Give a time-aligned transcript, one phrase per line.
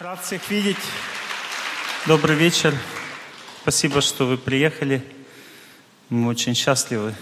[0.00, 0.78] Рад всех видеть.
[2.06, 2.74] Добрый вечер.
[3.60, 5.04] Спасибо, что вы приехали.
[6.08, 7.14] Мы очень счастливы.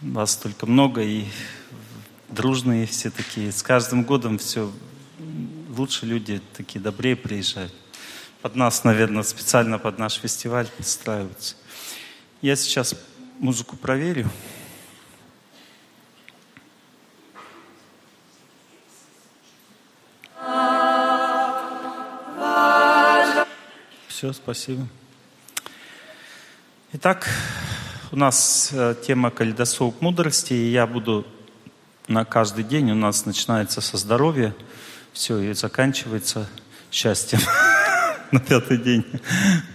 [0.00, 1.26] Вас столько много и
[2.30, 3.52] дружные все такие.
[3.52, 4.72] С каждым годом все
[5.76, 7.74] лучше люди такие добрее приезжают.
[8.40, 11.54] Под нас, наверное, специально под наш фестиваль подстраиваются.
[12.40, 12.94] Я сейчас
[13.40, 14.30] музыку проверю.
[24.20, 24.86] Все, спасибо.
[26.92, 27.26] Итак,
[28.12, 31.26] у нас э, тема калейдоскоп мудрости, и я буду
[32.06, 34.54] на каждый день, у нас начинается со здоровья,
[35.14, 36.50] все, и заканчивается
[36.92, 37.38] счастьем
[38.30, 39.06] на пятый день.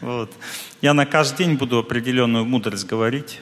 [0.02, 0.32] Вот.
[0.80, 3.42] Я на каждый день буду определенную мудрость говорить,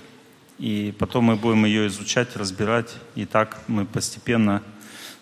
[0.58, 4.64] и потом мы будем ее изучать, разбирать, и так мы постепенно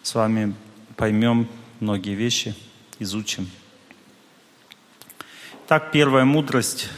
[0.03, 0.53] с вами
[0.95, 2.55] поймем многие вещи,
[2.99, 3.49] изучим.
[5.71, 6.89] Так, первая мудрость.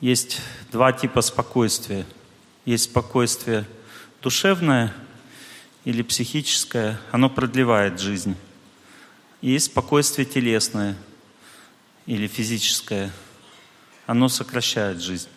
[0.00, 0.40] Есть
[0.72, 2.06] два типа спокойствия.
[2.64, 3.66] Есть спокойствие
[4.22, 4.94] душевное
[5.84, 8.36] или психическое, оно продлевает жизнь.
[9.42, 10.96] И есть спокойствие телесное
[12.06, 13.12] или физическое,
[14.06, 15.28] оно сокращает жизнь.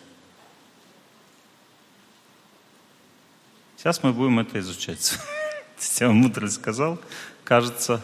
[3.76, 5.18] Сейчас мы будем это изучать.
[6.00, 6.98] Я мудрость сказал.
[7.44, 8.02] Кажется,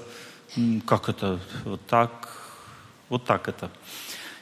[0.86, 2.28] как это, вот так,
[3.08, 3.70] вот так это.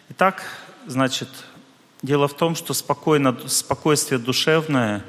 [0.09, 0.45] Итак,
[0.87, 1.29] значит,
[2.01, 5.03] дело в том, что спокойно, спокойствие душевное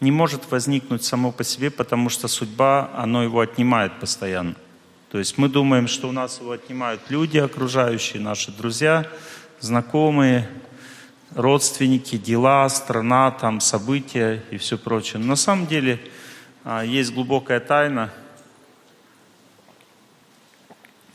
[0.00, 4.54] не может возникнуть само по себе, потому что судьба, оно его отнимает постоянно.
[5.10, 9.06] То есть мы думаем, что у нас его отнимают люди окружающие, наши друзья,
[9.60, 10.48] знакомые,
[11.34, 15.20] родственники, дела, страна, там, события и все прочее.
[15.20, 16.00] Но на самом деле
[16.64, 18.10] а, есть глубокая тайна.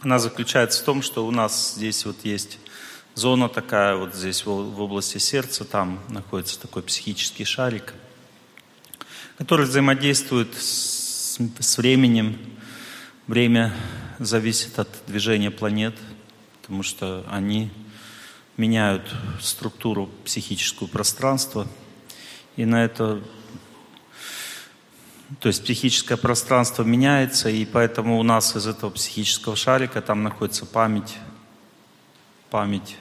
[0.02, 2.60] Она заключается в том, что у нас здесь вот есть
[3.16, 4.50] зона такая вот здесь в
[4.82, 7.94] области сердца, там находится такой психический шарик,
[9.38, 12.38] который взаимодействует с, с временем.
[13.28, 13.74] Время
[14.20, 15.96] зависит от движения планет,
[16.62, 17.72] потому что они
[18.58, 19.10] меняют
[19.42, 21.68] структуру психического пространства.
[22.58, 23.22] И на это,
[25.40, 30.66] то есть психическое пространство меняется, и поэтому у нас из этого психического шарика там находится
[30.66, 31.16] память,
[32.50, 32.98] память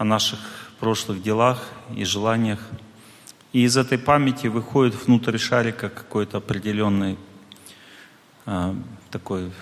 [0.00, 0.38] о наших
[0.78, 1.62] прошлых делах
[1.94, 2.58] и желаниях.
[3.52, 7.18] И из этой памяти выходит внутрь шарика какой-то определенный
[8.46, 8.74] э,
[9.10, 9.52] такой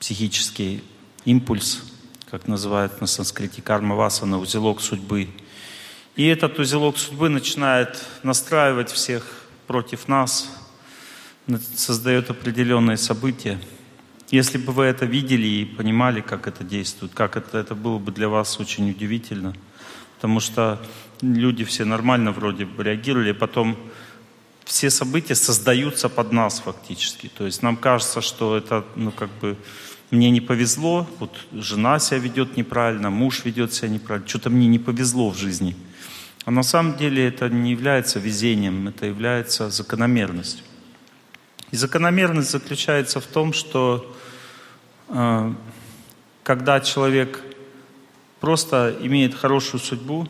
[0.00, 0.82] психический
[1.26, 1.82] импульс,
[2.30, 5.28] как называют на санскрите карма васана, узелок судьбы.
[6.16, 10.50] И этот узелок судьбы начинает настраивать всех против нас,
[11.76, 13.60] создает определенные события–
[14.32, 18.12] если бы вы это видели и понимали, как это действует, как это, это было бы
[18.12, 19.54] для вас очень удивительно.
[20.16, 20.80] Потому что
[21.20, 23.76] люди все нормально вроде бы реагировали, а потом
[24.64, 27.28] все события создаются под нас фактически.
[27.28, 29.56] То есть нам кажется, что это, ну как бы,
[30.10, 34.78] мне не повезло, вот жена себя ведет неправильно, муж ведет себя неправильно, что-то мне не
[34.78, 35.76] повезло в жизни.
[36.46, 40.64] А на самом деле это не является везением, это является закономерностью.
[41.70, 44.16] И закономерность заключается в том, что
[46.42, 47.42] когда человек
[48.40, 50.28] просто имеет хорошую судьбу,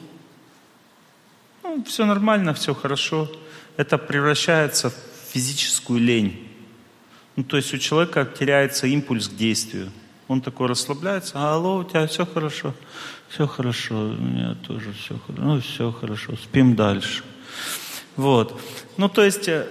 [1.62, 3.30] ну, все нормально, все хорошо,
[3.76, 4.94] это превращается в
[5.32, 6.48] физическую лень.
[7.36, 9.90] Ну, то есть у человека теряется импульс к действию.
[10.28, 12.74] Он такой расслабляется, а, алло, у тебя все хорошо,
[13.28, 17.22] все хорошо, у меня тоже все хорошо, ну все хорошо, спим дальше.
[18.16, 18.60] Вот.
[18.96, 19.66] Ну, то есть э,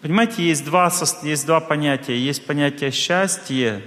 [0.00, 0.92] Понимаете, есть два,
[1.22, 2.16] есть два понятия.
[2.16, 3.82] Есть понятие счастье.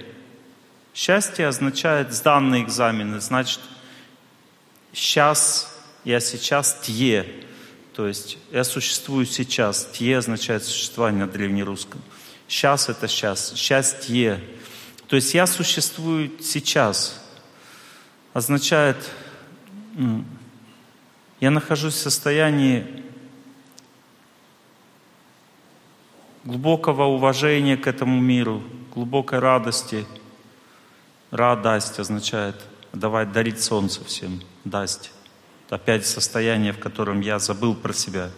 [0.93, 3.21] Счастье означает сданные экзамены.
[3.21, 3.61] Значит,
[4.91, 5.73] сейчас,
[6.03, 7.25] я сейчас тье.
[7.93, 9.87] То есть я существую сейчас.
[9.93, 12.01] Тье означает существование на древнерусском.
[12.47, 13.53] Сейчас это сейчас.
[13.55, 14.41] Счастье.
[15.07, 17.21] То есть я существую сейчас.
[18.33, 18.97] Означает,
[21.39, 23.01] я нахожусь в состоянии
[26.43, 30.05] глубокого уважения к этому миру, глубокой радости.
[31.29, 32.55] Радость означает
[32.93, 35.11] давать, дарить солнце всем, дасть.
[35.69, 38.29] Опять состояние, в котором я забыл про себя.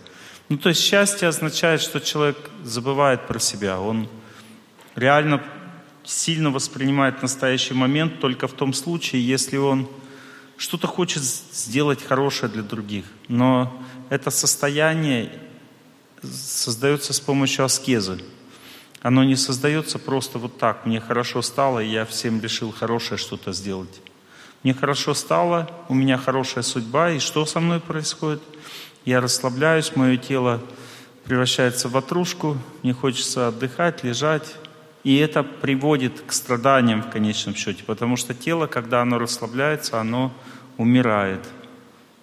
[0.50, 3.80] Ну, то есть счастье означает, что человек забывает про себя.
[3.80, 4.08] Он
[4.96, 5.42] реально
[6.04, 9.88] сильно воспринимает настоящий момент только в том случае, если он
[10.58, 13.06] что-то хочет сделать хорошее для других.
[13.28, 15.32] Но это состояние
[16.24, 18.20] создается с помощью аскезы.
[19.02, 20.86] Оно не создается просто вот так.
[20.86, 24.02] Мне хорошо стало, и я всем решил хорошее что-то сделать.
[24.64, 28.42] Мне хорошо стало, у меня хорошая судьба, и что со мной происходит?
[29.04, 30.62] Я расслабляюсь, мое тело
[31.26, 34.56] превращается в ватрушку, мне хочется отдыхать, лежать.
[35.04, 40.34] И это приводит к страданиям в конечном счете, потому что тело, когда оно расслабляется, оно
[40.78, 41.42] умирает,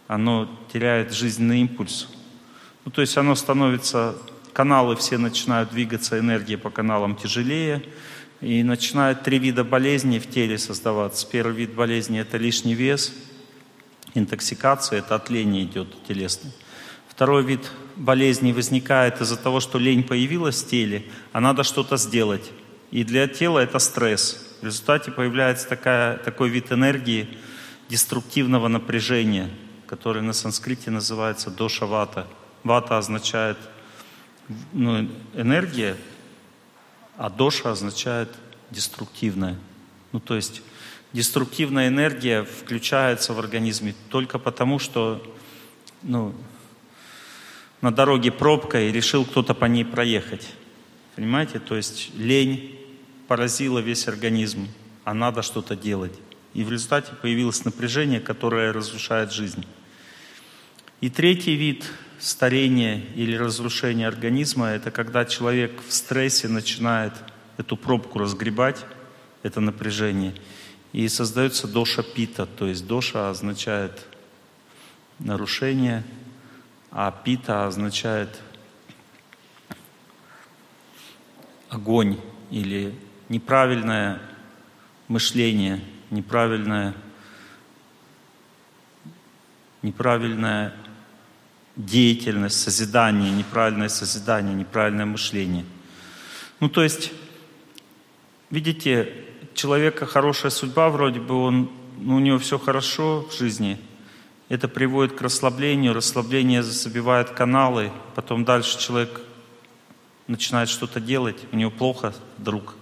[0.09, 2.09] оно теряет жизненный импульс.
[2.91, 4.17] Ну, то есть оно становится,
[4.53, 7.85] каналы все начинают двигаться, энергия по каналам тяжелее,
[8.41, 11.25] и начинают три вида болезней в теле создаваться.
[11.31, 13.13] Первый вид болезни– это лишний вес,
[14.15, 16.53] интоксикация, это отление идет телесное.
[17.07, 22.51] Второй вид болезни возникает из-за того, что лень появилась в теле, а надо что-то сделать.
[22.91, 24.57] И для тела это стресс.
[24.63, 27.29] В результате появляется такая, такой вид энергии
[27.89, 29.49] деструктивного напряжения,
[29.87, 31.87] который на санскрите называется доша
[32.65, 32.99] вата.
[32.99, 33.59] Означает
[34.73, 35.97] ну, энергия,
[37.17, 38.29] а доша означает
[38.71, 39.57] деструктивная.
[40.13, 40.63] Ну, то есть
[41.13, 45.23] деструктивная энергия включается в организме только потому, что
[46.03, 46.35] ну,
[47.81, 50.49] на дороге пробка и решил кто-то по ней проехать.
[51.17, 51.59] Понимаете?
[51.59, 52.79] То есть лень
[53.29, 54.69] поразила весь организм,
[55.05, 56.19] а надо что-то делать.
[56.55, 59.65] И в результате появилось напряжение, которое разрушает жизнь.
[61.01, 61.85] И третий вид
[62.21, 67.15] старения или разрушения организма– это когда человек в стрессе начинает
[67.57, 68.85] эту пробку разгребать,
[69.43, 70.35] это напряжение,
[70.93, 74.07] и создается доша пита, то есть доша означает
[75.19, 76.05] нарушение,
[76.91, 78.41] а пита означает
[81.71, 82.19] огонь
[82.51, 82.95] или
[83.29, 84.21] неправильное
[85.09, 85.81] мышление,
[86.11, 86.95] неправильное,
[89.83, 90.75] неправильная
[91.77, 95.65] деятельность, созидание, неправильное созидание, неправильное мышление.
[96.61, 97.13] Ну, то есть,
[98.51, 99.13] видите,
[99.55, 103.79] человека хорошая судьба, вроде бы он, ну, у него все хорошо в жизни–
[104.51, 109.21] это приводит к расслаблению, расслабление забивает каналы, потом дальше человек
[110.27, 112.75] начинает что-то делать, у него плохо вдруг.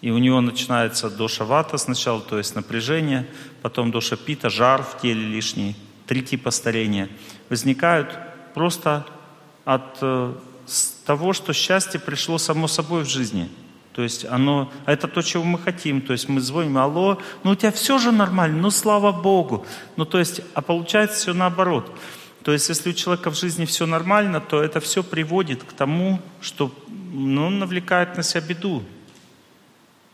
[0.00, 3.28] И у него начинается доша вата сначала, то есть напряжение,
[3.60, 5.76] потом доша пита, жар в теле лишний,
[6.06, 7.10] три типа старения.
[7.48, 8.18] Возникают
[8.54, 9.06] просто
[9.64, 10.34] от э,
[11.04, 13.48] того, что счастье пришло само собой в жизни–
[13.98, 16.00] то есть оно, это то, чего мы хотим.
[16.00, 19.66] То есть мы звоним, алло, ну у тебя все же нормально, ну слава Богу.
[19.96, 21.92] Ну то есть, а получается все наоборот.
[22.44, 26.22] То есть если у человека в жизни все нормально, то это все приводит к тому,
[26.40, 26.72] что
[27.10, 28.84] ну, он навлекает на себя беду.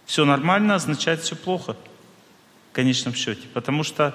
[0.07, 1.77] Все нормально означает все плохо
[2.71, 3.43] в конечном счете.
[3.53, 4.15] Потому что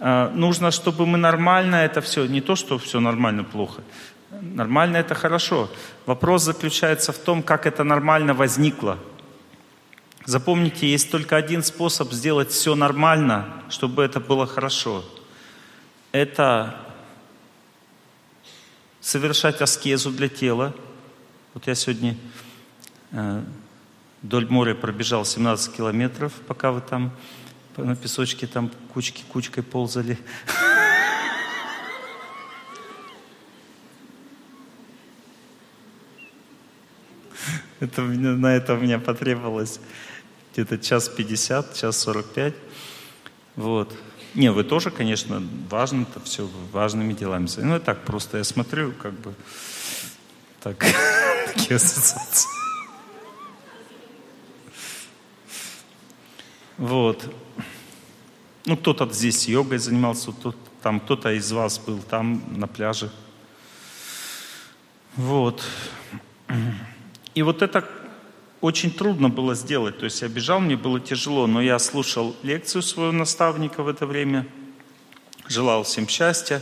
[0.00, 3.82] нужно, чтобы мы нормально это все, не то, что все нормально плохо,
[4.30, 5.70] Нормально это хорошо.
[6.04, 8.98] Вопрос заключается в том, как это нормально возникло.
[10.26, 15.02] Запомните, есть только один способ сделать все нормально, чтобы это было хорошо.
[16.12, 16.78] Это
[19.00, 20.74] совершать аскезу для тела.
[21.54, 22.14] Вот я сегодня
[23.12, 23.42] э,
[24.22, 27.12] вдоль моря пробежал 17 километров, пока вы там
[27.78, 30.18] на песочке там кучки кучкой ползали.
[37.80, 39.78] Это, на это у меня потребовалось
[40.52, 42.54] где-то час пятьдесят, час сорок пять.
[43.54, 43.94] Вот.
[44.34, 47.48] Не, вы тоже, конечно, важно это все, важными делами.
[47.58, 49.32] Ну, и так просто я смотрю, как бы,
[50.60, 50.84] так,
[51.46, 52.48] такие ассоциации.
[56.78, 57.24] Вот.
[58.68, 63.10] Ну, кто-то здесь йогой занимался, тут, там кто-то из вас был там на пляже.
[65.16, 65.64] Вот.
[67.34, 67.88] И вот это
[68.60, 69.98] очень трудно было сделать.
[69.98, 74.04] То есть я бежал, мне было тяжело, но я слушал лекцию своего наставника в это
[74.04, 74.46] время,
[75.46, 76.60] желал всем счастья,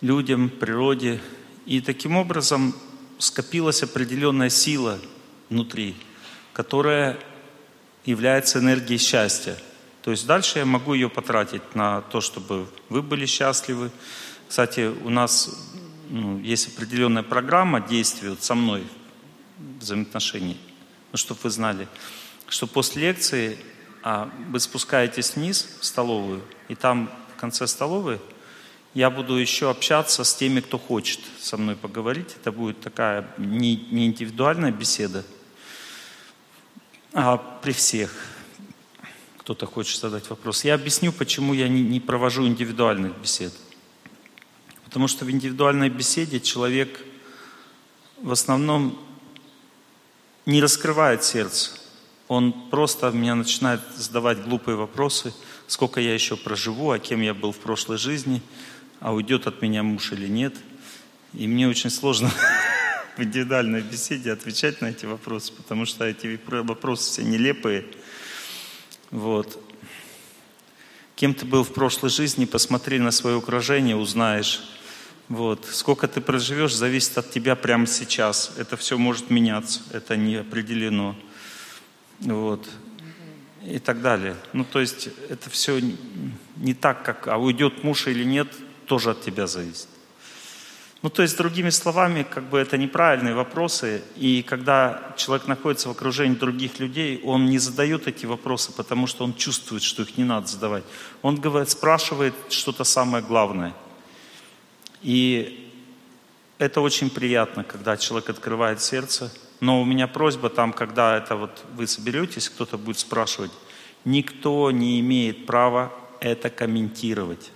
[0.00, 1.20] людям, природе.
[1.66, 2.74] И таким образом
[3.18, 4.98] скопилась определенная сила
[5.50, 5.96] внутри,
[6.54, 7.18] которая
[8.06, 9.58] является энергией счастья.
[10.02, 13.90] То есть дальше я могу ее потратить на то, чтобы вы были счастливы.
[14.48, 15.50] Кстати, у нас
[16.08, 18.86] ну, есть определенная программа действий вот со мной
[19.58, 20.58] взаимоотношений.
[21.12, 21.88] Ну, чтобы вы знали,
[22.48, 23.58] что после лекции
[24.02, 28.20] а, вы спускаетесь вниз в столовую, и там в конце столовой
[28.94, 32.34] я буду еще общаться с теми, кто хочет со мной поговорить.
[32.40, 35.24] Это будет такая не, не индивидуальная беседа,
[37.12, 38.10] а при всех.
[39.50, 40.62] Кто-то хочет задать вопрос.
[40.62, 43.52] Я объясню, почему я не, провожу индивидуальных бесед.
[44.84, 47.04] Потому что в индивидуальной беседе человек
[48.22, 48.96] в основном
[50.46, 51.72] не раскрывает сердце.
[52.28, 55.34] Он просто меня начинает задавать глупые вопросы,
[55.66, 58.42] сколько я еще проживу, а кем я был в прошлой жизни,
[59.00, 60.54] а уйдет от меня муж или нет.
[61.32, 62.30] И мне очень сложно
[63.16, 67.84] в индивидуальной беседе отвечать на эти вопросы, потому что эти вопросы все нелепые.
[69.10, 69.62] Вот.
[71.16, 74.62] Кем ты был в прошлой жизни, посмотри на свое окружение, узнаешь.
[75.28, 75.66] Вот.
[75.70, 78.52] Сколько ты проживешь, зависит от тебя прямо сейчас.
[78.56, 81.16] Это все может меняться, это не определено.
[82.20, 82.68] Вот.
[83.64, 84.36] И так далее.
[84.52, 85.80] Ну, то есть это все
[86.56, 88.48] не так, как, а уйдет муж или нет,
[88.86, 89.88] тоже от тебя зависит.
[91.02, 95.92] Ну, то есть, другими словами, как бы это неправильные вопросы, и когда человек находится в
[95.92, 100.24] окружении других людей, он не задает эти вопросы, потому что он чувствует, что их не
[100.24, 100.84] надо задавать.
[101.22, 103.74] Он говорит, спрашивает что-то самое главное–
[105.02, 105.72] и
[106.58, 109.32] это очень приятно, когда человек открывает сердце.
[109.60, 113.50] Но у меня просьба там, когда это вот вы соберетесь, кто-то будет спрашивать,
[114.04, 117.50] никто не имеет права это комментировать.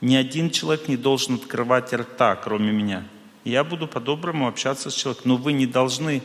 [0.00, 3.04] Ни один человек не должен открывать рта, кроме меня.
[3.44, 6.22] Я буду по-доброму общаться с человеком, но вы не должны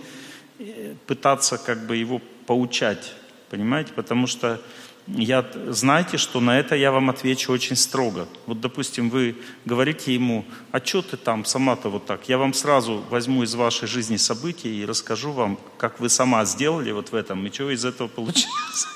[0.60, 3.14] э, пытаться как бы его поучать,
[3.50, 3.94] понимаете?
[3.94, 4.62] Потому что
[5.08, 8.28] я, знаете, что на это я вам отвечу очень строго.
[8.48, 12.28] Вот, допустим, вы говорите ему, а что ты там сама-то вот так?
[12.28, 16.92] Я вам сразу возьму из вашей жизни события и расскажу вам, как вы сама сделали
[16.92, 18.88] вот в этом, и что из этого получилось.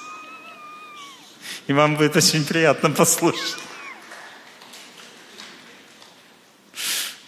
[1.67, 3.68] И вам будет очень приятно послушать.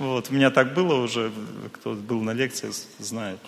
[0.01, 1.31] Вот, у меня так было уже,
[1.73, 3.39] кто был на лекции, знает.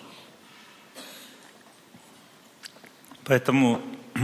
[3.24, 3.82] Поэтому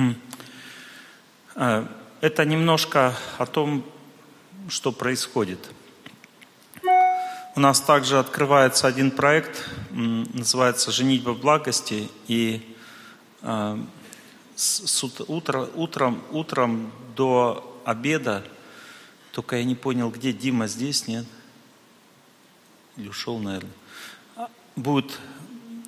[1.56, 1.88] а,
[2.20, 3.84] это немножко о том,
[4.68, 5.72] что происходит.
[7.56, 12.76] У нас также открывается один проект, называется «Женитьба благости», и
[13.42, 13.76] а,
[14.54, 18.44] с утра, утром, утром до обеда,
[19.32, 21.26] только я не понял, где Дима, здесь, нет?
[23.00, 23.72] Или ушел, наверное.
[24.36, 25.18] А, будет,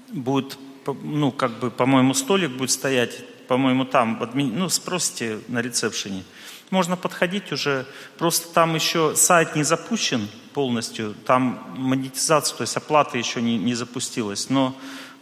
[0.08, 0.58] будет
[1.02, 6.24] ну, как бы, по-моему, столик будет стоять по-моему, там, ну, спросите на ресепшене.
[6.70, 7.84] Можно подходить уже,
[8.16, 13.74] просто там еще сайт не запущен полностью, там монетизация, то есть оплата еще не, не
[13.74, 14.74] запустилась, но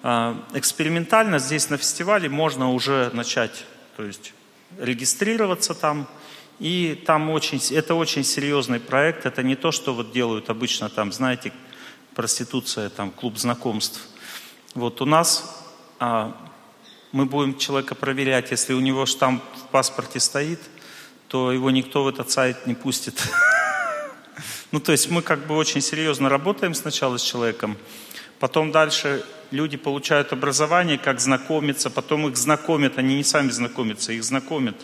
[0.04, 3.64] э, экспериментально здесь на фестивале можно уже начать,
[3.97, 4.32] то есть
[4.78, 6.06] регистрироваться там,
[6.61, 11.11] и там очень, это очень серьезный проект, это не то, что вот делают обычно там,
[11.11, 11.52] знаете,
[12.20, 13.98] проституция, там, клуб знакомств.
[14.74, 15.64] Вот у нас
[15.98, 16.36] а,
[17.12, 20.60] мы будем человека проверять, если у него штамп в паспорте стоит,
[21.28, 23.26] то его никто в этот сайт не пустит.
[24.72, 27.76] Ну, то есть мы как бы очень серьезно работаем сначала с человеком,
[28.38, 34.22] потом дальше люди получают образование, как знакомиться, потом их знакомят, они не сами знакомятся, их
[34.24, 34.76] знакомят.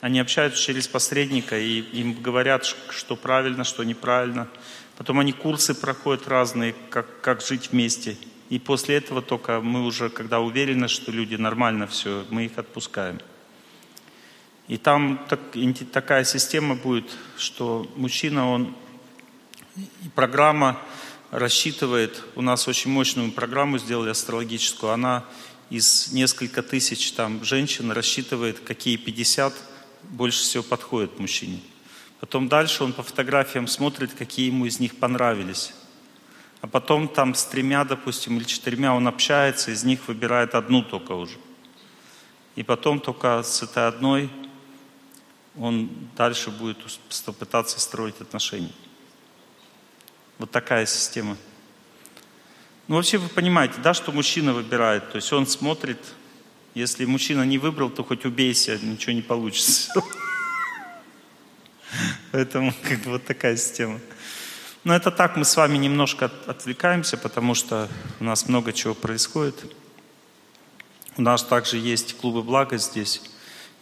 [0.00, 4.48] Они общаются через посредника и им говорят, что правильно, что неправильно.
[4.96, 8.16] Потом они курсы проходят разные, как, как жить вместе.
[8.48, 13.20] И после этого только мы уже, когда уверены, что люди нормально все, мы их отпускаем.
[14.68, 15.40] И там так,
[15.92, 18.74] такая система будет, что мужчина, он,
[20.14, 20.80] программа
[21.30, 25.24] рассчитывает, у нас очень мощную программу сделали астрологическую, она
[25.70, 29.52] из несколько тысяч там женщин рассчитывает, какие 50
[30.04, 31.60] больше всего подходят мужчине.
[32.20, 35.74] Потом дальше он по фотографиям смотрит, какие ему из них понравились
[36.66, 41.12] а потом там с тремя, допустим, или четырьмя он общается, из них выбирает одну только
[41.12, 41.38] уже.
[42.56, 44.30] И потом только с этой одной
[45.56, 46.78] он дальше будет
[47.38, 48.72] пытаться строить отношения.
[50.38, 51.36] Вот такая система.
[52.88, 55.10] Ну, вообще вы понимаете, да, что мужчина выбирает.
[55.12, 56.00] То есть он смотрит,
[56.74, 59.92] если мужчина не выбрал, то хоть убейся, ничего не получится.
[62.32, 64.00] Поэтому как бы вот такая система.
[64.84, 67.88] Но это так, мы с вами немножко отвлекаемся, потому что
[68.20, 69.56] у нас много чего происходит.
[71.16, 73.22] У нас также есть клубы блага здесь.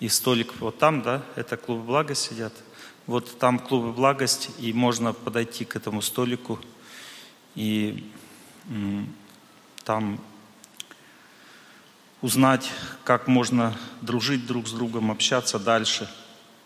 [0.00, 2.54] И столик вот там, да, это клубы блага сидят.
[3.06, 6.58] Вот там клубы благость, и можно подойти к этому столику.
[7.54, 8.10] И
[9.84, 10.18] там
[12.22, 12.70] узнать,
[13.04, 16.08] как можно дружить друг с другом, общаться дальше–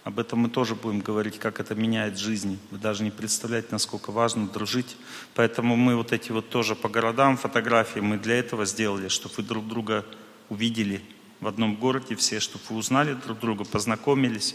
[0.08, 2.58] об этом мы тоже будем говорить, как это меняет жизни.
[2.70, 4.96] Вы даже не представляете, насколько важно дружить.
[5.34, 9.42] Поэтому мы вот эти вот тоже по городам фотографии, мы для этого сделали, чтобы вы
[9.42, 10.06] друг друга
[10.48, 11.02] увидели
[11.40, 14.54] в одном городе все, чтобы вы узнали друг друга, познакомились.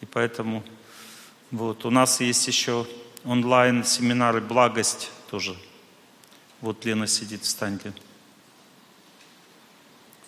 [0.00, 0.64] И поэтому
[1.50, 2.86] вот у нас есть еще
[3.22, 5.54] онлайн семинары «Благость» тоже.
[6.62, 7.92] Вот Лена сидит, встаньте.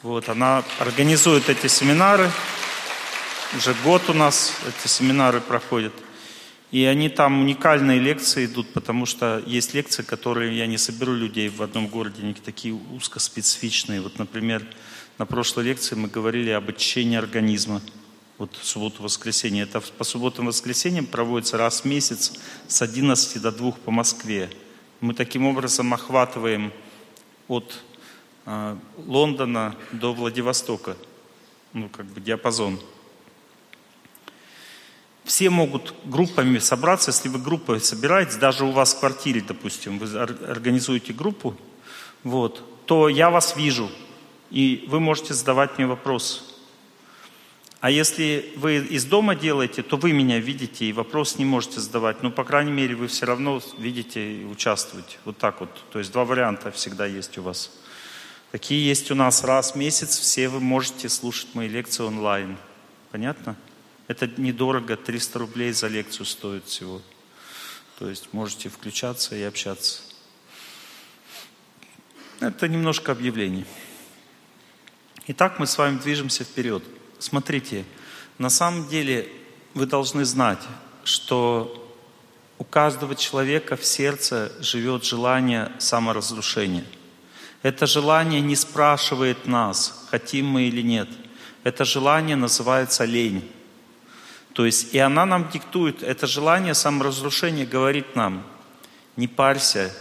[0.02, 2.30] Вот, она организует эти семинары.
[3.56, 5.94] Уже год у нас эти семинары проходят.
[6.70, 11.48] И они там уникальные лекции идут, потому что есть лекции, которые я не соберу людей
[11.48, 14.02] в одном городе, они такие узкоспецифичные.
[14.02, 14.66] Вот, например,
[15.16, 17.80] на прошлой лекции мы говорили об очищении организма.
[18.36, 19.62] Вот субботу-воскресенье.
[19.62, 22.34] Это по субботам и воскресеньям проводится раз в месяц
[22.66, 24.50] с 11 до 2 по Москве.
[25.00, 26.70] Мы таким образом охватываем
[27.48, 27.82] от
[28.44, 28.76] э,
[29.06, 30.98] Лондона до Владивостока,
[31.72, 32.78] ну как бы диапазон.
[35.28, 40.18] Все могут группами собраться, если вы группой собираетесь, даже у вас в квартире, допустим, вы
[40.18, 41.54] организуете группу,
[42.24, 43.90] вот, то я вас вижу,
[44.50, 46.40] и вы можете задавать мне вопросы.
[47.80, 52.22] А если вы из дома делаете, то вы меня видите и вопрос не можете задавать.
[52.22, 55.18] Но, по крайней мере, вы все равно видите и участвуете.
[55.26, 55.68] Вот так вот.
[55.92, 57.70] То есть два варианта всегда есть у вас.
[58.50, 60.18] Такие есть у нас раз в месяц.
[60.18, 62.56] Все вы можете слушать мои лекции онлайн.
[63.12, 63.56] Понятно?
[64.08, 67.02] Это недорого, 300 рублей за лекцию стоит всего.
[67.98, 70.00] То есть можете включаться и общаться.
[72.40, 73.66] Это немножко объявлений.
[75.26, 76.82] Итак, мы с вами движемся вперед.
[77.18, 77.84] Смотрите,
[78.38, 79.28] на самом деле
[79.74, 80.62] вы должны знать,
[81.04, 81.84] что
[82.58, 86.86] у каждого человека в сердце живет желание саморазрушения.
[87.62, 91.08] Это желание не спрашивает нас, хотим мы или нет.
[91.62, 93.50] Это желание называется лень.
[94.52, 98.44] То есть и она нам диктует, это желание саморазрушения говорит нам,
[99.16, 99.94] не парься,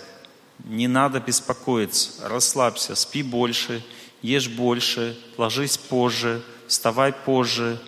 [0.64, 3.84] не надо беспокоиться, расслабься, спи больше,
[4.22, 7.80] ешь больше, ложись позже, вставай позже.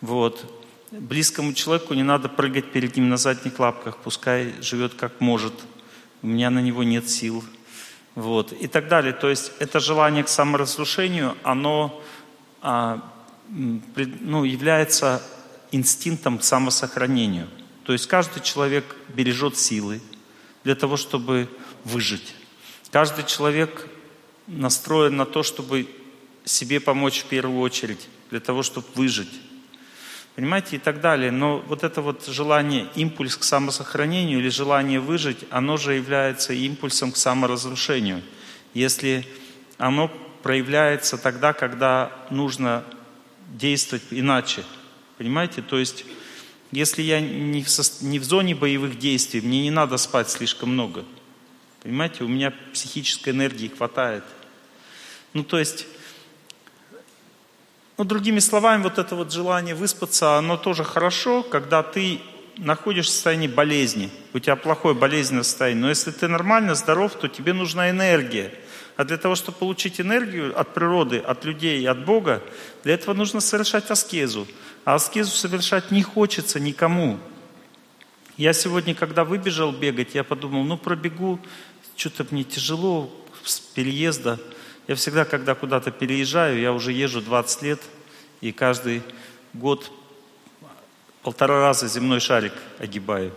[0.00, 0.52] Вот.
[0.92, 5.54] Близкому человеку не надо прыгать перед ним на задних лапках, пускай живет как может.
[6.22, 7.44] У меня на него нет сил.
[8.14, 8.52] Вот.
[8.52, 9.12] И так далее.
[9.12, 12.02] То есть это желание к саморазрушению, оно
[12.62, 13.00] а,
[13.48, 15.22] ну, является
[15.72, 17.48] инстинктом самосохранению.
[17.84, 20.00] То есть каждый человек бережет силы
[20.64, 21.48] для того, чтобы
[21.84, 22.34] выжить.
[22.90, 23.86] Каждый человек
[24.46, 25.88] настроен на то, чтобы
[26.44, 29.30] себе помочь в первую очередь, для того, чтобы выжить.
[30.34, 31.30] Понимаете, и так далее.
[31.30, 37.12] Но вот это вот желание, импульс к самосохранению или желание выжить, оно же является импульсом
[37.12, 38.22] к саморазрушению.
[38.74, 39.26] Если
[39.78, 40.08] оно
[40.42, 42.84] проявляется тогда, когда нужно
[43.48, 44.64] действовать иначе–
[45.18, 45.62] Понимаете?
[45.62, 46.04] То есть,
[46.72, 48.04] если я не в, со...
[48.04, 51.04] не в зоне боевых действий, мне не надо спать слишком много.
[51.82, 52.24] Понимаете?
[52.24, 54.24] У меня психической энергии хватает.
[55.32, 55.86] Ну, то есть,
[57.98, 62.20] ну, другими словами, вот это вот желание выспаться, оно тоже хорошо, когда ты
[62.58, 65.82] находишься в состоянии болезни, у тебя плохое болезненное состояние.
[65.82, 68.52] Но если ты нормально, здоров, то тебе нужна энергия.
[68.96, 72.42] А для того, чтобы получить энергию от природы, от людей, от Бога,
[72.82, 74.46] для этого нужно совершать аскезу.
[74.84, 77.18] А аскезу совершать не хочется никому.
[78.38, 81.38] Я сегодня, когда выбежал бегать, я подумал, ну пробегу,
[81.96, 83.10] что-то мне тяжело
[83.44, 84.38] с переезда.
[84.88, 87.80] Я всегда, когда куда-то переезжаю, я уже езжу 20 лет,
[88.40, 89.02] и каждый
[89.52, 89.90] год
[91.22, 93.32] полтора раза земной шарик огибаю.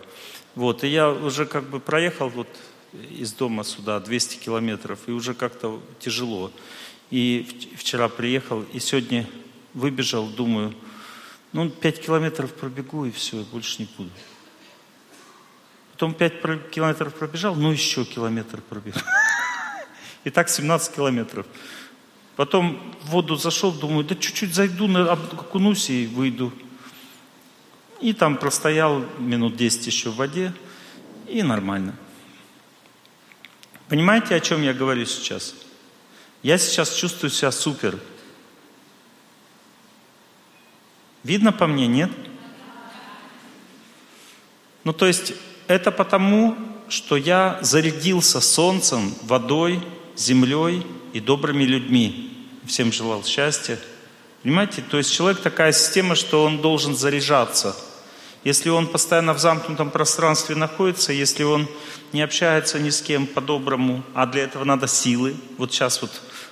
[0.55, 2.47] Вот, и я уже как бы проехал вот
[2.93, 6.51] из дома сюда 200 километров, и уже как-то тяжело.
[7.11, 9.27] И вчера приехал, и сегодня
[9.73, 10.73] выбежал, думаю,
[11.51, 14.09] ну, 5 километров пробегу и все, больше не буду.
[15.93, 19.03] Потом 5 километров пробежал, ну еще километр пробежал.
[20.23, 21.45] И так 17 километров.
[22.35, 26.53] Потом в воду зашел, думаю, да чуть-чуть зайду, окунусь и выйду.
[27.99, 30.53] И там простоял минут 10 еще в воде,
[31.27, 31.95] и нормально.
[33.89, 35.55] Понимаете, о чем я говорю сейчас?
[36.43, 37.99] Я сейчас чувствую себя супер.
[41.23, 42.11] Видно по мне, нет?
[44.83, 45.33] Ну, то есть,
[45.67, 46.55] это потому,
[46.87, 49.81] что я зарядился солнцем, водой,
[50.15, 52.47] землей и добрыми людьми.
[52.65, 53.79] Всем желал счастья.
[54.43, 54.83] Понимаете?
[54.83, 57.75] То есть человек такая система, что он должен заряжаться.
[58.43, 61.67] Если он постоянно в замкнутом пространстве находится, если он
[62.13, 65.35] не общается ни с кем по-доброму, а для этого надо силы.
[65.57, 66.11] Вот сейчас вот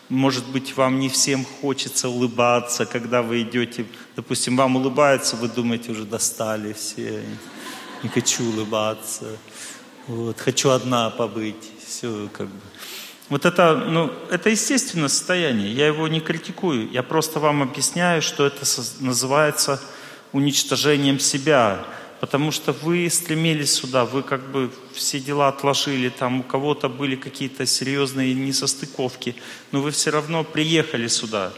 [0.09, 5.91] может быть, вам не всем хочется улыбаться, когда вы идете, допустим, вам улыбаются, вы думаете,
[5.91, 7.23] уже достали все,
[8.03, 9.25] не хочу улыбаться,
[10.07, 12.61] вот, хочу одна побыть, все как бы.
[13.27, 18.45] Вот это, ну, это естественное состояние, я его не критикую, я просто вам объясняю, что
[18.45, 18.63] это
[19.01, 19.81] называется
[20.37, 21.85] уничтожением себя.
[22.19, 27.15] Потому что вы стремились сюда, вы как бы все дела отложили, там у кого-то были
[27.15, 29.35] какие-то серьезные несостыковки,
[29.71, 31.53] но вы все равно приехали сюда.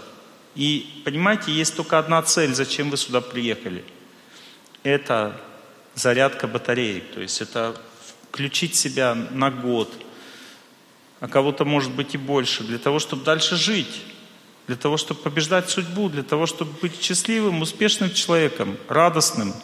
[0.56, 3.86] И понимаете, есть только одна цель, зачем вы сюда приехали.
[4.84, 5.40] Это
[5.96, 7.80] зарядка батареи, то есть это
[8.30, 9.90] включить себя на год,
[11.22, 14.02] а кого-то может быть и больше, для того, чтобы дальше жить,
[14.70, 19.56] для того, чтобы побеждать судьбу, для того, чтобы быть счастливым, успешным человеком, радостным–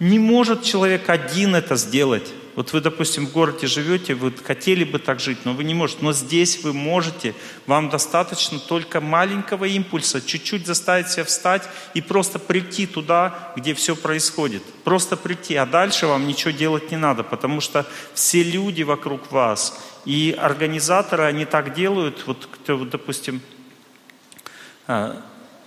[0.00, 2.32] не может человек один это сделать.
[2.56, 6.02] Вот вы, допустим, в городе живете, вы хотели бы так жить, но вы не можете.
[6.02, 7.34] Но здесь вы можете.
[7.66, 13.94] Вам достаточно только маленького импульса, чуть-чуть заставить себя встать и просто прийти туда, где все
[13.94, 14.62] происходит.
[14.84, 15.54] Просто прийти.
[15.56, 21.24] А дальше вам ничего делать не надо, потому что все люди вокруг вас и организаторы,
[21.24, 22.26] они так делают.
[22.26, 23.42] Вот, допустим,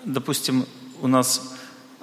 [0.06, 0.66] допустим,
[1.02, 1.56] у нас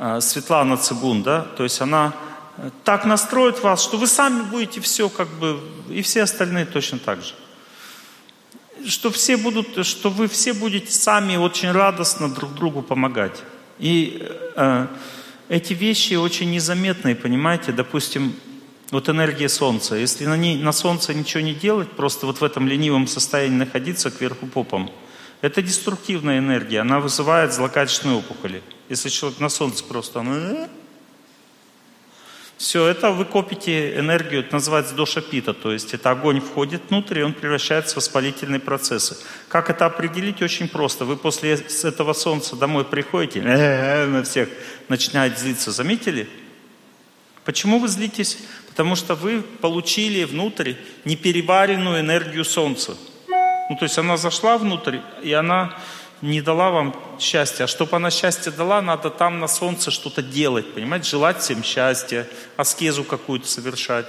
[0.03, 2.15] а, Светлана Цигун, да, то есть она
[2.57, 6.99] э, так настроит вас, что вы сами будете все как бы, и все остальные точно
[6.99, 7.35] так же.
[8.87, 13.43] Что все будут, что вы все будете сами очень радостно друг другу помогать.
[13.79, 14.87] И э,
[15.51, 18.35] эти вещи очень незаметные, понимаете, допустим,
[18.91, 19.97] вот энергия Солнца.
[19.97, 24.11] Если на, ней, на Солнце ничего не делать, просто вот в этом ленивом состоянии находиться
[24.11, 24.91] кверху попом,
[25.41, 28.63] это деструктивная энергия, она вызывает злокачественные опухоли.
[28.89, 30.23] Если человек на солнце просто...
[30.27, 30.69] «Э?»
[32.61, 37.23] Все, это вы копите энергию, это называется дошапита, то есть это огонь входит внутрь, и
[37.23, 39.17] он превращается в воспалительные процессы.
[39.49, 40.43] Как это определить?
[40.43, 41.07] Очень просто.
[41.07, 44.51] Вы после этого солнца домой приходите, «Э, на всех
[44.89, 45.73] начинает злиться.
[45.73, 46.29] Заметили?
[47.47, 48.37] Почему вы злитесь?
[48.69, 50.75] Потому что вы получили внутрь
[51.07, 52.95] непереваренную энергию солнца.
[53.71, 55.79] Ну, то есть она зашла внутрь, и она
[56.23, 57.65] не дала вам счастья.
[57.65, 61.09] А чтобы она счастье дала, надо там на солнце что-то делать, понимаете?
[61.09, 64.09] Желать всем счастья, аскезу какую-то совершать,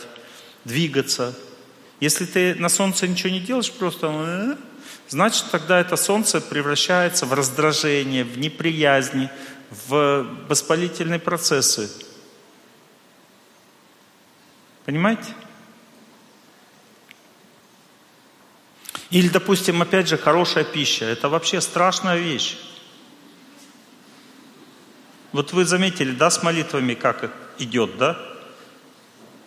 [0.65, 1.36] двигаться.
[2.00, 4.56] Если ты на солнце ничего не делаешь, просто э,
[5.10, 9.30] значит тогда это солнце превращается в раздражение, в неприязнь,
[9.88, 11.88] в воспалительные процессы.
[14.86, 15.36] Понимаете?
[19.12, 21.06] Или, допустим, опять же, хорошая пища.
[21.06, 22.58] Это вообще страшная вещь.
[25.34, 28.17] Вот вы заметили, да, с молитвами как идет, да?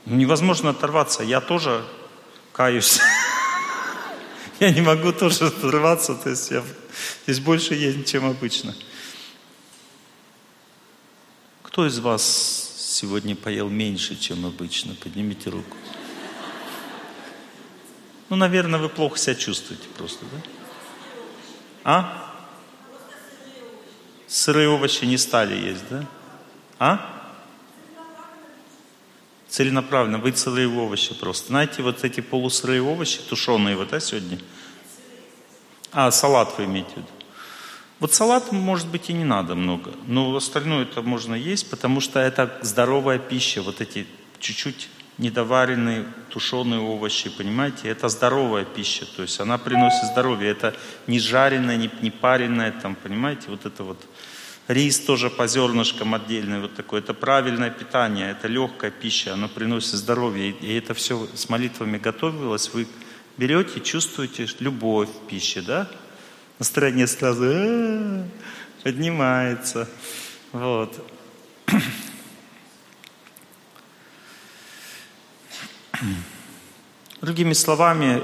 [0.05, 1.23] Невозможно оторваться.
[1.23, 1.83] Я тоже
[2.53, 3.01] каюсь.
[4.61, 6.63] Я не могу тоже оторваться, то есть я,
[7.25, 8.73] здесь больше есть, чем обычно.
[11.65, 14.95] Кто из вас сегодня поел меньше, чем обычно?
[14.95, 15.77] Поднимите руку.
[18.31, 20.43] Ну, наверное, вы плохо себя чувствуете просто, да?
[21.85, 22.35] А?
[24.27, 26.07] Сырые овощи не стали есть, да?
[26.79, 27.11] А?
[29.49, 31.49] Целенаправленно, вы сырые овощи просто.
[31.49, 34.41] Знаете, вот эти полусырые овощи, тушеные вот, да, сегодня?
[35.93, 37.07] А, салат вы имеете в виду?
[38.01, 42.19] Вот салат, может быть, и не надо много, но остальное это можно есть, потому что
[42.19, 44.07] это здоровая пища, вот эти
[44.41, 50.75] чуть-чуть недоваренные тушеные овощи, понимаете, это здоровая пища, то есть она приносит здоровье, это
[51.07, 53.99] не жареное, не, не пареное, там, понимаете, вот это вот.
[54.67, 59.93] Рис тоже по зернышкам отдельный, вот такой, это правильное питание, это легкая пища, оно приносит
[59.93, 62.89] здоровье, и это все с молитвами готовилось, вы
[63.37, 65.89] берете, чувствуете любовь в пище, да?
[66.59, 68.27] Настроение сразу «А,
[68.83, 69.89] поднимается,
[70.53, 70.95] вот.
[77.21, 78.23] Другими словами,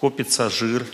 [0.00, 0.86] копится жир.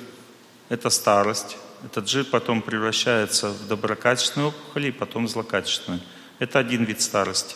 [0.69, 1.57] Это старость.
[1.85, 6.01] Этот жир потом превращается в доброкачественную опухоль и потом в злокачественную.
[6.39, 7.55] Это один вид старости.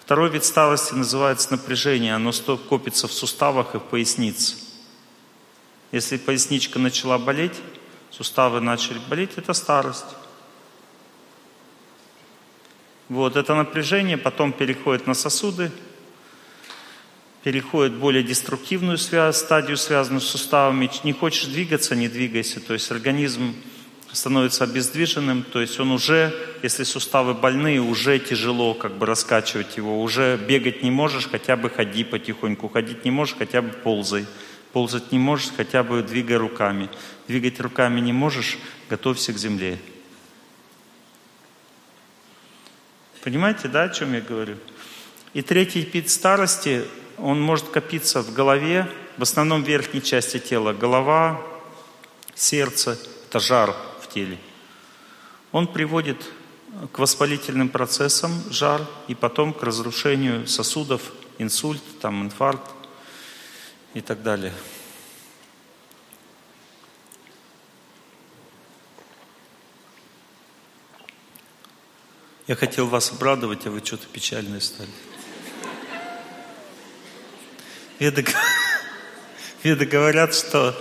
[0.00, 2.14] Второй вид старости называется напряжение.
[2.14, 2.32] Оно
[2.68, 4.56] копится в суставах и в пояснице.
[5.90, 7.60] Если поясничка начала болеть,
[8.10, 10.06] суставы начали болеть, это старость.
[13.12, 15.70] Вот это напряжение потом переходит на сосуды,
[17.44, 20.90] переходит в более деструктивную связь, стадию, связанную с суставами.
[21.04, 22.58] Не хочешь двигаться, не двигайся.
[22.60, 23.54] То есть организм
[24.12, 30.00] становится обездвиженным, то есть он уже, если суставы больные, уже тяжело как бы раскачивать его,
[30.00, 34.24] уже бегать не можешь, хотя бы ходи потихоньку, ходить не можешь, хотя бы ползай,
[34.72, 36.88] ползать не можешь, хотя бы двигай руками,
[37.28, 38.56] двигать руками не можешь,
[38.88, 39.78] готовься к земле.
[43.22, 44.56] Понимаете, да, о чем я говорю?
[45.32, 46.84] И третий вид старости
[47.18, 50.72] он может копиться в голове, в основном в верхней части тела.
[50.72, 51.40] Голова,
[52.34, 54.38] сердце– это жар в теле.
[55.52, 56.20] Он приводит
[56.90, 62.70] к воспалительным процессам жар и потом к разрушению сосудов, инсульт, там, инфаркт
[63.94, 64.52] и так далее.
[72.48, 74.88] Я хотел вас обрадовать, а вы что-то печальные стали.
[78.00, 78.26] Веды,
[79.62, 80.76] веды говорят, что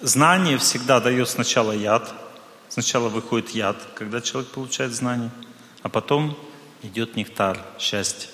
[0.00, 2.10] знание всегда дает сначала яд.
[2.70, 5.30] Сначала выходит яд, когда человек получает знание,
[5.82, 6.38] а потом
[6.82, 8.30] идет нектар, счастье.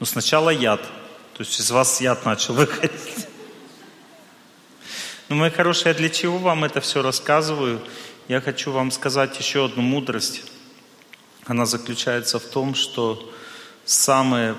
[0.00, 0.82] Но сначала яд.
[1.32, 3.26] То есть из вас яд начал выходить.
[5.30, 7.80] Но, мои хорошие, я для чего вам это все рассказываю?
[8.28, 10.44] Я хочу вам сказать еще одну мудрость.
[11.48, 13.32] Она заключается в том, что
[13.86, 14.54] самое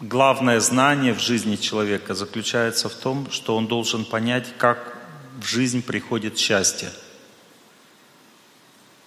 [0.00, 4.98] главное знание в жизни человека заключается в том, что он должен понять, как
[5.40, 6.90] в жизнь приходит счастье.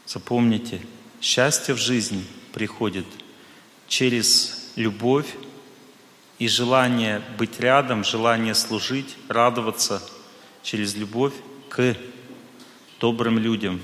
[0.05, 0.79] Запомните,
[1.21, 3.07] счастье в жизни приходит
[3.89, 5.35] через любовь
[6.39, 10.01] и желание быть рядом, желание служить, радоваться
[10.61, 11.33] через любовь
[11.67, 11.97] к
[13.01, 13.81] добрым людям.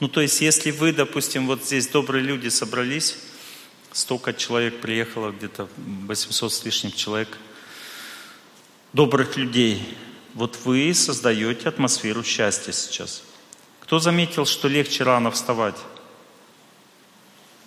[0.00, 3.16] Ну, то есть, если вы, допустим, вот здесь добрые люди собрались,
[3.94, 7.38] Столько человек приехало, где-то 800 с лишним человек,
[8.92, 9.96] добрых людей.
[10.34, 13.22] Вот вы создаете атмосферу счастья сейчас.
[13.78, 15.76] Кто заметил, что легче рано вставать?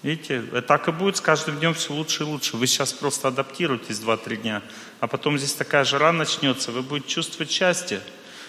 [0.03, 2.57] Видите, так и будет с каждым днем все лучше и лучше.
[2.57, 4.63] Вы сейчас просто адаптируетесь 2-3 дня,
[4.99, 8.01] а потом здесь такая жара начнется, вы будете чувствовать счастье,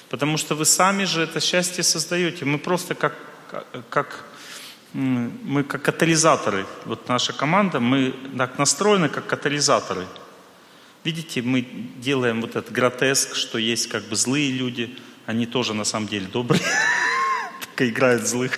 [0.09, 2.45] потому что вы сами же это счастье создаете.
[2.45, 3.17] Мы просто как,
[3.91, 4.25] как
[4.93, 10.07] мы как катализаторы, вот наша команда, мы так настроены как катализаторы.
[11.05, 11.63] Видите, мы
[11.97, 16.27] делаем вот этот гротеск, что есть как бы злые люди, они тоже на самом деле
[16.27, 16.63] добрые,
[17.65, 18.53] только играют злых.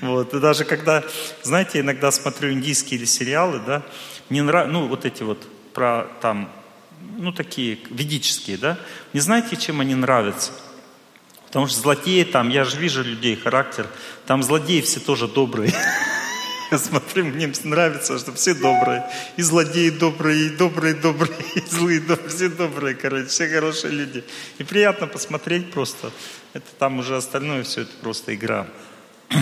[0.00, 1.04] Вот, и даже когда,
[1.42, 3.82] знаете, иногда смотрю индийские или сериалы, да,
[4.28, 6.50] мне нравится, ну, вот эти вот про там,
[7.16, 8.78] ну, такие ведические, да,
[9.12, 10.52] не знаете, чем они нравятся?
[11.46, 13.86] Потому что злодеи там, я же вижу людей, характер,
[14.26, 15.72] там злодеи все тоже добрые.
[16.70, 19.08] Я смотрю, мне нравится, что все добрые.
[19.36, 24.24] И злодеи добрые, и добрые, добрые, и злые, добрые, все добрые, короче, все хорошие люди.
[24.58, 26.10] И приятно посмотреть просто.
[26.54, 28.66] Это там уже остальное все, это просто игра.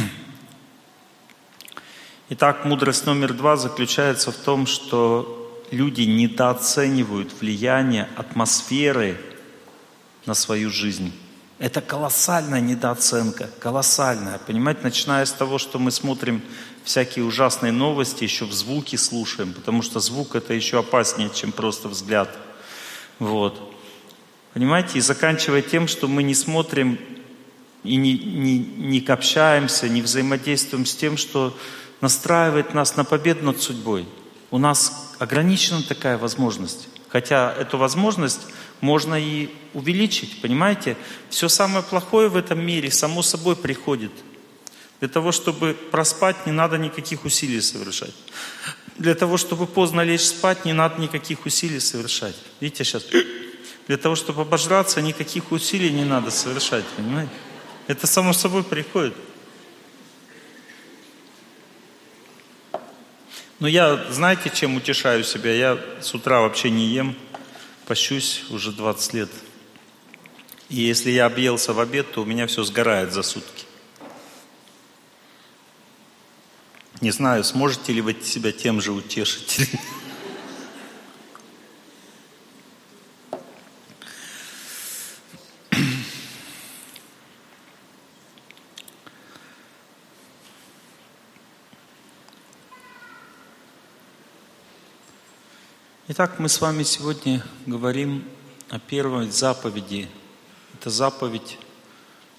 [2.28, 9.18] Итак, мудрость номер два заключается в том, что люди недооценивают влияние атмосферы
[10.26, 11.12] на свою жизнь.
[11.58, 14.38] Это колоссальная недооценка, колоссальная.
[14.38, 16.42] Понимаете, начиная с того, что мы смотрим
[16.82, 21.88] всякие ужасные новости, еще в звуке слушаем, потому что звук это еще опаснее, чем просто
[21.88, 22.28] взгляд.
[23.18, 23.72] Вот.
[24.52, 26.98] Понимаете, и заканчивая тем, что мы не смотрим
[27.84, 31.56] и не, не, не общаемся, не взаимодействуем с тем, что
[32.00, 34.08] настраивает нас на победу над судьбой.
[34.50, 36.88] У нас ограничена такая возможность.
[37.08, 38.40] Хотя эту возможность
[38.80, 40.96] можно и увеличить, понимаете?
[41.30, 44.12] Все самое плохое в этом мире само собой приходит.
[45.00, 48.14] Для того, чтобы проспать, не надо никаких усилий совершать.
[48.96, 52.36] Для того, чтобы поздно лечь спать, не надо никаких усилий совершать.
[52.60, 53.04] Видите, сейчас
[53.86, 57.32] для того, чтобы обожраться, никаких усилий не надо совершать, понимаете?
[57.86, 59.14] Это само собой приходит.
[63.60, 65.52] Ну, я, знаете, чем утешаю себя?
[65.52, 67.16] Я с утра вообще не ем,
[67.86, 69.30] пощусь уже 20 лет.
[70.68, 73.64] И если я объелся в обед, то у меня все сгорает за сутки.
[77.00, 79.70] Не знаю, сможете ли вы себя тем же утешить.
[96.16, 98.24] Итак, мы с вами сегодня говорим
[98.68, 100.08] о первой заповеди.
[100.74, 101.58] Это заповедь,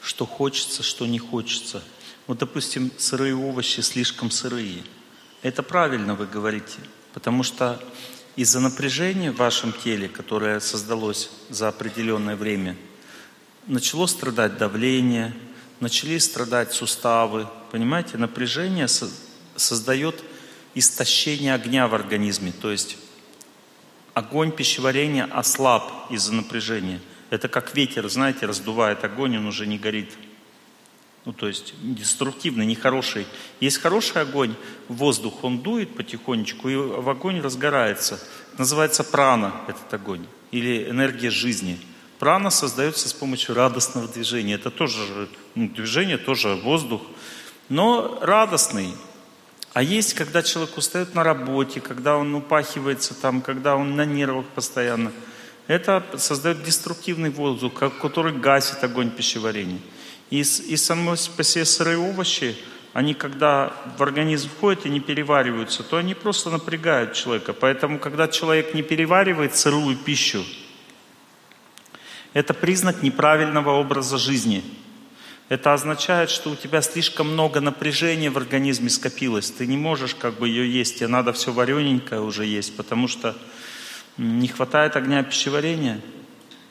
[0.01, 1.83] что хочется, что не хочется.
[2.25, 4.81] Вот, допустим, сырые овощи слишком сырые.
[5.41, 6.77] Это правильно вы говорите,
[7.13, 7.83] потому что
[8.37, 12.77] из-за напряжения в вашем теле, которое создалось за определенное время,
[13.67, 15.35] начало страдать давление,
[15.81, 17.49] начали страдать суставы.
[17.73, 18.87] Понимаете, напряжение
[19.57, 20.23] создает
[20.75, 22.53] истощение огня в организме.
[22.53, 22.95] То есть
[24.15, 26.99] огонь пищеварения ослаб из-за напряжения.
[27.29, 30.11] Это как ветер, знаете, раздувает огонь, он уже не горит.
[31.25, 33.25] Ну, то есть деструктивный, нехороший.
[33.59, 34.55] Есть хороший огонь,
[34.87, 38.19] воздух, он дует потихонечку, и в огонь разгорается.
[38.57, 41.77] Называется прана этот огонь, или энергия жизни.
[42.19, 44.53] Прана создается с помощью радостного движения.
[44.53, 47.01] Это тоже ну, движение, тоже воздух,
[47.67, 48.93] но радостный.
[49.75, 54.45] А есть, когда человек устает на работе, когда он упахивается там, когда он на нервах
[54.45, 55.11] постоянно.
[55.67, 59.81] Это создает деструктивный воздух, который гасит огонь пищеварения.
[60.29, 62.55] И, и само по себе сырые овощи,
[62.93, 67.51] они когда в организм входят и не перевариваются, то они просто напрягают человека.
[67.51, 70.45] Поэтому, когда человек не переваривает сырую пищу,
[72.31, 74.63] это признак неправильного образа жизни–
[75.47, 79.51] это означает, что у тебя слишком много напряжения в организме скопилось.
[79.51, 83.37] Ты не можешь как бы ее есть, тебе надо все варененькое уже есть, потому что
[84.17, 86.01] не хватает огня пищеварения.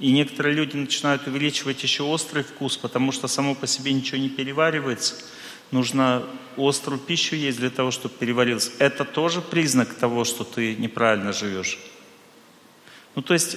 [0.01, 4.29] И некоторые люди начинают увеличивать еще острый вкус, потому что само по себе ничего не
[4.29, 5.15] переваривается.
[5.71, 6.25] Нужно
[6.57, 8.73] острую пищу есть для того, чтобы переварилось.
[8.81, 11.79] Это тоже признак того, что ты неправильно живешь.
[13.15, 13.57] Ну, то есть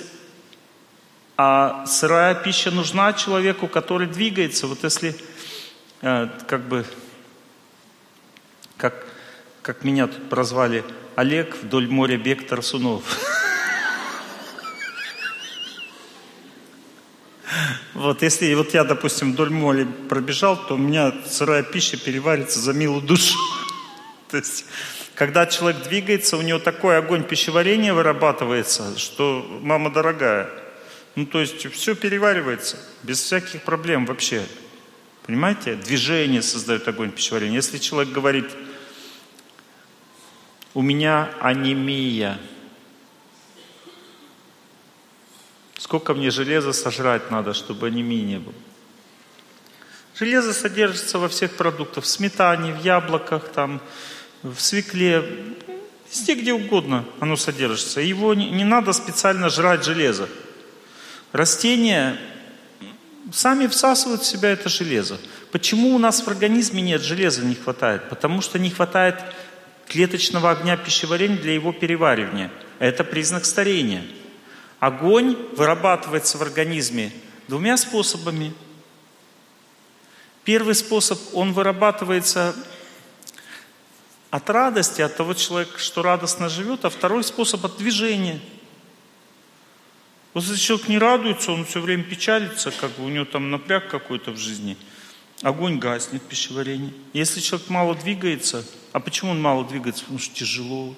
[1.37, 4.65] а сырая пища нужна человеку, который двигается.
[4.65, 5.15] Вот если
[6.01, 6.83] э, как бы,
[8.75, 9.05] как,
[9.61, 10.83] как меня тут прозвали,
[11.15, 13.03] Олег вдоль моря бег Тарсунов.
[17.93, 22.73] Вот если вот я, допустим, вдоль моря пробежал, то у меня сырая пища переварится за
[22.73, 23.35] милую душу.
[24.29, 24.65] То есть,
[25.15, 30.49] когда человек двигается, у него такой огонь пищеварения вырабатывается, что мама дорогая–
[31.17, 34.45] ну, то есть все переваривается без всяких проблем вообще.
[35.25, 35.73] Понимаете?
[35.73, 37.55] Движение создает огонь пищеварения.
[37.55, 38.45] Если человек говорит,
[40.75, 42.39] у меня анемия,
[45.79, 48.53] сколько мне железа сожрать надо, чтобы анемии не было?
[50.13, 53.81] Железо содержится во всех продуктах, в сметане, в яблоках, там,
[54.43, 55.55] в свекле,
[56.11, 58.01] везде, где угодно оно содержится.
[58.01, 60.29] Его не, не надо специально жрать железо.
[61.31, 62.17] Растения
[63.33, 65.17] сами всасывают в себя это железо.
[65.51, 68.09] Почему у нас в организме нет железа, не хватает?
[68.09, 69.21] Потому что не хватает
[69.87, 72.51] клеточного огня пищеварения для его переваривания.
[72.79, 74.03] Это признак старения.
[74.79, 77.11] Огонь вырабатывается в организме
[77.47, 78.53] двумя способами.
[80.43, 82.55] Первый способ, он вырабатывается
[84.29, 88.39] от радости, от того человека, что радостно живет, а второй способ от движения–
[90.37, 93.87] вот если человек не радуется, он все время печалится, как бы у него там напряг
[93.89, 94.77] какой-то в жизни,
[95.41, 96.93] огонь гаснет в пищеварении.
[97.13, 100.03] Если человек мало двигается, а почему он мало двигается?
[100.03, 100.95] Потому что тяжело.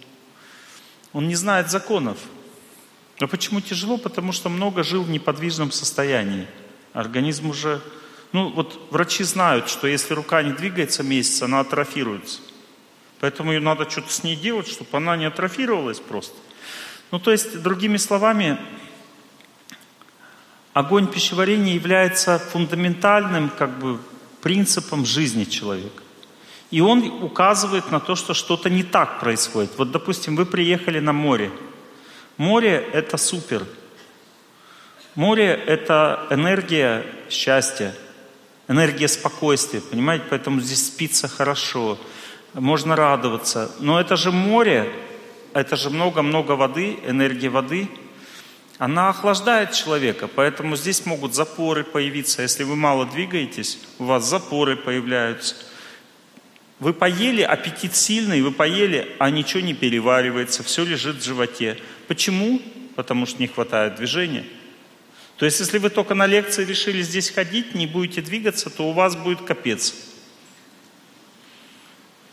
[1.13, 2.17] Он не знает законов.
[3.21, 3.97] А почему тяжело?
[3.97, 6.45] Потому что много жил в неподвижном состоянии.
[6.91, 7.80] Организм уже...
[8.34, 12.41] Ну вот врачи знают, что если рука не двигается месяц, она атрофируется.
[13.21, 16.36] Поэтому ее надо что-то с ней делать, чтобы она не атрофировалась просто.
[17.12, 18.60] Ну то есть, другими словами,
[20.73, 23.99] огонь пищеварения является фундаментальным как бы,
[24.41, 26.03] принципом жизни человека.
[26.71, 29.71] И он указывает на то, что что-то не так происходит.
[29.77, 31.51] Вот, допустим, вы приехали на море.
[32.37, 33.65] Море– это супер.
[35.15, 37.93] Море– это энергия счастья,
[38.67, 40.25] энергия спокойствия, понимаете?
[40.29, 41.97] Поэтому здесь спится хорошо,
[42.53, 43.71] можно радоваться.
[43.79, 44.89] Но это же море,
[45.53, 47.89] это же много-много воды, энергия воды–
[48.80, 52.42] она охлаждает человека, поэтому здесь могут запоры появиться.
[52.42, 55.56] Если вы мало двигаетесь, у вас запоры появляются.
[56.80, 61.77] Вы поели, аппетит сильный, вы поели, а ничего не переваривается, все лежит в животе.
[62.08, 62.62] Почему?
[62.96, 64.46] Потому что не хватает движения.
[65.36, 68.94] То есть, если вы только на лекции решили здесь ходить, не будете двигаться, то у
[68.94, 69.94] вас будет капец.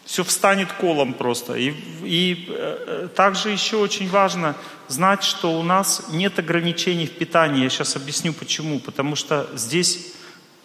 [0.05, 1.55] Все встанет колом просто.
[1.55, 1.75] И,
[2.05, 4.57] и э, также еще очень важно
[4.89, 7.63] знать, что у нас нет ограничений в питании.
[7.63, 8.81] Я сейчас объясню почему.
[8.81, 10.15] Потому что здесь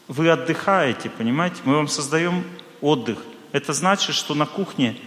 [0.07, 1.57] вы отдыхаете, понимаете?
[1.63, 2.43] Мы вам создаем
[2.81, 3.19] отдых.
[3.51, 4.97] Это значит, что на кухне,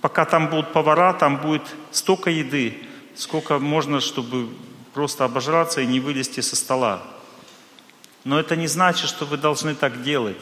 [0.00, 2.78] пока там будут повара, там будет столько еды,
[3.14, 4.48] сколько можно, чтобы
[4.94, 7.02] просто обожраться и не вылезти со стола.
[8.24, 10.38] Но это не значит, что вы должны так делать.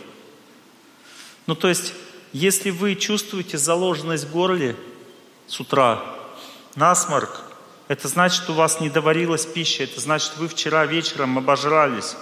[1.47, 1.93] Ну, то есть,
[2.33, 4.77] если вы чувствуете заложенность в горле
[5.47, 6.03] с утра,
[6.75, 7.44] насморк,
[7.95, 12.17] это значит, у вас не доварилась пища, это значит, вы вчера вечером обожрались.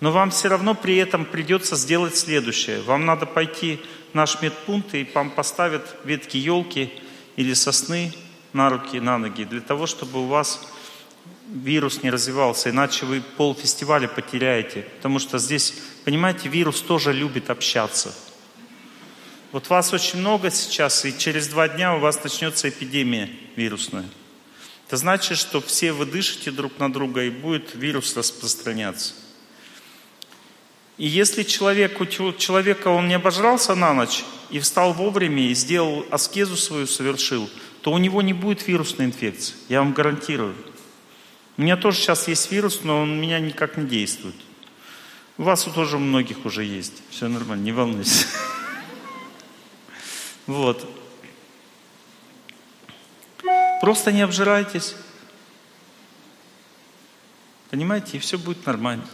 [0.00, 2.82] Но вам все равно при этом придется сделать следующее.
[2.82, 3.80] Вам надо пойти
[4.12, 6.92] в наш медпункт, и вам поставят ветки елки
[7.36, 8.12] или сосны,
[8.52, 10.60] на руки, на ноги, для того, чтобы у вас
[11.48, 14.82] вирус не развивался, иначе вы пол фестиваля потеряете.
[14.96, 15.72] Потому что здесь,
[16.04, 18.12] понимаете, вирус тоже любит общаться.
[19.52, 24.08] Вот вас очень много сейчас, и через два дня у вас начнется эпидемия вирусная.
[24.86, 29.14] Это значит, что все вы дышите друг на друга, и будет вирус распространяться.
[30.98, 36.04] И если человек, у человека он не обожрался на ночь, и встал вовремя, и сделал
[36.10, 37.48] аскезу свою, совершил–
[37.82, 39.54] то у него не будет вирусной инфекции.
[39.68, 40.54] Я вам гарантирую.
[41.56, 44.34] У меня тоже сейчас есть вирус, но он меня никак не действует.
[45.38, 47.02] У вас тоже у многих уже есть.
[47.10, 48.26] Все нормально, не волнуйтесь.
[50.50, 50.84] Вот.
[53.80, 54.96] Просто не обжирайтесь.
[57.70, 59.04] Понимаете, и все будет нормально.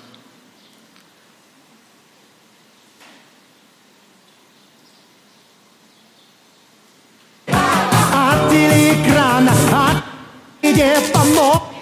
[10.76, 11.75] тебе помог.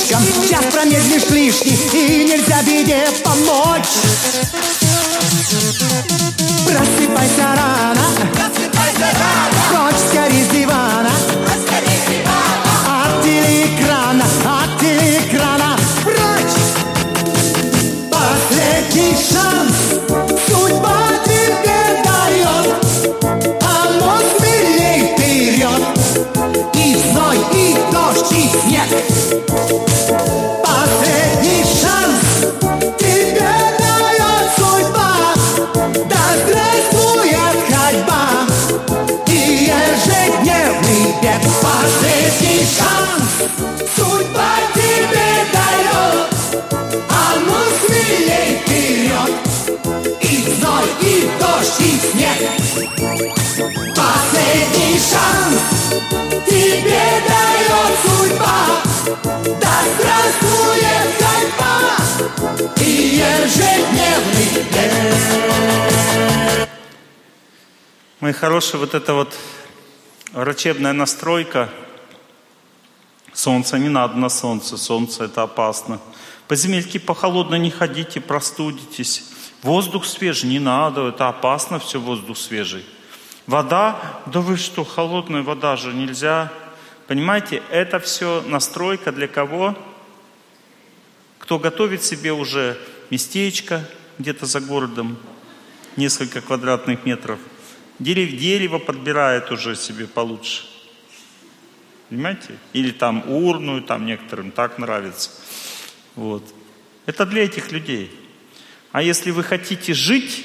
[0.00, 3.88] Слишком Сейчас промедлишь лишний И нельзя беде помочь.
[6.66, 8.04] Просыпайся рано.
[8.32, 9.58] Просыпайся рано.
[9.70, 11.10] Прочь скорее с дивана.
[12.86, 16.56] От телеэкрана От телеэкрана Прочь.
[18.10, 20.00] Последний шанс.
[29.60, 29.89] Последний
[42.76, 43.30] шанс.
[43.96, 46.28] Судьба тебе дает
[47.08, 49.32] А ну смелей вперед.
[50.20, 52.38] И зной, и дождь, и снег.
[53.96, 55.62] Последний шанс
[56.46, 58.60] тебе дает судьба.
[59.60, 61.74] Да здравствует ходьба
[62.80, 65.10] и ежедневный день
[68.20, 69.34] Мои хорошие, вот эта вот
[70.32, 71.70] врачебная настройка,
[73.40, 75.98] солнце не надо на солнце, солнце это опасно.
[76.46, 79.24] По земельке по холодной не ходите, простудитесь.
[79.62, 82.84] Воздух свежий не надо, это опасно все, воздух свежий.
[83.46, 86.52] Вода, да вы что, холодная вода же нельзя.
[87.06, 89.76] Понимаете, это все настройка для кого?
[91.38, 92.78] Кто готовит себе уже
[93.10, 93.88] местечко
[94.18, 95.16] где-то за городом,
[95.96, 97.38] несколько квадратных метров.
[97.98, 100.69] Дерево, дерево подбирает уже себе получше.
[102.10, 102.58] Понимаете?
[102.72, 105.30] Или там урную, там некоторым так нравится.
[106.16, 106.44] Вот.
[107.06, 108.10] Это для этих людей.
[108.92, 110.44] А если вы хотите жить,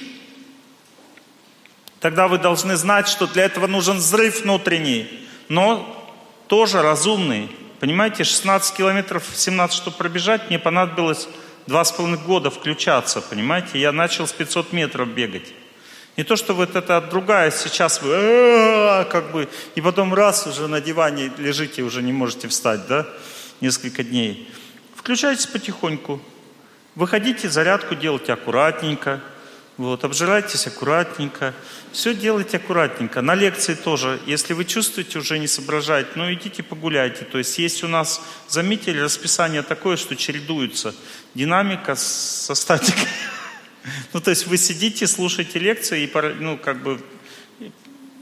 [2.00, 5.92] тогда вы должны знать, что для этого нужен взрыв внутренний, но
[6.48, 7.50] тоже разумный.
[7.80, 11.28] Понимаете, 16 километров, 17, чтобы пробежать, мне понадобилось
[11.66, 13.80] два с половиной года включаться, понимаете?
[13.80, 15.52] Я начал с 500 метров бегать.
[16.18, 20.80] Не то, что вот это другая, сейчас вы как бы, и потом раз уже на
[20.80, 23.06] диване лежите, уже не можете встать, да,
[23.60, 24.50] несколько дней.
[24.96, 26.22] Включайтесь потихоньку.
[26.96, 29.22] Выходите, зарядку делайте аккуратненько,
[29.78, 31.54] вот, обжирайтесь аккуратненько.
[31.92, 33.22] Все делайте аккуратненько.
[33.22, 37.26] На лекции тоже, если вы чувствуете, уже не соображаете, ну идите погуляйте.
[37.26, 40.96] То есть есть у нас, заметили, расписание такое, что чередуется
[41.34, 43.10] динамика со статикой.
[44.14, 47.02] Ну, то есть вы сидите, слушаете лекции, и, ну, как бы,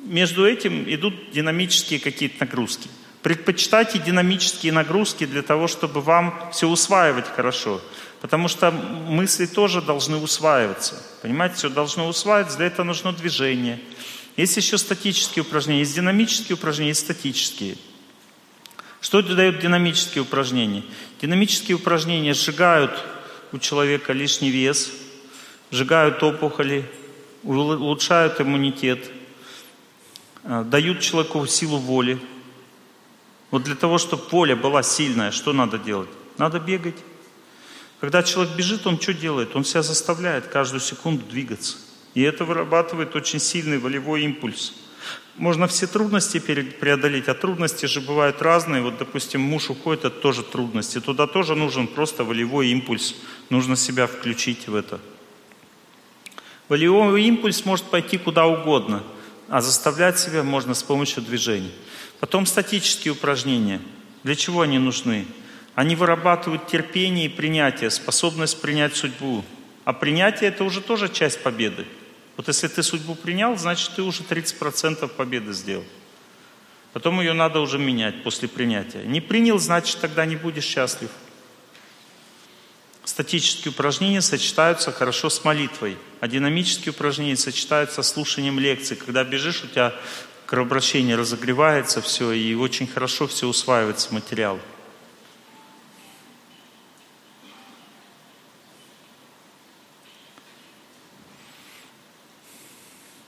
[0.03, 2.89] между этим идут динамические какие-то нагрузки.
[3.21, 7.81] Предпочитайте динамические нагрузки для того, чтобы вам все усваивать хорошо.
[8.19, 11.01] Потому что мысли тоже должны усваиваться.
[11.21, 13.79] Понимаете, все должно усваиваться, для этого нужно движение.
[14.35, 17.77] Есть еще статические упражнения, есть динамические упражнения, есть статические.
[18.99, 20.83] Что дают динамические упражнения?
[21.21, 22.91] Динамические упражнения сжигают
[23.51, 24.91] у человека лишний вес,
[25.73, 26.85] сжигают опухоли,
[27.43, 29.09] улучшают иммунитет,
[30.43, 32.19] э, дают человеку силу воли.
[33.49, 36.09] Вот для того, чтобы воля была сильная, что надо делать?
[36.37, 36.97] Надо бегать.
[37.99, 39.55] Когда человек бежит, он что делает?
[39.55, 41.77] Он себя заставляет каждую секунду двигаться.
[42.13, 44.73] И это вырабатывает очень сильный волевой импульс.
[45.37, 48.83] Можно все трудности преодолеть, а трудности же бывают разные.
[48.83, 50.99] Вот, допустим, муж уходит, это тоже трудности.
[51.01, 53.15] Туда тоже нужен просто волевой импульс.
[53.49, 54.99] Нужно себя включить в это.
[56.69, 59.03] Волевой импульс может пойти куда угодно,
[59.49, 61.71] а заставлять себя можно с помощью движений.
[62.19, 63.81] Потом статические упражнения.
[64.23, 65.25] Для чего они нужны?
[65.75, 69.43] Они вырабатывают терпение и принятие, способность принять судьбу.
[69.85, 71.85] А принятие это уже тоже часть победы.
[72.37, 75.83] Вот если ты судьбу принял, значит ты уже 30% победы сделал.
[76.93, 79.03] Потом ее надо уже менять после принятия.
[79.03, 81.09] Не принял, значит тогда не будешь счастлив.
[83.05, 88.95] Статические упражнения сочетаются хорошо с молитвой, а динамические упражнения сочетаются с слушанием лекций.
[88.95, 89.93] Когда бежишь, у тебя
[90.45, 94.57] кровообращение разогревается все, и очень хорошо все усваивается материал.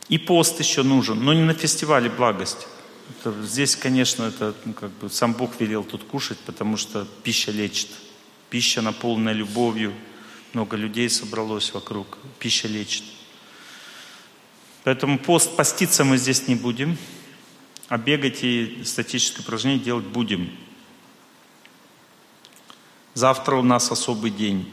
[0.08, 2.68] И пост еще нужен, но не на фестивале благость.
[3.44, 7.90] Здесь, конечно, это ну, как бы сам Бог велел тут кушать, потому что пища лечит.
[8.56, 9.94] Пища наполненная любовью.
[10.54, 12.18] Много людей собралось вокруг.
[12.40, 13.04] Пища лечит.
[14.86, 16.98] Поэтому пост поститься мы здесь не будем,
[17.90, 20.50] а бегать и статическое упражнение делать будем.
[23.14, 24.72] Завтра у нас особый день.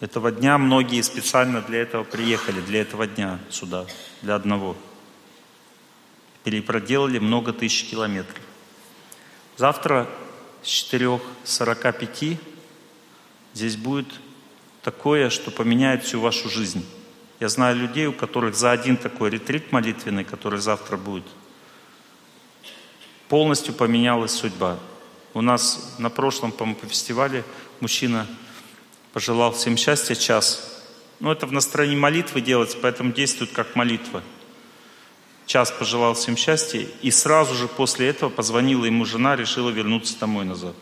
[0.00, 3.86] Этого дня многие специально для этого приехали, для этого дня сюда,
[4.20, 4.76] для одного.
[6.44, 8.42] Перепроделали много тысяч километров.
[9.56, 10.06] Завтра
[10.62, 12.57] с 4.45
[13.54, 14.08] здесь будет
[14.82, 16.84] такое, что поменяет всю вашу жизнь.
[17.40, 21.24] Я знаю людей, у которых за один такой ретрит молитвенный, который завтра будет,
[23.28, 24.78] полностью поменялась судьба.
[25.34, 27.44] У нас на прошлом, по фестивале
[27.80, 28.26] мужчина
[29.12, 30.82] пожелал всем счастья час.
[31.20, 34.22] Ну, это в настроении молитвы делается, поэтому действует как молитва.
[35.46, 40.44] Час пожелал всем счастья, и сразу же после этого позвонила ему жена, решила вернуться домой
[40.44, 40.74] назад.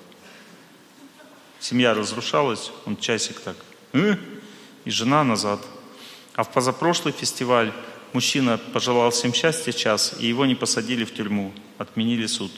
[1.61, 3.57] Семья разрушалась, он часик так,
[3.93, 4.17] э?
[4.85, 5.61] и жена назад.
[6.35, 7.73] А в позапрошлый фестиваль
[8.13, 12.53] мужчина пожелал всем счастья час, и его не посадили в тюрьму, отменили суд.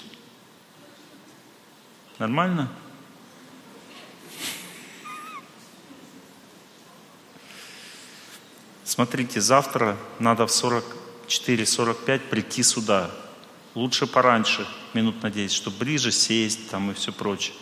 [2.19, 2.69] Нормально?
[8.85, 13.13] Смотрите, завтра надо в 44-45 прийти сюда.
[13.77, 17.55] Лучше пораньше, минут на 10, чтобы ближе сесть там и все прочее.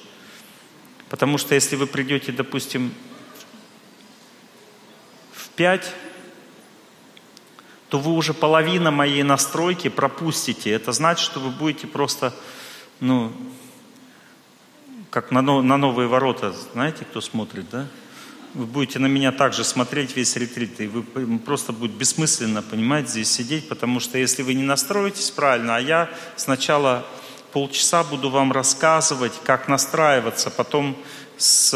[1.09, 2.93] Потому что если вы придете, допустим,
[5.33, 5.95] в 5,
[7.89, 10.71] то вы уже половина моей настройки пропустите.
[10.71, 12.35] Это значит, что вы будете просто,
[13.01, 13.33] ну,
[15.11, 17.87] как на, на новые ворота, знаете, кто смотрит, да?
[18.55, 21.03] Вы будете на меня также смотреть весь ретрит, и вы
[21.39, 26.11] просто будет бессмысленно, понимаете, здесь сидеть, потому что если вы не настроитесь правильно, а я
[26.37, 27.07] сначала
[27.57, 30.95] полчаса буду вам рассказывать, как настраиваться, потом
[31.39, 31.73] с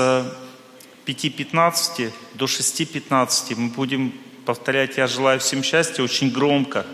[1.06, 4.12] 5.15 до 6.15 мы будем
[4.44, 6.84] повторять «Я желаю всем счастья» очень громко,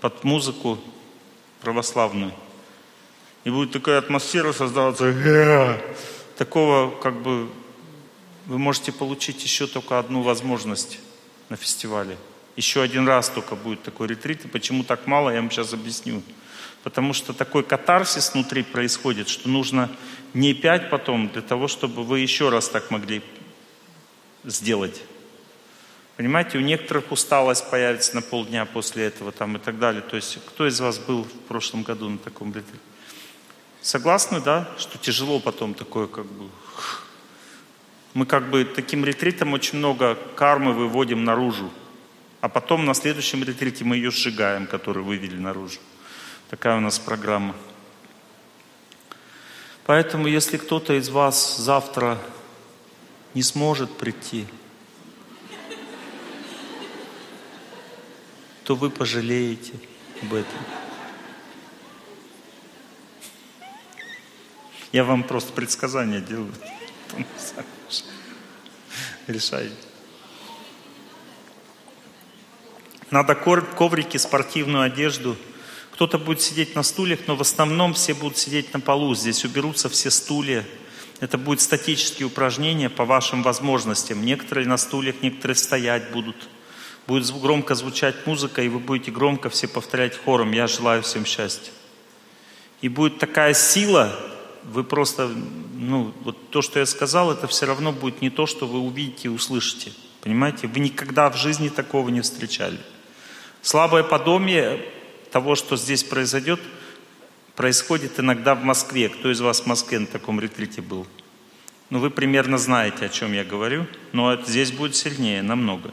[0.00, 0.80] под музыку
[1.60, 2.32] православную.
[3.44, 5.78] И будет такая атмосфера создаваться,
[6.36, 7.48] такого как бы
[8.46, 10.98] вы можете получить еще только одну возможность
[11.50, 12.16] на фестивале.
[12.56, 14.44] Еще один раз только будет такой ретрит.
[14.44, 16.20] И почему так мало, я вам сейчас объясню.
[16.82, 19.90] Потому что такой катарсис внутри происходит, что нужно
[20.34, 23.22] не пять потом для того, чтобы вы еще раз так могли
[24.44, 25.02] сделать.
[26.16, 30.02] Понимаете, у некоторых усталость появится на полдня после этого там и так далее.
[30.02, 32.78] То есть кто из вас был в прошлом году на таком ретрите?
[33.80, 36.48] Согласны, да, что тяжело потом такое как бы
[38.14, 41.70] мы как бы таким ретритом очень много кармы выводим наружу.
[42.40, 45.78] А потом на следующем ретрите мы ее сжигаем, которую вывели наружу.
[46.52, 47.56] Такая у нас программа.
[49.86, 52.18] Поэтому, если кто-то из вас завтра
[53.32, 54.46] не сможет прийти,
[58.64, 59.72] то вы пожалеете
[60.20, 60.58] об этом.
[64.92, 66.52] Я вам просто предсказания делаю.
[69.26, 69.74] Решайте.
[73.10, 75.38] Надо коврики, спортивную одежду.
[75.92, 79.14] Кто-то будет сидеть на стульях, но в основном все будут сидеть на полу.
[79.14, 80.64] Здесь уберутся все стулья.
[81.20, 84.24] Это будет статические упражнения по вашим возможностям.
[84.24, 86.48] Некоторые на стульях, некоторые стоять будут.
[87.06, 91.72] Будет громко звучать музыка, и вы будете громко все повторять хором «Я желаю всем счастья».
[92.80, 94.18] И будет такая сила,
[94.64, 95.28] вы просто,
[95.74, 99.28] ну, вот то, что я сказал, это все равно будет не то, что вы увидите
[99.28, 99.92] и услышите.
[100.22, 100.68] Понимаете?
[100.68, 102.78] Вы никогда в жизни такого не встречали.
[103.60, 104.84] Слабое подобие
[105.32, 106.60] того, что здесь произойдет,
[107.56, 109.08] происходит иногда в Москве.
[109.08, 111.06] Кто из вас в Москве на таком ретрите был?
[111.90, 115.92] Ну, вы примерно знаете, о чем я говорю, но здесь будет сильнее, намного.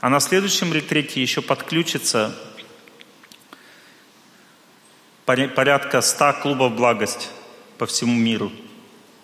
[0.00, 2.34] А на следующем ретрите еще подключится
[5.24, 7.30] порядка 100 клубов благость
[7.78, 8.52] по всему миру.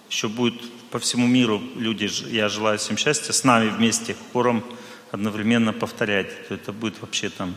[0.09, 0.55] Еще будет
[0.91, 4.65] по всему миру люди, я желаю всем счастья, с нами вместе, хором
[5.13, 7.55] одновременно повторять, то это будет вообще там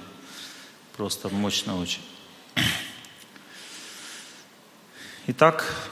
[0.95, 2.01] просто мощно очень.
[5.27, 5.89] Итак,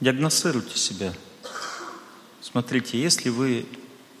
[0.00, 1.12] диагностируйте себя.
[2.40, 3.66] Смотрите, если вы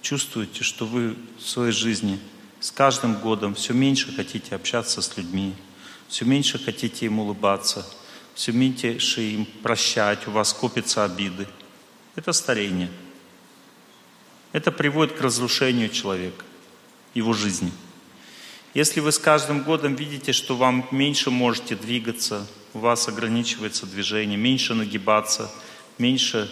[0.02, 2.20] чувствуете, что вы в своей жизни
[2.60, 5.54] с каждым годом все меньше хотите общаться с людьми,
[6.08, 7.86] все меньше хотите им улыбаться,
[8.34, 11.46] все меньше им прощать, у вас копятся обиды,
[12.16, 12.90] это старение–
[14.54, 16.44] это приводит к разрушению человека,
[17.14, 17.72] его жизни.
[18.74, 24.36] Если вы с каждым годом видите, что вам меньше можете двигаться, у вас ограничивается движение,
[24.36, 25.50] меньше нагибаться,
[25.98, 26.50] меньше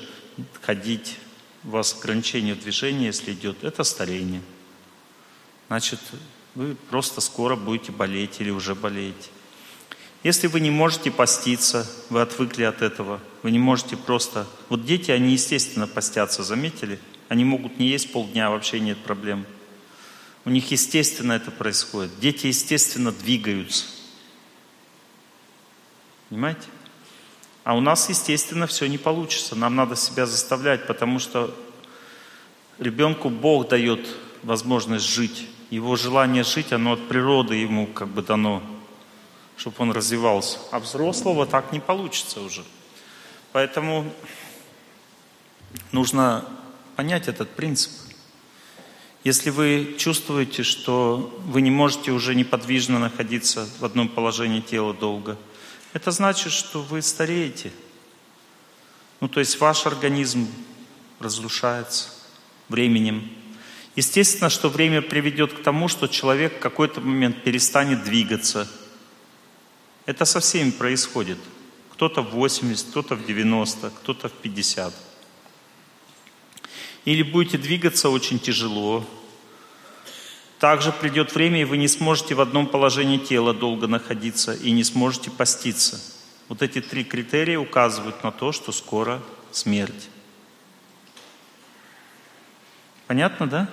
[0.61, 1.19] ходить,
[1.65, 4.43] у вас ограничение движения, если идет, это старение.
[5.69, 6.01] Значит,
[6.55, 9.31] вы просто скоро будете болеть или уже болеете.
[10.23, 14.47] Если вы не можете поститься, вы отвыкли от этого, вы не можете просто...
[14.69, 17.01] Вот дети, они естественно постятся, заметили?
[17.29, 19.45] Они могут не есть полдня, вообще нет проблем.
[20.45, 22.19] У них естественно это происходит.
[22.19, 23.87] Дети естественно двигаются.
[26.29, 26.67] Понимаете?
[27.65, 29.55] А у нас, естественно, все не получится.
[29.55, 31.57] Нам надо себя заставлять, потому что
[32.79, 34.09] ребенку Бог дает
[34.43, 35.47] возможность жить.
[35.71, 38.63] Его желание жить, оно от природы ему как бы дано,
[39.57, 40.59] чтобы он развивался.
[40.73, 42.65] А взрослого так не получится уже.
[43.53, 44.13] Поэтому
[45.93, 46.45] нужно
[46.97, 47.93] понять этот принцип.
[49.25, 55.39] Если вы чувствуете, что вы не можете уже неподвижно находиться в одном положении тела долго,
[55.93, 57.73] это значит, что вы стареете.
[59.21, 60.49] Ну, то есть ваш организм
[61.21, 62.09] разрушается
[62.69, 63.31] временем.
[63.95, 68.69] Естественно, что время приведет к тому, что человек в какой-то момент перестанет двигаться.
[70.07, 71.39] Это со всеми происходит.
[71.93, 74.93] Кто-то в 80, кто-то в 90, кто-то в 50.
[77.05, 79.05] Или будете двигаться очень тяжело.
[80.59, 84.85] Также придет время, и вы не сможете в одном положении тела долго находиться и не
[84.85, 86.01] сможете поститься.
[86.49, 90.09] Вот эти три критерия указывают на то, что скоро смерть.
[93.07, 93.69] Понятно, да?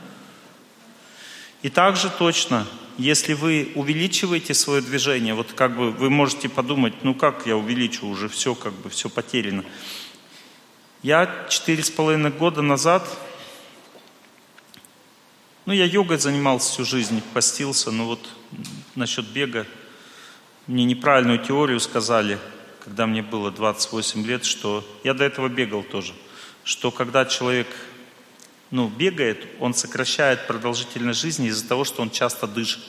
[1.61, 2.65] И также точно,
[2.97, 8.07] если вы увеличиваете свое движение, вот как бы вы можете подумать, ну как я увеличу,
[8.07, 9.63] уже все как бы, все потеряно.
[11.01, 13.07] Я четыре с половиной года назад,
[15.65, 18.27] ну, я йогой занимался всю жизнь, постился, но вот
[18.95, 19.65] насчет бега,
[20.67, 22.37] мне неправильную теорию сказали,
[22.83, 26.13] когда мне было 28 лет, что я до этого бегал тоже,
[26.65, 27.67] что когда человек
[28.69, 32.83] ну, бегает, он сокращает продолжительность жизни из-за того, что он часто дышит.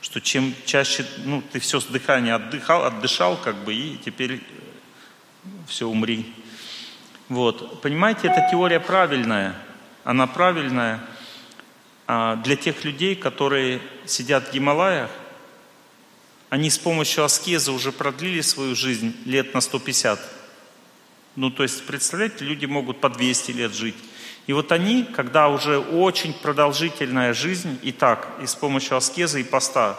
[0.00, 4.42] Что чем чаще, ну, ты все с дыхания отдыхал, отдышал, как бы, и теперь
[5.68, 6.32] все, умри.
[7.28, 7.80] Вот.
[7.80, 9.54] Понимаете, эта теория правильная.
[10.04, 11.00] Она правильная
[12.06, 15.10] а, для тех людей, которые сидят в Гималаях.
[16.50, 20.20] Они с помощью аскеза уже продлили свою жизнь лет на 150.
[21.36, 23.96] Ну, то есть, представляете, люди могут по 200 лет жить.
[24.46, 29.42] И вот они, когда уже очень продолжительная жизнь, и так, и с помощью аскеза и
[29.42, 29.98] поста,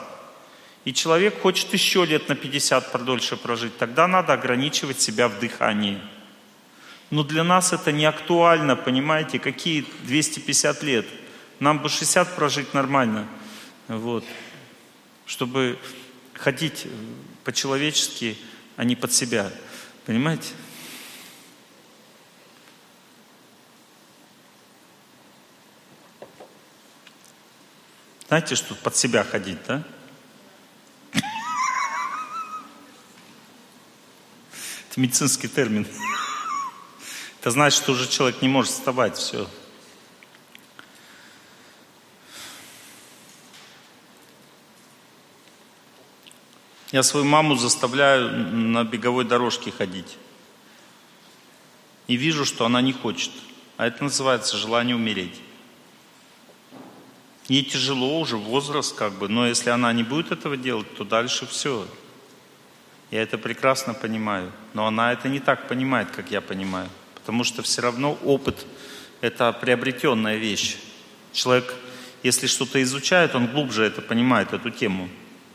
[0.85, 5.99] и человек хочет еще лет на 50 продольше прожить, тогда надо ограничивать себя в дыхании–
[7.09, 11.05] но для нас это не актуально, понимаете, какие 250 лет.
[11.59, 13.27] Нам бы 60 прожить нормально,
[13.87, 14.25] вот,
[15.25, 15.79] чтобы
[16.33, 16.87] ходить
[17.43, 18.37] по-человечески,
[18.75, 19.51] а не под себя.
[20.05, 20.49] Понимаете?
[28.27, 29.83] Знаете, что под себя ходить, да?
[34.89, 35.87] Это медицинский термин.
[37.45, 39.47] Это значит, что уже человек не может вставать, все.
[46.91, 50.17] Я свою маму заставляю на беговой дорожке ходить.
[52.07, 53.29] И вижу, что она не хочет.
[53.77, 55.39] А это называется желание умереть.
[57.47, 61.45] Ей тяжело уже, возраст как бы, но если она не будет этого делать, то дальше
[61.45, 61.87] все.
[63.11, 64.51] Я это прекрасно понимаю.
[64.73, 66.89] Но она это не так понимает, как я понимаю.
[67.25, 68.67] Потому что все равно опыт–
[69.21, 70.77] это приобретенная вещь.
[71.33, 71.73] Человек,
[72.21, 75.09] если что-то изучает, он глубже это понимает, эту тему.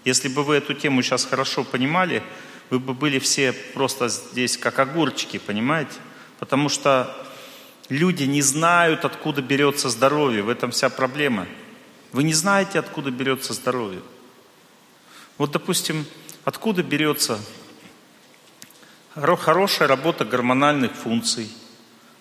[0.05, 2.25] Если бы вы эту тему сейчас хорошо понимали,
[2.71, 5.95] вы бы были все просто здесь как огурчики, понимаете?
[6.41, 7.17] Потому что
[7.89, 10.43] люди не знают, откуда берется здоровье.
[10.43, 11.47] В этом вся проблема.
[12.11, 14.01] Вы не знаете, откуда берется здоровье.
[15.39, 16.05] Вот, допустим,
[16.45, 17.39] откуда берется
[19.15, 21.51] хорошая работа гормональных функций,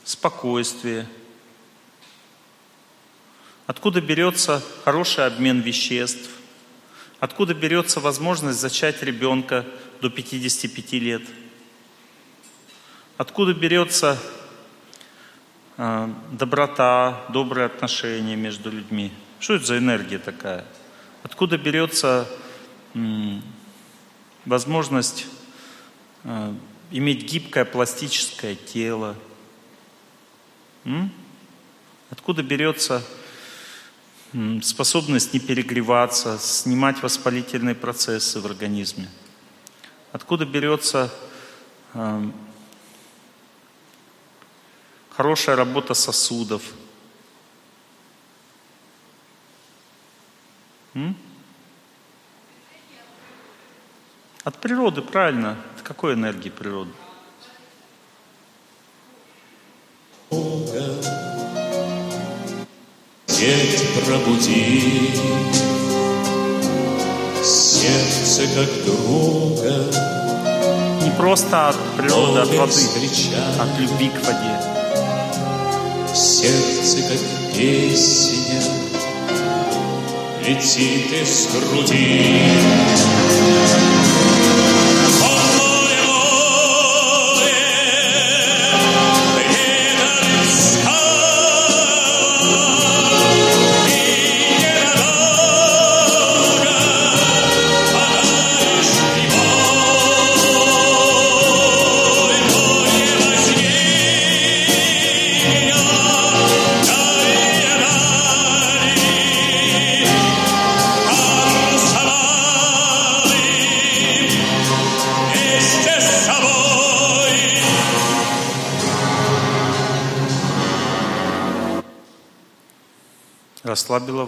[0.03, 1.07] спокойствие,
[3.67, 6.29] откуда берется хороший обмен веществ,
[7.19, 9.65] откуда берется возможность зачать ребенка
[10.01, 11.21] до 55 лет,
[13.17, 14.17] откуда берется
[15.77, 19.11] э, доброта, добрые отношения между людьми.
[19.39, 20.65] Что это за энергия такая?
[21.21, 22.27] Откуда берется
[24.45, 25.27] возможность
[26.23, 26.53] э,
[26.91, 29.15] иметь гибкое пластическое тело?
[30.85, 31.11] М?
[32.09, 33.03] Откуда берется
[34.61, 39.09] способность не перегреваться, снимать воспалительные процессы в организме?
[40.11, 41.13] Откуда берется
[41.93, 42.31] э,
[45.11, 46.63] хорошая работа сосудов?
[50.95, 51.15] М?
[54.43, 55.57] От природы, правильно.
[55.89, 56.91] Какой энергии природы?
[63.25, 65.15] Свет пробуди
[67.43, 69.83] сердце как друга.
[71.01, 72.85] Не просто от природы, от воды,
[73.59, 74.55] от любви к воде.
[76.13, 77.21] Сердце как
[77.57, 78.61] песня
[80.45, 83.58] летит из груди.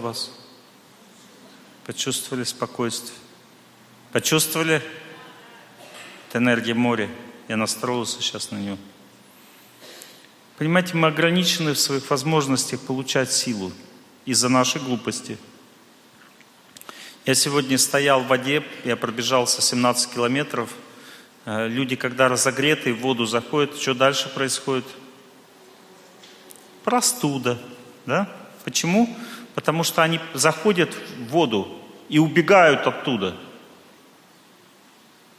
[0.02, 0.30] Вас?
[1.86, 3.16] Почувствовали спокойствие?
[4.12, 4.82] Почувствовали?
[6.28, 7.08] Это энергия моря.
[7.48, 8.76] Я настроился сейчас на нее.
[10.58, 13.72] Понимаете, мы ограничены в своих возможностях получать силу
[14.26, 15.38] из-за нашей глупости.
[17.24, 20.70] Я сегодня стоял в воде, я пробежался 17 километров.
[21.44, 24.84] Э, люди, когда разогреты, в воду заходят, что дальше происходит?
[26.84, 27.60] Простуда,
[28.06, 28.28] да?
[28.64, 29.16] Почему?
[29.54, 31.68] Потому что они заходят в воду
[32.08, 33.36] и убегают оттуда.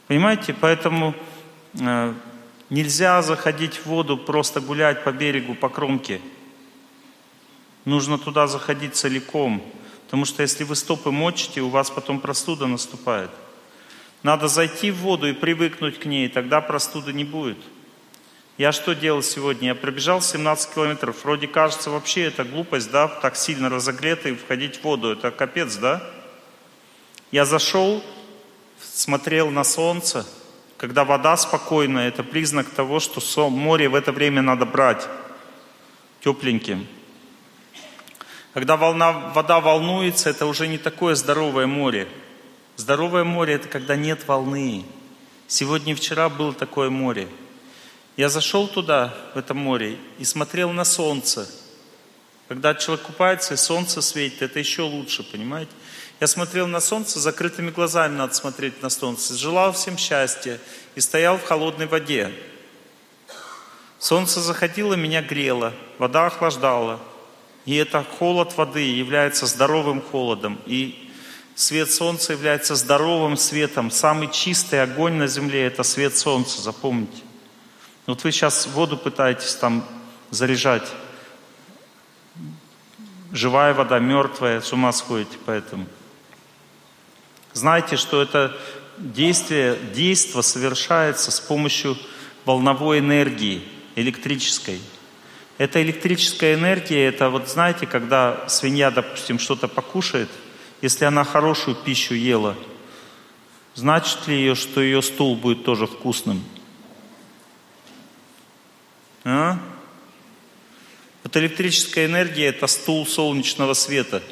[0.06, 0.54] Понимаете?
[0.54, 1.14] Поэтому
[1.80, 2.14] э,
[2.70, 6.20] нельзя заходить в воду, просто гулять по берегу, по кромке.
[7.84, 9.62] Нужно туда заходить целиком.
[10.04, 13.30] Потому что если вы стопы мочите, у вас потом простуда наступает.
[14.22, 17.58] Надо зайти в воду и привыкнуть к ней, тогда простуды не будет.
[18.56, 19.68] Я что делал сегодня?
[19.68, 21.24] Я пробежал 17 километров.
[21.24, 25.10] Вроде кажется, вообще это глупость, да, так сильно разогретый, входить в воду.
[25.10, 26.08] Это капец, да?
[27.32, 28.00] Я зашел,
[28.80, 30.24] смотрел на солнце.
[30.76, 35.08] Когда вода спокойная, это признак того, что море в это время надо брать
[36.22, 36.86] тепленьким.
[38.52, 42.06] Когда волна, вода волнуется, это уже не такое здоровое море.
[42.76, 44.84] Здоровое море– это когда нет волны.
[45.48, 47.26] Сегодня и вчера было такое море–
[48.16, 51.48] я зашел туда, в это море, и смотрел на солнце.
[52.48, 55.72] Когда человек купается, и солнце светит, это еще лучше, понимаете?
[56.20, 59.34] Я смотрел на солнце, закрытыми глазами надо смотреть на солнце.
[59.34, 60.60] Желал всем счастья
[60.94, 62.32] и стоял в холодной воде.
[63.98, 67.00] Солнце заходило, меня грело, вода охлаждала.
[67.64, 70.60] И это холод воды является здоровым холодом.
[70.66, 71.10] И
[71.56, 73.90] свет солнца является здоровым светом.
[73.90, 77.23] Самый чистый огонь на земле– это свет солнца, запомните.
[78.06, 79.82] Вот вы сейчас воду пытаетесь там
[80.30, 80.86] заряжать.
[83.32, 85.86] Живая вода, мертвая, с ума сходите поэтому.
[87.54, 88.56] Знайте, что это
[88.98, 91.96] действие, действо совершается с помощью
[92.44, 93.62] волновой энергии,
[93.96, 94.80] электрической.
[95.56, 100.28] Эта электрическая энергия, это вот знаете, когда свинья, допустим, что-то покушает,
[100.82, 102.56] если она хорошую пищу ела,
[103.74, 106.44] значит ли ее, что ее стул будет тоже вкусным?
[109.24, 109.58] А?
[111.22, 114.22] Вот электрическая энергия– это стул солнечного света.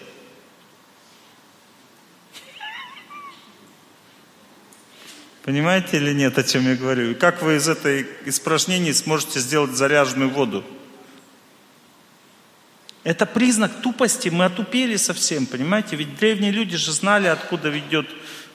[5.43, 7.16] Понимаете или нет, о чем я говорю?
[7.16, 10.64] Как вы из этой испражнений сможете сделать заряженную воду?
[13.03, 15.97] Это признак тупости, мы отупели совсем, понимаете?
[15.97, 18.09] Ведь древние люди же знали, откуда ведет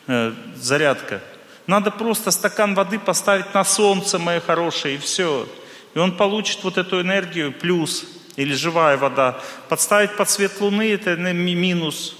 [0.07, 1.21] э, зарядка.
[1.65, 5.49] Надо просто стакан воды поставить на солнце, мои хорошие, и все.
[5.97, 9.39] И он получит вот эту энергию плюс или живая вода.
[9.67, 12.15] Подставить под свет луны– это минус.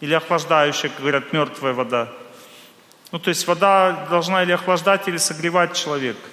[0.00, 2.08] Или охлаждающая, как говорят, мертвая вода.
[3.12, 6.26] Ну, то есть вода должна или охлаждать, или согревать человека.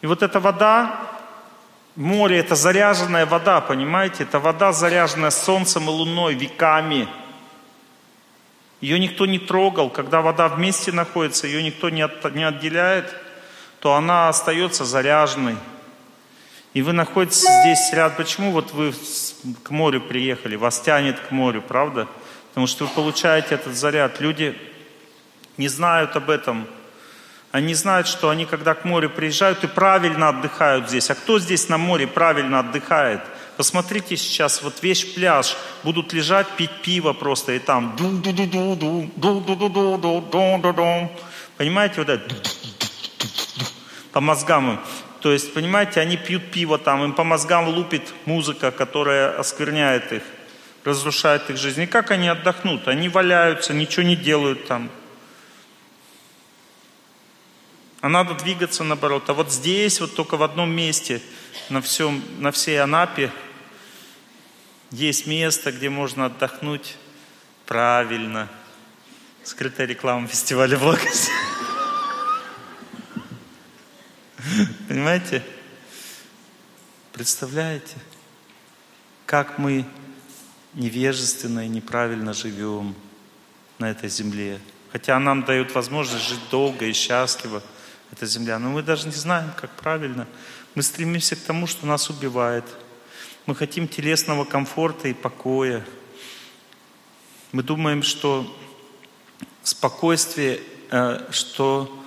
[0.00, 1.10] И вот эта вода,
[1.96, 4.22] море– это заряженная вода, понимаете?
[4.22, 7.08] Это вода, заряженная солнцем и луной веками.
[8.80, 9.90] Ее никто не трогал.
[9.90, 13.12] Когда вода вместе находится, ее никто не, от, не отделяет,
[13.84, 15.56] то она остается заряженной.
[16.72, 18.16] И вы находитесь здесь рядом.
[18.16, 18.94] Почему вот вы
[19.62, 20.56] к морю приехали?
[20.56, 22.08] Вас тянет к морю, правда?
[22.48, 24.22] Потому что вы получаете этот заряд.
[24.22, 24.56] Люди
[25.58, 26.66] не знают об этом.
[27.52, 31.10] Они знают, что они, когда к морю приезжают, и правильно отдыхают здесь.
[31.10, 33.20] А кто здесь на море правильно отдыхает?
[33.58, 38.46] Посмотрите сейчас, вот весь пляж будут лежать, пить пиво просто, и там ду ду ду
[38.46, 41.10] ду ду ду ду ду ду ду ду ду ду
[41.58, 42.34] Понимаете, вот это
[44.14, 44.80] по мозгам.
[45.20, 50.22] То есть, понимаете, они пьют пиво там, им по мозгам лупит музыка, которая оскверняет их,
[50.84, 51.82] разрушает их жизнь.
[51.82, 52.86] И как они отдохнут?
[52.86, 54.88] Они валяются, ничего не делают там.
[58.02, 59.28] А надо двигаться наоборот.
[59.28, 61.20] А вот здесь, вот только в одном месте,
[61.68, 63.32] на, всем, на всей Анапе,
[64.92, 66.96] есть место, где можно отдохнуть
[67.66, 68.48] правильно.
[69.42, 71.32] Скрытая реклама фестиваля благости.
[74.88, 75.42] Понимаете?
[77.12, 77.96] Представляете,
[79.26, 79.86] как мы
[80.74, 82.94] невежественно и неправильно живем
[83.78, 84.60] на этой земле.
[84.92, 87.62] Хотя нам дают возможность жить долго и счастливо,
[88.12, 88.58] эта земля.
[88.58, 90.26] Но мы даже не знаем, как правильно.
[90.74, 92.64] Мы стремимся к тому, что нас убивает.
[93.46, 95.84] Мы хотим телесного комфорта и покоя.
[97.52, 98.54] Мы думаем, что
[99.62, 102.04] спокойствие, э, что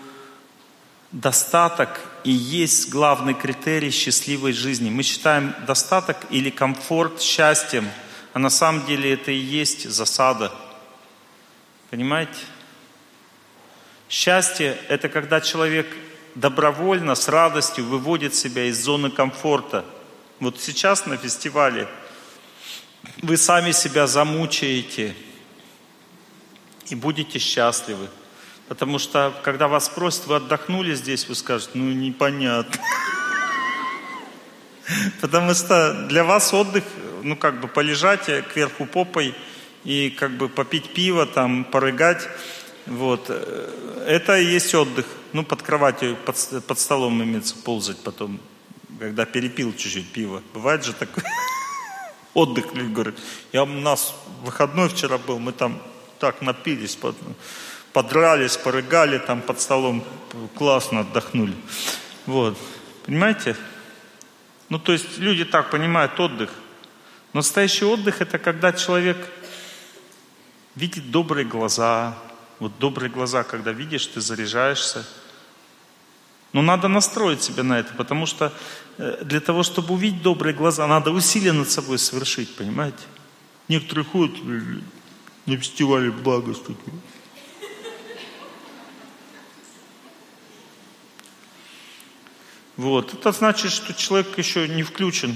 [1.12, 4.90] достаток и есть главный критерий счастливой жизни.
[4.90, 7.90] Мы считаем достаток или комфорт счастьем,
[8.34, 10.52] а на самом деле это и есть засада.
[11.90, 12.38] Понимаете?
[14.10, 15.88] Счастье– это когда человек
[16.36, 19.86] добровольно, с радостью выводит себя из зоны комфорта.
[20.42, 21.88] Вот сейчас на фестивале
[23.22, 25.16] вы сами себя замучаете
[26.90, 28.10] и будете счастливы.
[28.68, 32.76] Потому что, когда вас спросят, вы отдохнули здесь, вы скажете, ну непонятно.
[35.22, 36.84] Потому что для вас отдых,
[37.24, 39.34] ну как бы полежать кверху попой
[39.84, 42.28] и как бы попить пиво, там, порыгать,
[42.88, 43.30] вот,
[44.06, 45.06] это и есть отдых.
[45.34, 48.40] Ну, под кроватью, под, под столом имеется ползать потом,
[48.98, 50.42] когда перепил чуть-чуть пиво.
[50.54, 51.24] Бывает же такой
[52.34, 53.16] отдых, люди говорят.
[53.52, 55.82] Я у нас выходной вчера был, мы там
[56.20, 56.96] так напились,
[57.98, 60.04] подрались, порыгали там под столом,
[60.54, 61.56] классно отдохнули.
[62.28, 62.56] Вот.
[63.08, 63.56] Понимаете?
[64.70, 66.52] Ну, то есть люди так понимают отдых.
[67.34, 69.18] Но настоящий отдых– это когда человек
[70.76, 72.16] видит добрые глаза.
[72.60, 75.04] Вот добрые глаза, когда видишь, ты заряжаешься.
[76.54, 78.54] Но надо настроить себя на это, потому что
[79.00, 83.06] э, для того, чтобы увидеть добрые глаза, надо усилия над собой совершить, понимаете?
[83.68, 84.36] Некоторые ходят
[85.48, 86.78] на фестивале благости.
[92.78, 93.14] Вот.
[93.14, 95.36] Это значит, что человек еще не включен.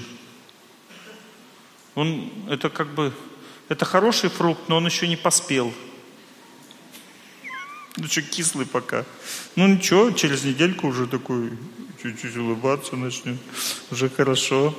[1.95, 3.11] Он, это как бы,
[3.67, 5.73] это хороший фрукт, но он еще не поспел.
[7.97, 9.05] Ну что, кислый пока.
[9.55, 11.57] Ну ничего, через недельку уже такой
[12.01, 13.37] чуть-чуть улыбаться начнет.
[13.89, 14.73] Уже хорошо.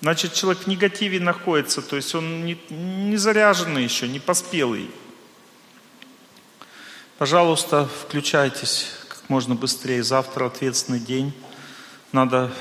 [0.00, 4.90] Значит, человек в негативе находится, то есть он не, не заряженный еще, не поспелый.
[7.18, 8.88] Пожалуйста, включайтесь
[9.26, 10.04] как можно быстрее.
[10.04, 11.32] Завтра ответственный день.
[12.12, 12.52] Надо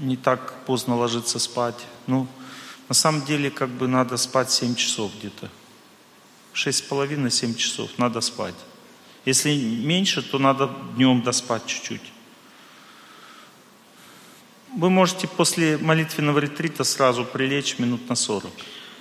[0.00, 1.84] не так поздно ложиться спать.
[2.06, 2.28] Ну,
[2.88, 5.50] на самом деле, как бы надо спать 7 часов где-то.
[6.52, 8.54] Шесть с половиной, семь часов надо спать.
[9.24, 12.12] Если меньше, то надо днем доспать чуть-чуть.
[14.76, 18.48] Вы можете после молитвенного ретрита сразу прилечь минут на 40,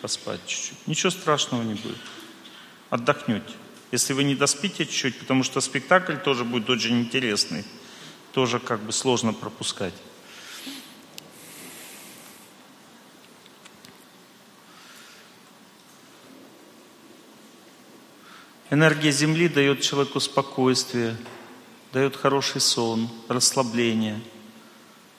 [0.01, 0.87] поспать чуть-чуть.
[0.87, 1.99] Ничего страшного не будет.
[2.89, 3.53] Отдохнете.
[3.91, 7.65] Если вы не доспите чуть-чуть, потому что спектакль тоже будет очень интересный,
[8.33, 9.93] тоже как бы сложно пропускать.
[18.69, 21.17] Энергия Земли дает человеку спокойствие,
[21.91, 24.21] дает хороший сон, расслабление.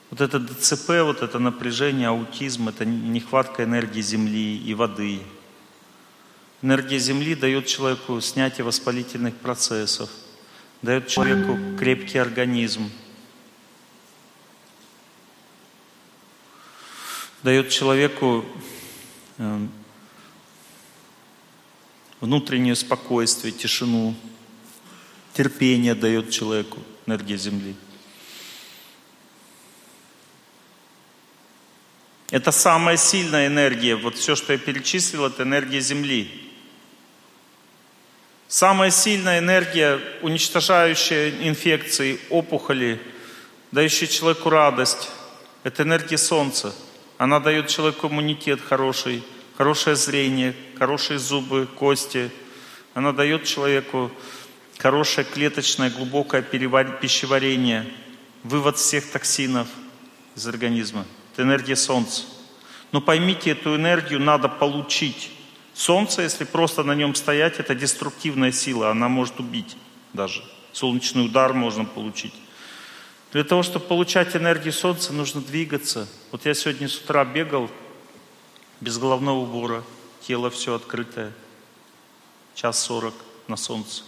[0.09, 5.19] Вот это ДЦП, вот это напряжение, аутизм, это нехватка энергии Земли и воды.
[6.61, 10.11] Энергия Земли дает человеку снятие воспалительных процессов,
[10.83, 12.91] дает человеку крепкий организм,
[17.41, 18.45] дает человеку
[19.39, 19.71] эм,
[22.19, 24.13] внутреннее спокойствие, тишину,
[25.33, 27.75] терпение дает человеку энергия Земли.
[32.29, 33.95] Это самая сильная энергия.
[33.95, 36.50] Вот все, что я перечислил, это энергия Земли.
[38.51, 42.99] Самая сильная энергия, уничтожающая инфекции, опухоли,
[43.71, 45.09] дающая человеку радость,
[45.63, 46.75] это энергия Солнца.
[47.17, 49.23] Она дает человеку иммунитет хороший,
[49.57, 52.29] хорошее зрение, хорошие зубы, кости.
[52.93, 54.11] Она дает человеку
[54.79, 57.85] хорошее клеточное, глубокое пищеварение,
[58.43, 59.69] вывод всех токсинов
[60.35, 61.05] из организма.
[61.31, 62.23] Это энергия Солнца.
[62.91, 65.31] Но поймите, эту энергию надо получить.
[65.73, 69.77] Солнце, если просто на нем стоять, это деструктивная сила, она может убить
[70.13, 70.43] даже.
[70.73, 72.33] Солнечный удар можно получить.
[73.31, 76.07] Для того, чтобы получать энергию Солнца, нужно двигаться.
[76.31, 77.69] Вот я сегодня с утра бегал,
[78.81, 79.83] без головного убора,
[80.21, 81.31] тело все открытое,
[82.55, 83.13] час сорок
[83.47, 84.03] на солнце.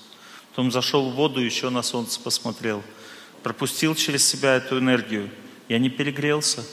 [0.49, 2.84] Потом зашел в воду, еще на солнце посмотрел.
[3.41, 5.30] Пропустил через себя эту энергию.
[5.68, 6.64] Я не перегрелся.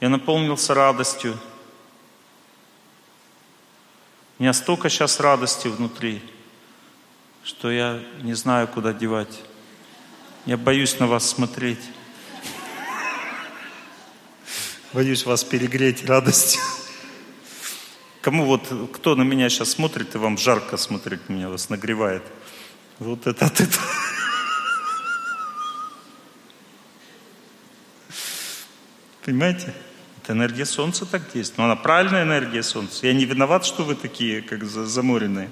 [0.00, 1.38] Я наполнился радостью.
[4.38, 6.22] У меня столько сейчас радости внутри,
[7.42, 9.40] что я не знаю, куда девать.
[10.44, 11.80] Я боюсь на вас смотреть.
[14.92, 16.60] Боюсь вас перегреть радостью.
[18.20, 22.22] Кому вот, кто на меня сейчас смотрит, и вам жарко смотреть меня, вас нагревает.
[22.98, 23.86] Вот это от этого.
[29.24, 29.74] Понимаете?
[30.26, 31.58] Это энергия Солнца так действует.
[31.58, 33.06] Но она правильная энергия Солнца.
[33.06, 35.48] Я не виноват, что вы такие, как заморенные.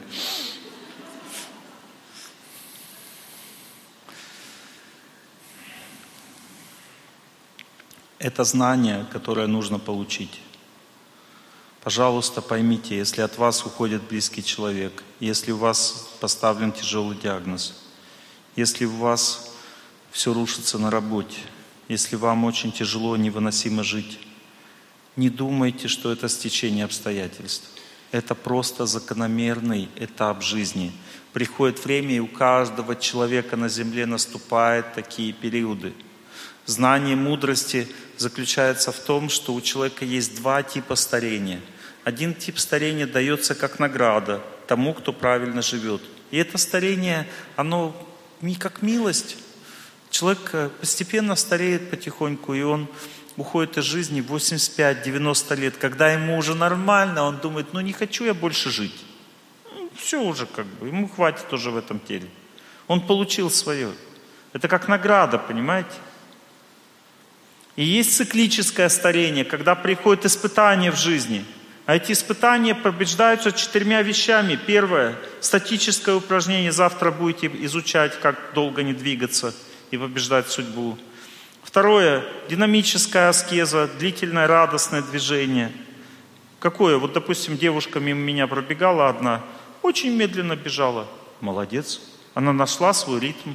[8.18, 10.40] Это знание, которое нужно получить.
[11.84, 17.80] Пожалуйста, поймите, если от вас уходит близкий человек, если у вас поставлен тяжелый диагноз,
[18.56, 19.54] если у вас
[20.10, 21.38] все рушится на работе,
[21.86, 24.18] если вам очень тяжело, невыносимо жить,
[25.16, 27.68] не думайте, что это стечение обстоятельств.
[28.12, 30.92] Это просто закономерный этап жизни.
[31.32, 35.92] Приходит время, и у каждого человека на земле наступают такие периоды.
[36.66, 41.60] Знание мудрости заключается в том, что у человека есть два типа старения–
[42.04, 46.02] один тип старения дается как награда тому, кто правильно живет.
[46.30, 47.96] И это старение, оно
[48.42, 49.38] не как милость.
[50.10, 52.88] Человек э, постепенно стареет потихоньку, и он
[53.36, 55.76] уходит из жизни 85-90 лет.
[55.76, 59.04] Когда ему уже нормально, он думает, ну не хочу я больше жить.
[59.72, 62.28] Ну, все уже как бы, ему хватит уже в этом теле.
[62.86, 63.90] Он получил свое.
[64.52, 65.90] Это как награда, понимаете?
[67.76, 71.44] И есть циклическое старение, когда приходит испытание в жизни–
[71.86, 74.58] а эти испытания побеждаются четырьмя вещами.
[74.66, 76.72] Первое– статическое упражнение.
[76.72, 79.54] Завтра будете изучать, как долго не двигаться
[79.90, 80.96] и побеждать судьбу.
[81.74, 85.72] Второе– динамическая аскеза, длительное радостное движение.
[86.60, 86.98] Какое?
[86.98, 89.42] Вот, допустим, девушка мимо меня пробегала одна,
[89.82, 91.08] очень медленно бежала.
[91.40, 92.00] Молодец.
[92.34, 93.54] Она нашла свой ритм.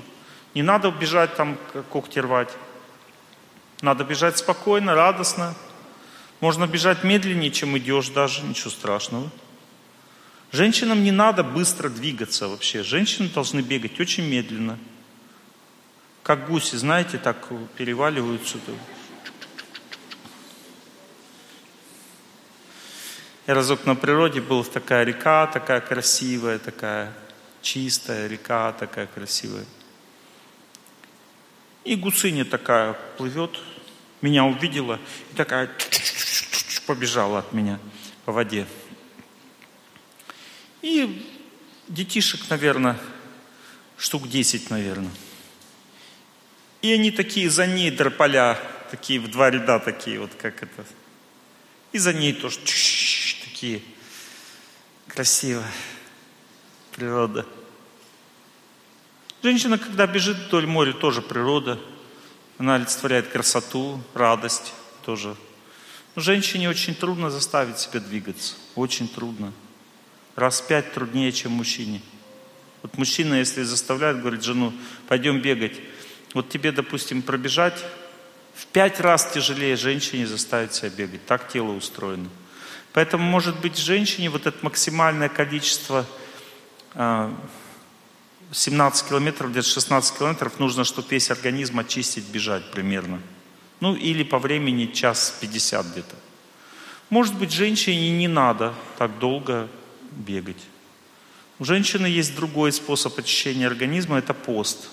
[0.54, 1.58] Не надо бежать там,
[1.92, 2.50] когти рвать.
[3.82, 5.56] Надо бежать спокойно, радостно,
[6.42, 9.30] можно бежать медленнее, чем идешь даже, ничего страшного.
[10.52, 12.84] Женщинам не надо быстро двигаться вообще.
[12.84, 14.78] Женщины должны бегать очень медленно.
[16.24, 17.48] Как гуси, знаете, так
[17.78, 18.58] переваливаются.
[23.48, 27.14] Я разок на природе был, такая река, такая красивая, такая.
[27.62, 29.66] чистая река такая красивая.
[31.84, 33.60] И гусыня такая плывет,
[34.22, 35.00] меня увидела
[35.32, 35.70] и такая
[36.86, 37.80] побежала от меня
[38.26, 38.66] по воде.
[40.82, 41.26] И
[41.88, 42.98] детишек, наверное,
[43.98, 45.12] штук 10, наверное.
[46.82, 48.60] И они такие за ней дрополя,
[48.90, 50.86] такие в два ряда такие, вот как это.
[51.92, 52.60] И за ней тоже
[53.44, 53.82] такие
[55.08, 55.64] красиво.
[56.96, 57.46] Природа.
[59.42, 61.80] Женщина, когда бежит вдоль моря, тоже природа.
[62.58, 64.74] Она олицетворяет красоту, радость
[65.06, 65.36] тоже.
[66.16, 68.56] Но женщине очень трудно заставить себя двигаться.
[68.76, 69.54] Очень трудно.
[70.36, 72.02] Раз пять труднее, чем мужчине.
[72.82, 74.74] Вот мужчина, если заставляет, говорит жену,
[75.08, 75.80] пойдем бегать.
[76.34, 77.84] Вот тебе, допустим, пробежать,
[78.54, 81.26] в пять раз тяжелее женщине заставить себя бегать.
[81.26, 82.30] Так тело устроено.
[82.94, 86.06] Поэтому, может быть, женщине вот это максимальное количество
[86.94, 87.32] 17 а,
[89.08, 93.22] километров, где-то 16 километров нужно, чтобы весь организм очистить, бежать примерно.
[93.80, 96.16] Ну, или по времени час 50 где-то.
[97.10, 99.70] Может быть, женщине не надо так долго
[100.12, 100.62] бегать.
[101.60, 104.90] У женщины есть другой способ очищения организма, это пост.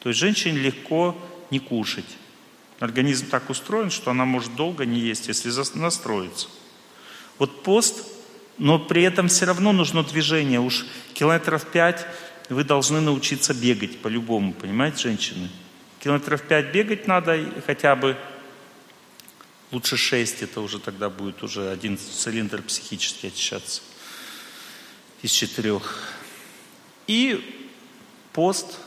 [0.00, 1.16] То есть женщине легко
[1.50, 2.16] не кушать.
[2.80, 6.48] Организм так устроен, что она может долго не есть, если настроиться.
[7.38, 8.04] Вот пост,
[8.58, 10.60] но при этом все равно нужно движение.
[10.60, 12.06] Уж километров пять
[12.48, 15.48] вы должны научиться бегать по-любому, понимаете, женщины?
[16.00, 18.16] Километров пять бегать надо хотя бы,
[19.72, 23.82] лучше шесть, это уже тогда будет уже один цилиндр психически очищаться
[25.22, 26.14] из четырех.
[27.06, 27.66] И
[28.32, 28.78] пост,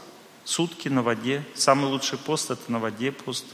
[0.51, 1.43] сутки на воде.
[1.53, 3.45] Самый лучший пост это на воде пост.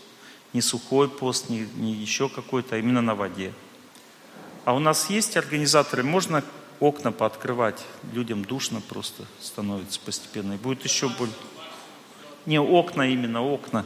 [0.53, 3.53] Не сухой пост, не, не еще какой-то, а именно на воде.
[4.65, 6.43] А у нас есть организаторы, можно
[6.79, 7.85] окна пооткрывать.
[8.13, 10.53] Людям душно просто становится постепенно.
[10.53, 11.35] И будет еще более...
[12.45, 13.85] Не окна именно, окна.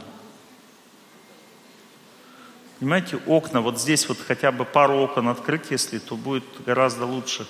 [2.78, 7.46] Понимаете, окна, вот здесь вот хотя бы пару окон открыть, если, то будет гораздо лучше.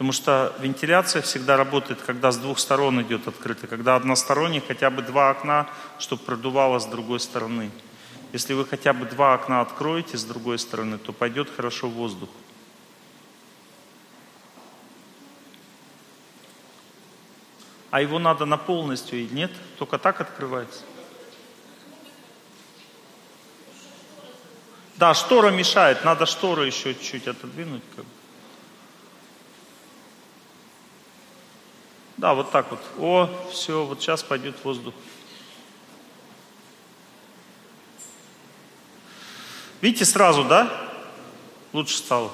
[0.00, 3.66] Потому что вентиляция всегда работает, когда с двух сторон идет открыто.
[3.66, 7.70] Когда односторонний, хотя бы два окна, чтобы продувало с другой стороны.
[8.32, 12.30] Если вы хотя бы два окна откроете с другой стороны, то пойдет хорошо воздух.
[17.90, 20.80] А его надо на полностью и нет, только так открывается.
[24.96, 27.82] Да, штора мешает, надо штору еще чуть-чуть отодвинуть.
[27.94, 28.19] Как бы.
[32.20, 32.80] Да, вот так вот.
[32.98, 34.92] О, все, вот сейчас пойдет воздух.
[39.80, 40.70] Видите, сразу, да?
[41.72, 42.30] Лучше стало.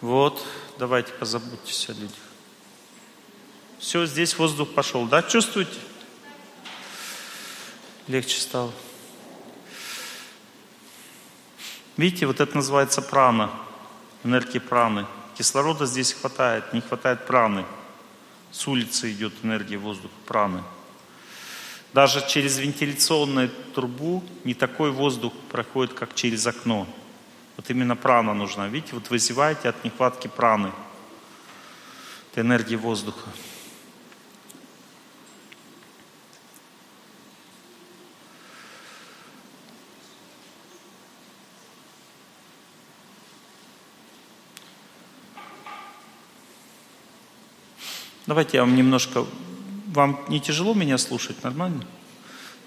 [0.00, 0.42] Вот,
[0.78, 2.16] давайте позаботьтесь о людях.
[3.78, 5.22] Все, здесь воздух пошел, да?
[5.22, 5.78] Чувствуете?
[8.06, 8.72] Легче стало.
[11.98, 13.50] Видите, вот это называется прана,
[14.24, 15.04] энергия праны.
[15.38, 17.64] Кислорода здесь хватает, не хватает праны.
[18.50, 20.64] С улицы идет энергия воздуха, праны.
[21.94, 26.88] Даже через вентиляционную трубу не такой воздух проходит, как через окно.
[27.56, 28.66] Вот именно прана нужна.
[28.66, 30.72] Видите, вот вы зеваете от нехватки праны.
[32.32, 33.30] Это энергия воздуха.
[48.28, 49.24] Давайте я вам немножко...
[49.86, 51.42] Вам не тяжело меня слушать?
[51.42, 51.86] Нормально?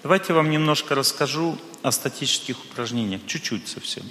[0.02, 3.20] Давайте я вам немножко расскажу о статических упражнениях.
[3.28, 4.02] Чуть-чуть совсем.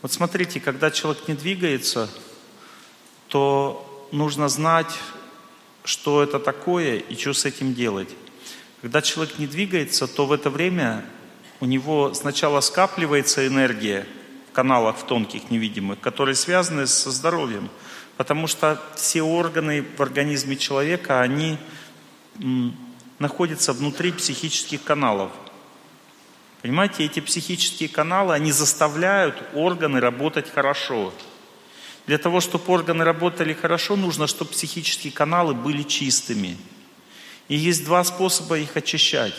[0.00, 2.08] Вот смотрите, когда человек не двигается,
[3.28, 4.98] то нужно знать,
[5.84, 8.08] что это такое и что с этим делать.
[8.80, 11.04] Когда человек не двигается, то в это время
[11.60, 14.06] у него сначала скапливается энергия
[14.48, 17.68] в каналах в тонких невидимых, которые связаны со здоровьем.
[18.16, 21.58] Потому что все органы в организме человека, они
[23.18, 25.32] находятся внутри психических каналов.
[26.62, 31.12] Понимаете, эти психические каналы, они заставляют органы работать хорошо.
[32.06, 36.56] Для того, чтобы органы работали хорошо, нужно, чтобы психические каналы были чистыми.
[37.48, 39.34] И есть два способа их очищать.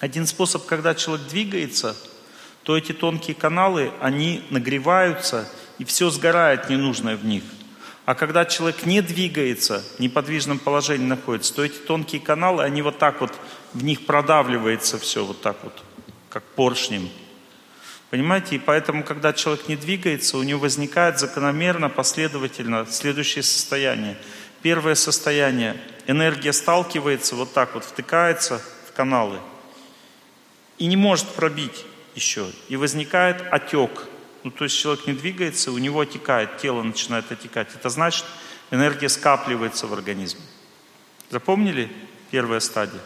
[0.00, 1.96] Один способ, когда человек двигается,
[2.62, 7.42] то эти тонкие каналы, они нагреваются– и все сгорает ненужное в них.
[8.04, 12.98] А когда человек не двигается, в неподвижном положении находится, то эти тонкие каналы, они вот
[12.98, 13.32] так вот,
[13.72, 15.72] в них продавливается все вот так вот,
[16.28, 17.08] как поршнем.
[18.10, 18.56] Понимаете?
[18.56, 24.18] И поэтому, когда человек не двигается, у него возникает закономерно, последовательно следующее состояние.
[24.62, 25.76] Первое состояние.
[26.06, 29.40] Энергия сталкивается, вот так вот втыкается в каналы
[30.78, 31.84] и не может пробить
[32.14, 32.46] еще.
[32.68, 34.08] И возникает отек.
[34.44, 37.68] Ну, то есть человек не двигается, у него отекает, тело начинает отекать.
[37.74, 38.26] Это значит,
[38.70, 40.42] энергия скапливается в организме.
[41.30, 41.90] Запомнили
[42.30, 43.00] первая стадия?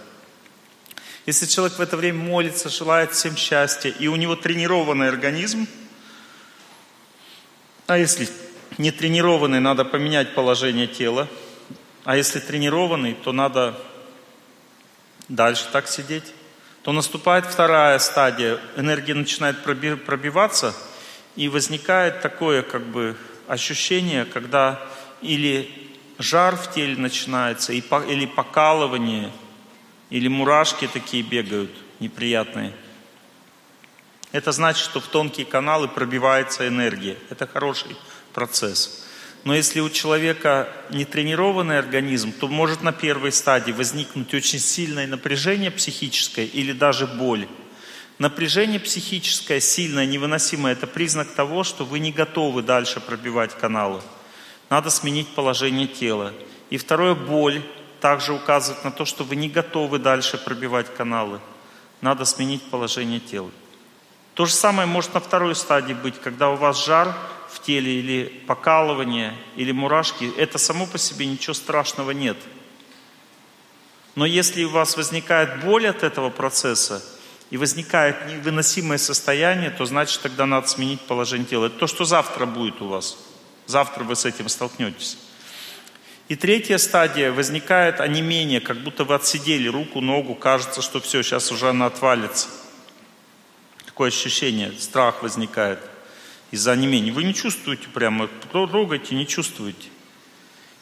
[1.27, 5.69] Если человек в это время молится, желает всем счастья, и у него тренированный организм,
[7.87, 8.29] а если
[8.77, 11.29] не тренированный, надо поменять положение тела,
[12.05, 13.81] а если тренированный, то надо
[15.29, 16.35] дальше так сидеть,
[16.83, 20.75] то наступает вторая стадия, энергия начинает пробиваться,
[21.39, 23.17] и возникает такое как бы
[23.47, 24.79] ощущение, когда
[25.23, 25.71] или
[26.19, 29.31] жар в теле начинается, или покалывание–
[30.11, 31.71] или мурашки такие бегают
[32.01, 32.73] неприятные.
[34.33, 37.17] Это значит, что в тонкие каналы пробивается энергия.
[37.31, 37.97] Это хороший
[38.33, 39.07] процесс.
[39.45, 45.07] Но если у человека не тренированный организм, то может на первой стадии возникнуть очень сильное
[45.07, 47.47] напряжение психическое или даже боль.
[48.19, 54.03] Напряжение психическое, сильное, невыносимое, это признак того, что вы не готовы дальше пробивать каналы.
[54.71, 56.33] Надо сменить положение тела.
[56.69, 57.63] И второе, боль
[58.01, 61.41] также указывает на то, что вы не готовы дальше пробивать каналы.
[62.01, 63.51] Надо сменить положение тела.
[64.35, 67.15] То же самое может на второй стадии быть, когда у вас жар
[67.51, 70.31] в теле или покалывание, или мурашки.
[70.37, 72.37] Это само по себе ничего страшного нет.
[74.17, 77.03] Но если у вас возникает боль от этого процесса,
[77.51, 81.67] и возникает невыносимое состояние, то значит тогда надо сменить положение тела.
[81.67, 83.17] Это то, что завтра будет у вас.
[83.67, 85.19] Завтра вы с этим столкнетесь.
[86.29, 91.51] И третья стадия, возникает онемение, как будто вы отсидели руку, ногу, кажется, что все, сейчас
[91.51, 92.49] уже она отвалится.
[93.87, 95.79] Такое ощущение, страх возникает
[96.51, 97.13] из-за онемения.
[97.13, 99.89] Вы не чувствуете прямо, трогаете, не чувствуете.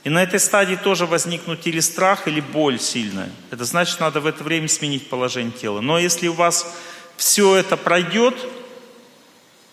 [0.07, 3.29] И на этой стадии тоже возникнут или страх, или боль сильная.
[3.51, 5.81] Это значит, надо в это время сменить положение тела.
[5.81, 6.75] Но если у вас
[7.17, 8.35] все это пройдет,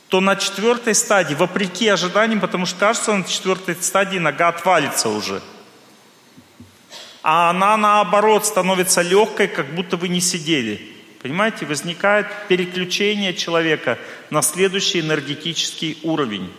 [0.10, 5.41] то на четвертой стадии, вопреки ожиданиям, потому что кажется, на четвертой стадии нога отвалится уже–
[7.23, 10.81] а она наоборот становится легкой, как будто вы не сидели.
[11.22, 13.97] Понимаете, возникает переключение человека
[14.30, 16.51] на следующий энергетический уровень.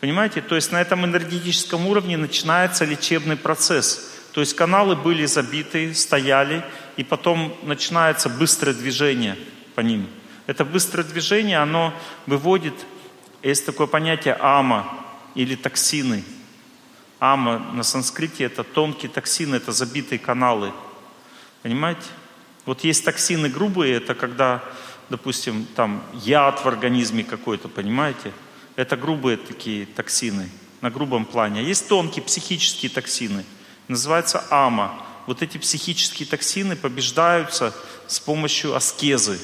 [0.00, 4.12] Понимаете, то есть на этом энергетическом уровне начинается лечебный процесс.
[4.32, 6.64] То есть каналы были забиты, стояли,
[6.96, 9.36] и потом начинается быстрое движение
[9.74, 10.06] по ним.
[10.46, 11.94] Это быстрое движение, оно
[12.26, 12.74] выводит,
[13.42, 15.04] есть такое понятие ама
[15.34, 16.24] или токсины–
[17.18, 20.72] Ама на санскрите это тонкие токсины, это забитые каналы.
[21.62, 22.02] Понимаете?
[22.66, 24.62] Вот есть токсины грубые, это когда,
[25.08, 28.32] допустим, там яд в организме какой-то, понимаете?
[28.76, 30.50] Это грубые такие токсины
[30.82, 31.64] на грубом плане.
[31.64, 33.44] Есть тонкие психические токсины,
[33.88, 35.02] называется ама.
[35.26, 37.74] Вот эти психические токсины побеждаются
[38.06, 39.40] с помощью аскезы.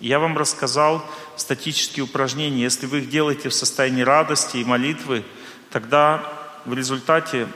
[0.00, 1.04] Я вам рассказал
[1.36, 2.62] статические упражнения.
[2.62, 5.24] Если вы их делаете в состоянии радости и молитвы,
[5.70, 6.24] тогда
[6.64, 7.46] в результате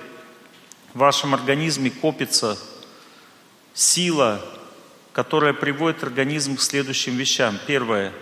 [0.93, 2.59] в вашем организме копится
[3.73, 4.45] сила,
[5.15, 7.59] которая приводит организм к следующим вещам.
[7.67, 8.13] Первое.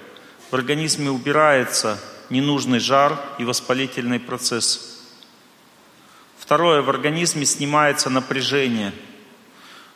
[0.50, 1.98] В организме убирается
[2.32, 5.04] ненужный жар и воспалительный процесс.
[6.38, 6.82] Второе.
[6.82, 8.92] В организме снимается напряжение.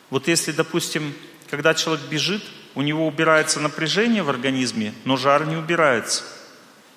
[0.09, 1.13] Вот если, допустим,
[1.49, 2.43] когда человек бежит,
[2.75, 6.23] у него убирается напряжение в организме, но жар не убирается.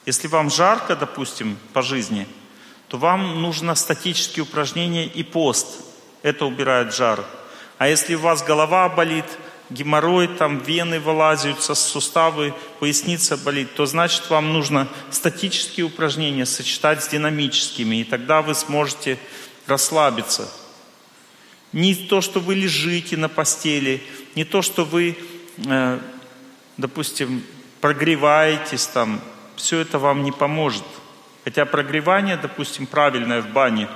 [0.07, 2.29] Если вам жарко, допустим, по жизни–
[2.91, 5.81] то вам нужно статические упражнения и пост.
[6.23, 7.25] Это убирает жар.
[7.79, 9.25] А если у вас голова болит,
[9.70, 17.09] геморрой, там вены вылазят, суставы, поясница болит, то значит вам нужно статические упражнения сочетать с
[17.09, 19.18] динамическими, и тогда вы сможете
[19.66, 20.52] расслабиться.
[21.72, 24.02] Не то, что вы лежите на постели,
[24.34, 25.16] не то, что вы,
[25.64, 26.01] э,
[26.76, 27.44] допустим,
[27.80, 29.20] прогреваетесь там,
[29.56, 30.84] все это вам не поможет.
[31.44, 33.88] Хотя прогревание, допустим, правильное в бане,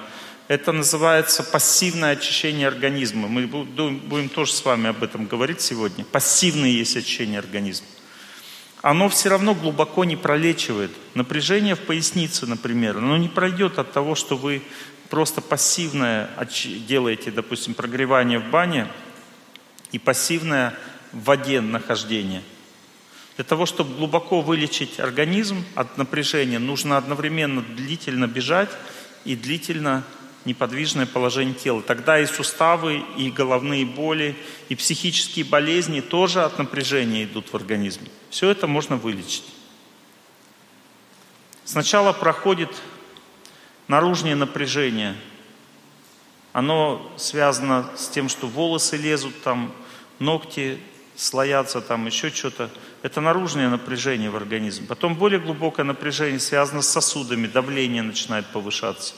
[0.49, 3.29] это называется пассивное очищение организма.
[3.29, 6.05] Мы будем тоже с вами об этом говорить сегодня.
[6.05, 7.87] Пассивное есть очищение организма.
[8.83, 10.91] Оно все равно глубоко не пролечивает.
[11.15, 14.63] Напряжение в пояснице, например, оно не пройдет от того, что вы
[15.09, 16.29] просто пассивное
[16.87, 18.89] делаете, допустим, прогревание в бане
[19.93, 20.75] и пассивное
[21.13, 22.43] в воде нахождение–
[23.37, 28.71] для того, чтобы глубоко вылечить организм от напряжения, нужно одновременно длительно бежать
[29.25, 30.05] и длительно
[30.45, 31.83] неподвижное положение тела.
[31.83, 34.37] Тогда и суставы, и головные боли,
[34.69, 38.09] и психические болезни тоже от напряжения идут в организме.
[38.31, 39.45] Все это можно вылечить.
[41.65, 42.71] Сначала проходит
[43.89, 45.17] наружное напряжение.
[46.53, 49.75] Оно связано с тем, что волосы лезут, там,
[50.19, 50.79] ногти
[51.17, 52.71] слоятся, там еще что-то.
[53.03, 54.87] Это наружное напряжение в организме.
[54.87, 59.15] Потом более глубокое напряжение связано с сосудами, давление начинает повышаться.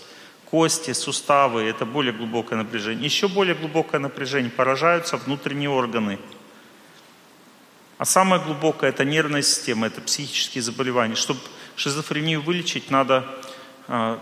[0.51, 3.05] Кости, суставы– это более глубокое напряжение.
[3.05, 6.21] Еще более глубокое напряжение поражаются внутренние органы.
[7.99, 11.17] А самое глубокое– это нервная система, это психические заболевания.
[11.17, 11.41] Чтобы
[11.75, 13.27] шизофрению вылечить, надо
[13.89, 14.19] э,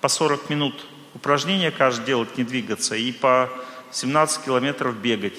[0.00, 3.50] по 40 минут упражнения каждый делать, не двигаться, и по
[3.90, 5.38] 17 километров бегать.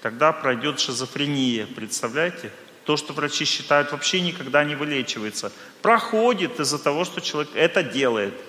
[0.00, 2.50] Тогда пройдет шизофрения, представляете?
[2.86, 5.52] То, что врачи считают, вообще никогда не вылечивается.
[5.82, 8.32] Проходит из-за того, что человек это делает–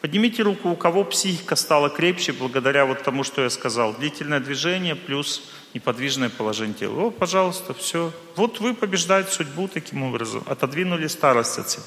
[0.00, 3.94] Поднимите руку, у кого психика стала крепче благодаря вот тому, что я сказал.
[3.94, 5.42] Длительное движение плюс
[5.74, 7.06] неподвижное положение тела.
[7.06, 8.12] О, пожалуйста, все.
[8.34, 10.42] Вот вы побеждаете судьбу таким образом.
[10.46, 11.84] Отодвинули старость от себя.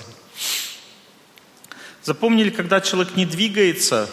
[2.02, 4.10] Запомнили, когда человек не двигается,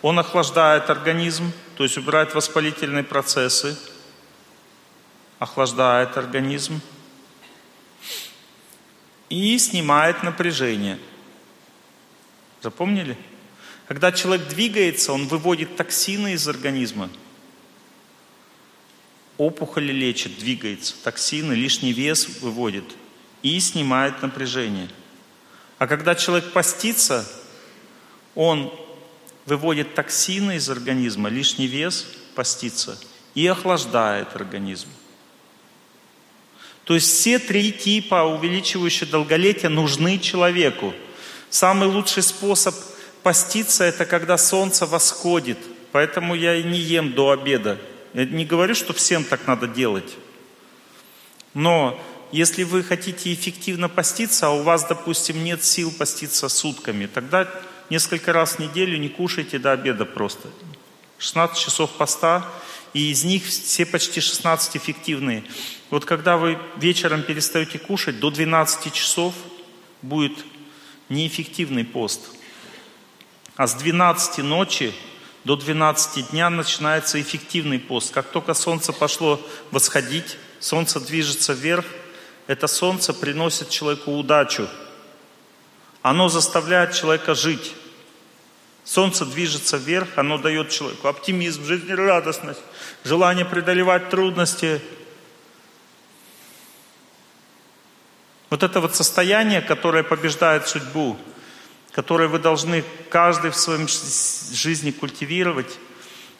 [0.00, 3.76] он охлаждает организм, то есть убирает воспалительные процессы,
[5.38, 6.80] охлаждает организм
[9.28, 10.98] и снимает напряжение.
[12.62, 13.16] Запомнили?
[13.88, 17.10] Когда человек двигается, он выводит токсины из организма.
[19.36, 20.94] Опухоли лечит, двигается.
[21.02, 22.84] Токсины, лишний вес выводит
[23.42, 24.88] и снимает напряжение.
[25.78, 27.28] А когда человек постится,
[28.34, 28.72] он
[29.44, 32.98] выводит токсины из организма, лишний вес, постится
[33.34, 34.88] и охлаждает организм.
[36.84, 40.94] То есть все три типа увеличивающего долголетия нужны человеку.
[41.50, 42.74] Самый лучший способ–
[43.24, 45.58] поститься– это когда солнце восходит.
[45.90, 47.78] Поэтому я и не ем до обеда.
[48.12, 50.14] Я не говорю, что всем так надо делать.
[51.54, 57.48] Но если вы хотите эффективно поститься, а у вас, допустим, нет сил поститься сутками, тогда
[57.90, 60.48] несколько раз в неделю не кушайте до обеда просто.
[61.18, 62.46] 16 часов поста,
[62.92, 65.44] и из них все почти 16 эффективные.
[65.90, 69.34] Вот когда вы вечером перестаете кушать, до 12 часов
[70.02, 70.44] будет
[71.08, 72.20] неэффективный пост–
[73.56, 74.94] а с 12 ночи
[75.44, 78.12] до 12 дня начинается эффективный пост.
[78.12, 79.40] Как только солнце пошло
[79.70, 81.84] восходить, солнце движется вверх,
[82.46, 84.68] это солнце приносит человеку удачу.
[86.02, 87.74] Оно заставляет человека жить.
[88.84, 92.60] Солнце движется вверх, оно дает человеку оптимизм, жизнерадостность,
[93.02, 94.82] желание преодолевать трудности.
[98.50, 101.16] Вот это вот состояние, которое побеждает судьбу–
[101.94, 105.78] которое вы должны каждый в своем жизни культивировать,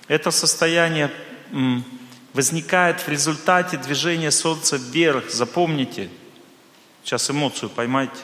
[0.09, 1.13] это состояние
[2.33, 5.31] возникает в результате движения Солнца вверх.
[5.31, 6.11] Запомните.
[7.05, 8.17] Сейчас эмоцию поймайте.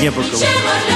[0.00, 0.89] Небо говорит.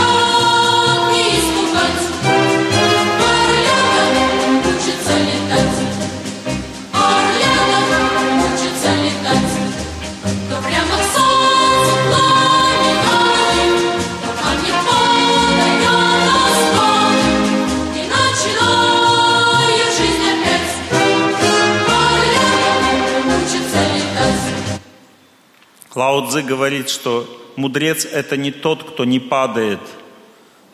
[25.94, 27.26] Лао Цзы говорит, что
[27.56, 29.80] мудрец– это не тот, кто не падает,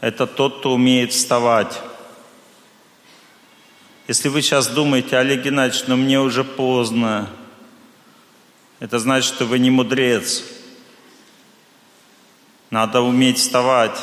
[0.01, 1.81] это тот, кто умеет вставать.
[4.09, 7.29] Если вы сейчас думаете, Олег Геннадьевич, но мне уже поздно,
[8.81, 10.43] это значит, что вы не мудрец.
[12.71, 13.99] Надо уметь вставать.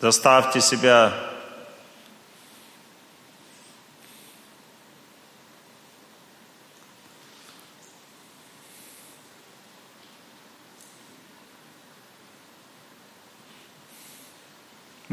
[0.00, 1.14] Заставьте себя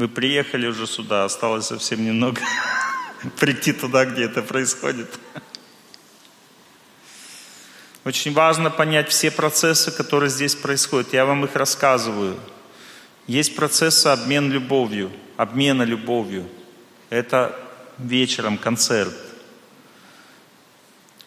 [0.04, 2.38] Вы приехали уже сюда, осталось совсем немного
[3.40, 5.08] прийти туда, где это происходит.
[8.04, 11.14] Очень важно понять все процессы, которые здесь происходят.
[11.14, 12.38] Я вам их рассказываю.
[13.26, 16.46] Есть процессы обмен любовью, обмена любовью.
[17.08, 17.58] Это
[17.96, 19.14] вечером концерт.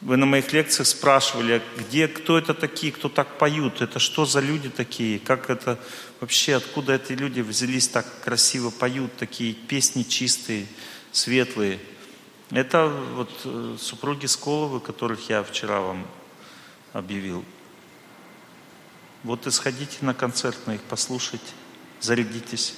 [0.02, 4.26] Вы на моих лекциях спрашивали, а где, кто это такие, кто так поют, это что
[4.26, 5.80] за люди такие, как это
[6.19, 10.68] вообще, откуда эти люди взялись так красиво поют, такие песни чистые,
[11.11, 11.80] светлые.
[12.52, 16.06] Это вот э, супруги Сколовы, которых я вчера вам
[16.94, 17.44] объявил.
[19.24, 21.41] Вот и сходите на концерт на их послушать,
[21.99, 22.76] зарядитесь.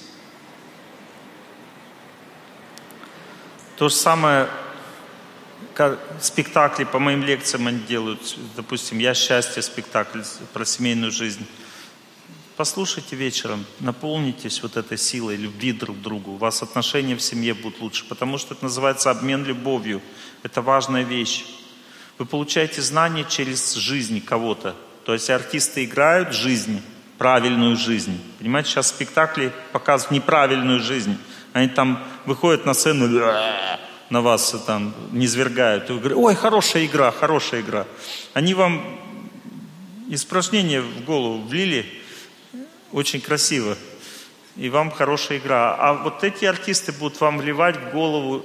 [3.76, 4.48] То же самое,
[6.20, 8.36] спектакли по моим лекциям они делают.
[8.56, 10.22] Допустим, «Я счастье» спектакль
[10.52, 11.46] про семейную жизнь.
[12.56, 16.32] Послушайте вечером, наполнитесь вот этой силой любви друг к другу.
[16.32, 20.02] У вас отношения в семье будут лучше, потому что это называется обмен любовью.
[20.42, 21.46] Это важная вещь.
[22.18, 24.76] Вы получаете знания через жизнь кого-то.
[25.06, 26.82] То есть артисты играют жизнь,
[27.16, 28.20] правильную жизнь.
[28.38, 31.16] Понимаете, сейчас спектакли показывают неправильную жизнь.
[31.54, 33.08] Они там выходят на сцену,
[34.10, 35.88] на вас там низвергают.
[35.88, 37.86] И вы ой, хорошая игра, хорошая игра.
[38.34, 38.84] Они вам
[40.08, 41.86] испражнения в голову влили,
[42.92, 43.78] очень красиво.
[44.56, 45.76] И вам хорошая игра.
[45.76, 48.44] А вот эти артисты будут вам вливать в голову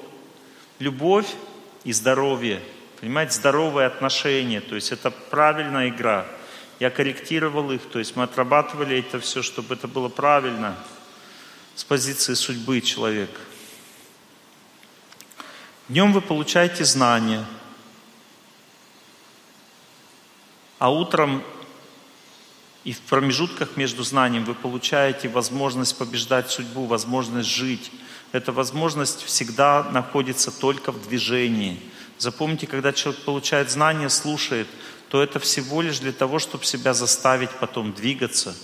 [0.79, 1.27] любовь
[1.83, 2.61] и здоровье.
[3.01, 4.61] Понимаете, здоровые отношения.
[4.61, 6.25] То есть это правильная игра.
[6.79, 10.75] Я корректировал их, то есть мы отрабатывали это все, чтобы это было правильно
[11.73, 13.39] с позиции судьбы человека.
[15.87, 17.45] Днем вы получаете знания,
[20.79, 21.43] а утром
[22.83, 27.91] и в промежутках между знанием вы получаете возможность побеждать судьбу, возможность жить.
[28.31, 31.79] Эта возможность всегда находится только в движении.
[32.17, 34.67] Запомните, когда человек получает знания, слушает,
[35.09, 38.55] то это всего лишь для того, чтобы себя заставить потом двигаться.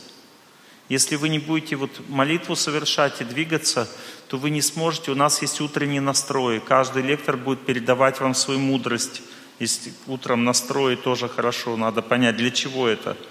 [0.92, 3.88] Если вы не будете вот молитву совершать и двигаться,
[4.28, 5.12] то вы не сможете.
[5.12, 6.60] У нас есть утренние настрои.
[6.60, 9.22] Каждый лектор будет передавать вам свою мудрость.
[9.60, 13.16] Если утром настрои тоже хорошо, надо понять, для чего это–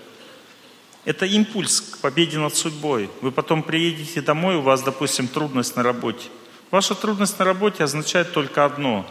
[1.04, 3.10] это импульс к победе над судьбой.
[3.20, 6.28] Вы потом приедете домой, у вас, допустим, трудность на работе.
[6.70, 9.06] Ваша трудность на работе означает только одно.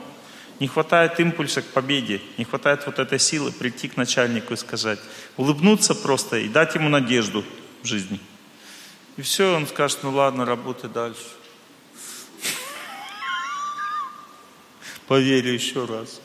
[0.59, 4.99] Не хватает импульса к победе, не хватает вот этой силы прийти к начальнику и сказать,
[5.37, 7.43] улыбнуться просто и дать ему надежду
[7.81, 8.19] в жизни.
[9.19, 11.19] И все, он скажет, ну ладно, работай дальше.
[15.07, 16.21] Поверю еще раз.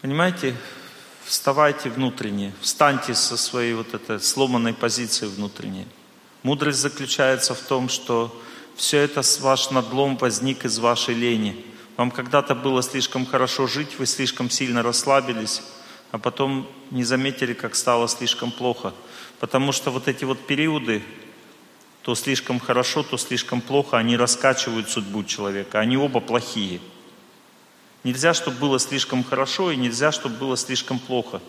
[0.00, 0.56] Понимаете,
[1.24, 5.86] вставайте внутренне, встаньте со своей вот этой сломанной позиции внутренней.
[6.42, 8.36] Мудрость заключается в том, что
[8.74, 11.64] все это ваш надлом возник из вашей лени.
[11.96, 15.62] Вам когда-то было слишком хорошо жить, вы слишком сильно расслабились,
[16.10, 18.92] а потом не заметили, как стало слишком плохо.
[19.40, 21.02] Потому что вот эти вот периоды,
[22.02, 25.80] то слишком хорошо, то слишком плохо, они раскачивают судьбу человека.
[25.80, 26.80] Они оба плохие–
[28.04, 31.40] Нельзя, чтобы было слишком хорошо, и нельзя, чтобы было слишком плохо.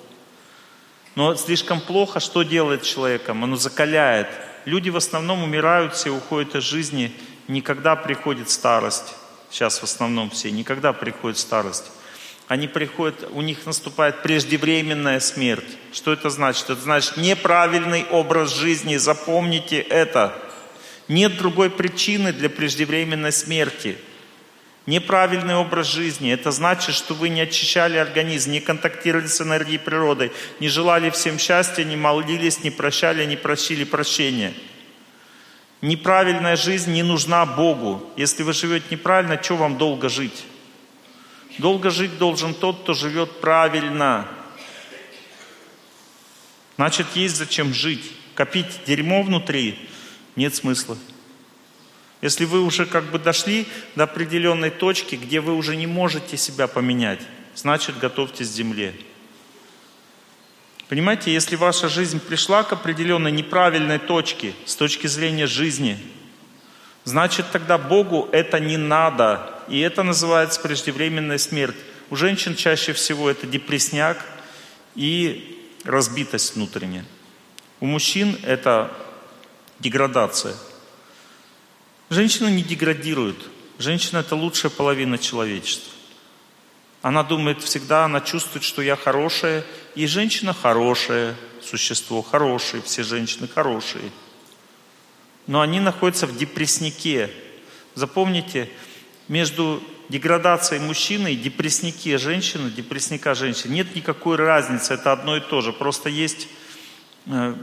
[1.15, 3.44] Но слишком плохо что делает человеком?
[3.44, 4.27] Оно закаляет.
[4.64, 7.14] Люди в основном умирают, все уходят из жизни,
[7.49, 9.15] никогда приходит старость.
[9.52, 11.91] Сейчас в основном все, никогда приходит старость.
[12.48, 15.78] Они приходят, у них наступает преждевременная смерть.
[15.92, 16.70] Что это значит?
[16.70, 18.98] Это значит неправильный образ жизни.
[18.98, 20.36] Запомните это.
[21.08, 23.98] Нет другой причины для преждевременной смерти–
[24.86, 30.32] Неправильный образ жизни– это значит, что вы не очищали организм, не контактировали с энергией природы,
[30.60, 34.54] не желали всем счастья, не молились, не прощали, не просили прощения.
[35.82, 38.08] Неправильная жизнь не нужна Богу.
[38.16, 40.46] Если вы живете неправильно, что вам долго жить?
[41.57, 44.27] Долго жить должен тот, кто живет правильно.
[46.76, 48.11] Значит, есть зачем жить.
[48.36, 49.80] Копить дерьмо внутри
[50.36, 50.98] нет смысла.
[52.22, 56.68] Если вы уже как бы дошли до определенной точки, где вы уже не можете себя
[56.68, 57.22] поменять,
[57.56, 58.94] значит готовьтесь к земле.
[60.90, 65.99] Понимаете, если ваша жизнь пришла к определенной неправильной точке с точки зрения жизни,
[67.06, 69.49] значит тогда Богу это не надо.
[69.69, 71.77] И это называется преждевременная смерть.
[72.10, 74.23] У женщин чаще всего это депресняк
[74.95, 77.06] и разбитость внутренняя.
[77.80, 78.91] У мужчин это
[79.80, 80.56] деградация–
[82.10, 83.38] Женщина не деградирует.
[83.80, 85.91] Женщина– это лучшая половина человечества.
[87.02, 89.64] Она думает всегда, она чувствует, что я хорошая.
[89.95, 94.11] И женщина хорошее существо, хорошее, все женщины хорошие.
[95.48, 97.30] Но они находятся в депресснике.
[97.94, 98.70] Запомните,
[99.28, 105.62] между деградацией мужчины и депресснике женщины, депрессника женщины, нет никакой разницы, это одно и то
[105.62, 105.74] же.
[105.74, 106.48] Просто есть
[107.26, 107.56] э,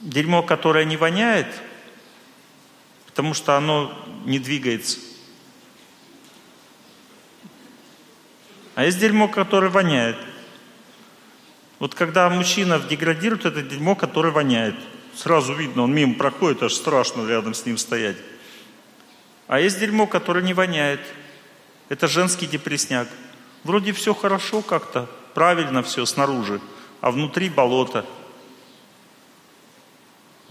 [0.00, 1.48] дерьмо, которое не воняет–
[3.12, 3.92] потому что оно
[4.24, 4.98] не двигается.
[8.74, 10.16] А есть дерьмо, которое воняет.
[11.78, 14.76] Вот когда мужчина деградирует, это дерьмо, которое воняет.
[15.14, 18.16] Сразу видно, он мимо проходит, аж страшно рядом с ним стоять.
[19.46, 21.00] А есть дерьмо, которое не воняет.
[21.88, 23.08] Это женский депресняк.
[23.64, 26.60] Вроде все хорошо как-то, правильно все снаружи,
[27.00, 28.06] а внутри болото–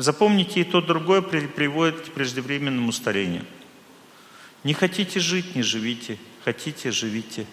[0.01, 3.45] Запомните, и то, и другое при- приводит к преждевременному старению.
[4.63, 6.17] Не хотите жить, не живите.
[6.43, 7.45] Хотите, живите.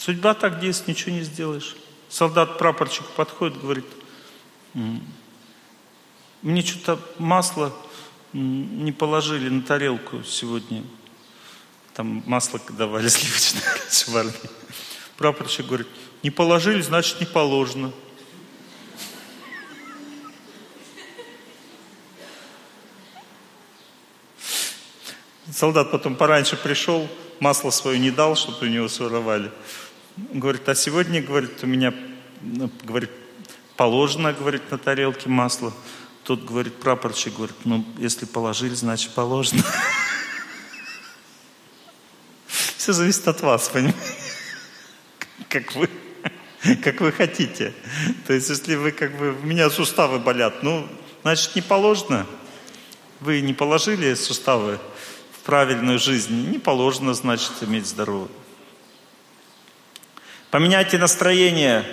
[0.00, 1.76] Судьба так действует, ничего не сделаешь.
[2.08, 3.84] Солдат-прапорщик подходит, говорит,
[4.72, 5.06] «М,
[6.40, 7.70] мне что-то масло
[8.32, 10.84] не положили на тарелку сегодня.
[11.92, 13.62] Там масло давали сливочное
[14.06, 14.32] в армии.
[15.18, 15.88] Прапорщик говорит,
[16.22, 17.92] не положили, значит не положено.
[25.52, 27.06] Солдат потом пораньше пришел,
[27.38, 29.52] масло свое не дал, чтобы у него своровали.
[30.32, 31.94] Говорит, а сегодня, говорит, у меня,
[32.42, 33.10] ну, говорит,
[33.76, 35.72] положено, говорит, на тарелке масло.
[36.24, 39.64] Тут, говорит, прапорщик, говорит, ну, если положили, значит положено.
[42.46, 43.98] Все зависит от вас, понимаете?
[45.48, 45.88] Как вы,
[46.82, 47.72] как вы хотите.
[48.26, 50.86] То есть, если вы, как бы, у меня суставы болят, ну,
[51.22, 52.26] значит, не положено.
[53.20, 54.78] Вы не положили суставы
[55.32, 58.28] в правильную жизнь, не положено, значит, иметь здоровье.
[60.50, 61.84] Поменяйте настроение.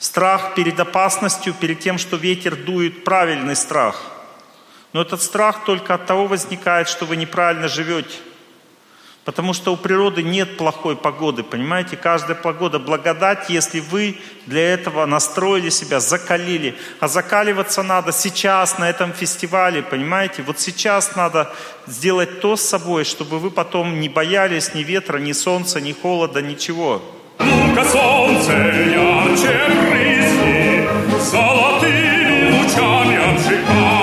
[0.00, 4.02] Страх перед опасностью, перед тем, что ветер дует, правильный страх.
[4.92, 8.16] Но этот страх только от того возникает, что вы неправильно живете.
[9.24, 11.96] Потому что у природы нет плохой погоды, понимаете?
[11.96, 16.76] Каждая погода благодать, если вы для этого настроили себя, закалили.
[16.98, 20.42] А закаливаться надо сейчас, на этом фестивале, понимаете?
[20.42, 21.54] Вот сейчас надо
[21.86, 26.42] сделать то с собой, чтобы вы потом не боялись ни ветра, ни солнца, ни холода,
[26.42, 27.00] ничего.
[27.38, 29.54] Ну-ка, солнце ярче
[29.88, 30.88] брызни,
[31.30, 34.01] золотыми лучами обжигай.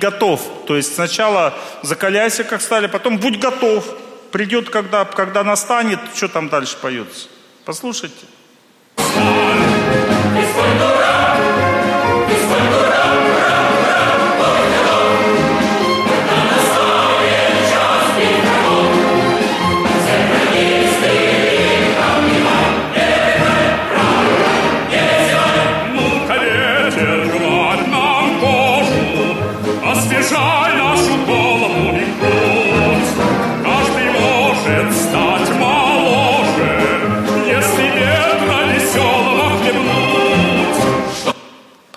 [0.00, 0.40] Готов.
[0.66, 3.84] То есть сначала закаляйся, как стали, потом будь готов.
[4.32, 7.28] Придет, когда, когда настанет, что там дальше поется.
[7.64, 8.26] Послушайте.
[8.96, 9.89] Ну-ка,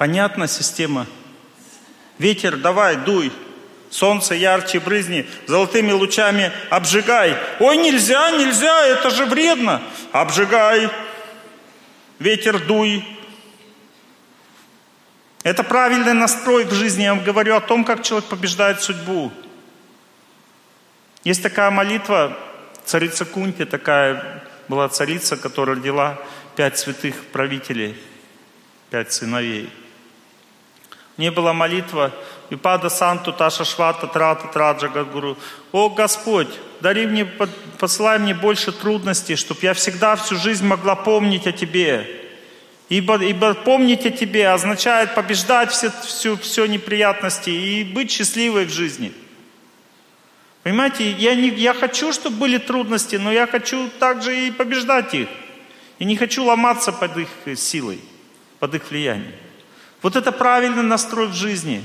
[0.03, 1.07] Понятна система?
[2.19, 3.31] Ветер, давай, дуй.
[3.89, 7.38] Солнце ярче брызни, золотыми лучами обжигай.
[7.61, 9.81] Ой, нельзя, нельзя, это же вредно.
[10.11, 10.89] Обжигай.
[12.19, 13.05] Ветер, дуй.
[15.43, 17.03] Это правильный настрой в жизни.
[17.03, 19.31] Я вам говорю о том, как человек побеждает судьбу.
[21.23, 22.38] Есть такая молитва,
[22.84, 26.19] царица Кунти, такая была царица, которая родила
[26.57, 27.97] пять святых правителей,
[28.89, 29.71] пять сыновей.
[31.18, 32.11] У нее была молитва
[32.49, 35.38] Випада Санту Таша Швата Трата Траджа Гадгуру.
[35.72, 36.49] О Господь,
[36.81, 37.26] дари мне,
[37.80, 42.07] посылай мне больше трудностей, чтобы я всегда всю жизнь могла помнить о Тебе.
[42.90, 48.72] Ибо, ибо помнить о Тебе означает побеждать все, все, все неприятности и быть счастливой в
[48.72, 49.14] жизни.
[50.64, 55.27] Понимаете, я, не, я хочу, чтобы были трудности, но я хочу также и побеждать их.
[55.99, 57.99] И не хочу ломаться под их силой,
[58.60, 59.34] под их влиянием.
[60.03, 61.84] Вот это правильный настрой в жизни.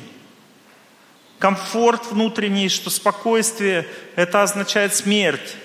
[1.39, 5.57] Комфорт внутренний, что спокойствие, это означает смерть.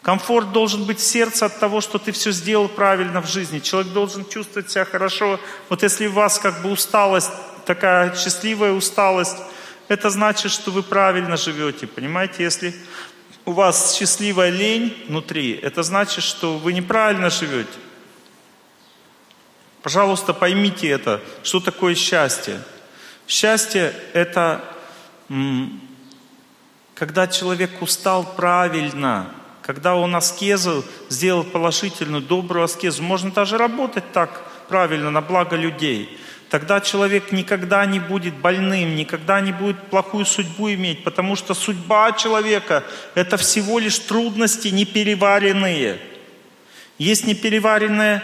[0.00, 3.58] Комфорт должен быть в сердце от того, что ты все сделал правильно в жизни.
[3.58, 5.38] Человек должен чувствовать себя хорошо.
[5.68, 7.32] Вот если у вас как бы усталость,
[7.66, 9.36] такая счастливая усталость,
[9.88, 11.86] это значит, что вы правильно живете.
[11.86, 12.74] Понимаете, если
[13.44, 17.83] у вас счастливая лень внутри, это значит, что вы неправильно живете.
[19.84, 22.58] Пожалуйста, поймите это, что такое счастье.
[23.28, 24.64] Счастье– это
[26.94, 29.30] когда человек устал правильно,
[29.60, 33.02] когда он аскезу сделал положительную, добрую аскезу.
[33.02, 36.18] Можно даже работать так правильно, на благо людей.
[36.48, 42.12] Тогда человек никогда не будет больным, никогда не будет плохую судьбу иметь, потому что судьба
[42.12, 42.84] человека–
[43.14, 46.00] это всего лишь трудности непереваренные.
[46.96, 48.22] Есть непереваренная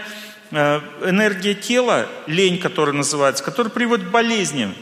[0.50, 4.74] энергия тела, лень, которая называется, которая приводит к болезням.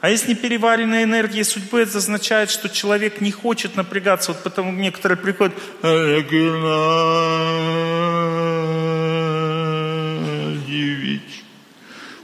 [0.00, 4.32] А если непереваренная энергия судьбы, это означает, что человек не хочет напрягаться.
[4.32, 5.54] Вот потому некоторые приходят,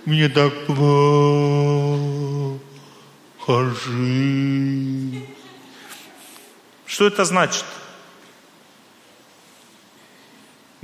[0.05, 2.61] мне так плохо
[3.87, 5.25] жить.
[6.87, 7.65] Что это значит?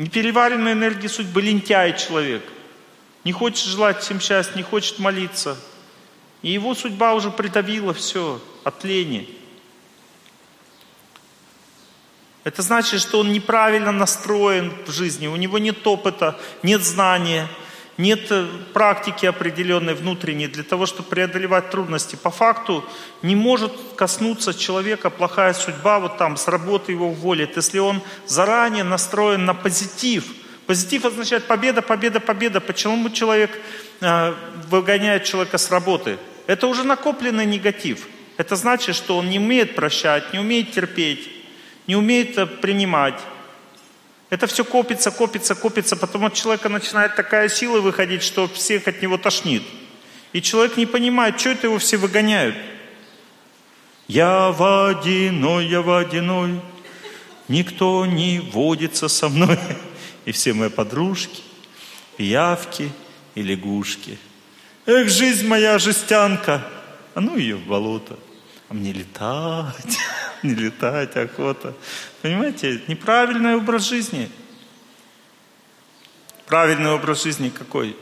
[0.01, 2.43] Непереваренная энергия судьбы, лентяй человек.
[3.25, 5.57] Не хочет желать всем счастья, не хочет молиться–
[6.43, 9.29] и его судьба уже придавила все от лени.
[12.45, 17.49] Это значит, что он неправильно настроен в жизни, у него нет опыта, нет знания,
[18.01, 22.17] нет э, практики определенной внутренней для того, чтобы преодолевать трудности.
[22.17, 22.85] По факту
[23.23, 28.85] не может коснуться человека плохая судьба, вот там с работы его уволит, если он заранее
[28.85, 30.25] настроен на позитив.
[30.67, 32.61] Позитив означает победа, победа, победа.
[32.61, 33.51] Почему человек
[34.01, 34.35] э,
[34.71, 36.19] выгоняет человека с работы?
[36.47, 38.07] Это уже накопленный негатив.
[38.37, 41.29] Это значит, что он не умеет прощать, не умеет терпеть,
[41.87, 43.21] не умеет э, принимать.
[44.31, 49.03] Это все копится, копится, копится, потом от человека начинает такая сила выходить, что всех от
[49.03, 49.63] него тошнит.
[50.33, 52.57] И человек не понимает, что это его все выгоняют.
[54.07, 56.61] Я водяной, я водяной,
[57.49, 59.59] никто не водится со мной.
[60.25, 61.43] И все мои подружки,
[62.17, 62.93] пиявки
[63.35, 64.19] и лягушки–
[64.87, 66.67] Эх, жизнь моя жестянка.
[67.15, 68.19] А ну ее в болото.
[68.71, 69.99] А мне летать,
[70.45, 71.75] не летать, охота.
[72.23, 74.31] Понимаете, неправильный образ жизни.
[76.47, 77.97] Правильный образ жизни какой?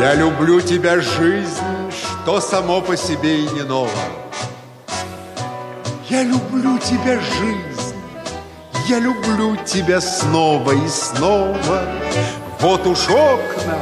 [0.00, 3.88] Я люблю тебя, жизнь, что само по себе и не ново.
[6.10, 7.96] Я люблю тебя, жизнь,
[8.88, 12.41] я люблю тебя снова и снова.
[12.62, 13.78] Вот уж окна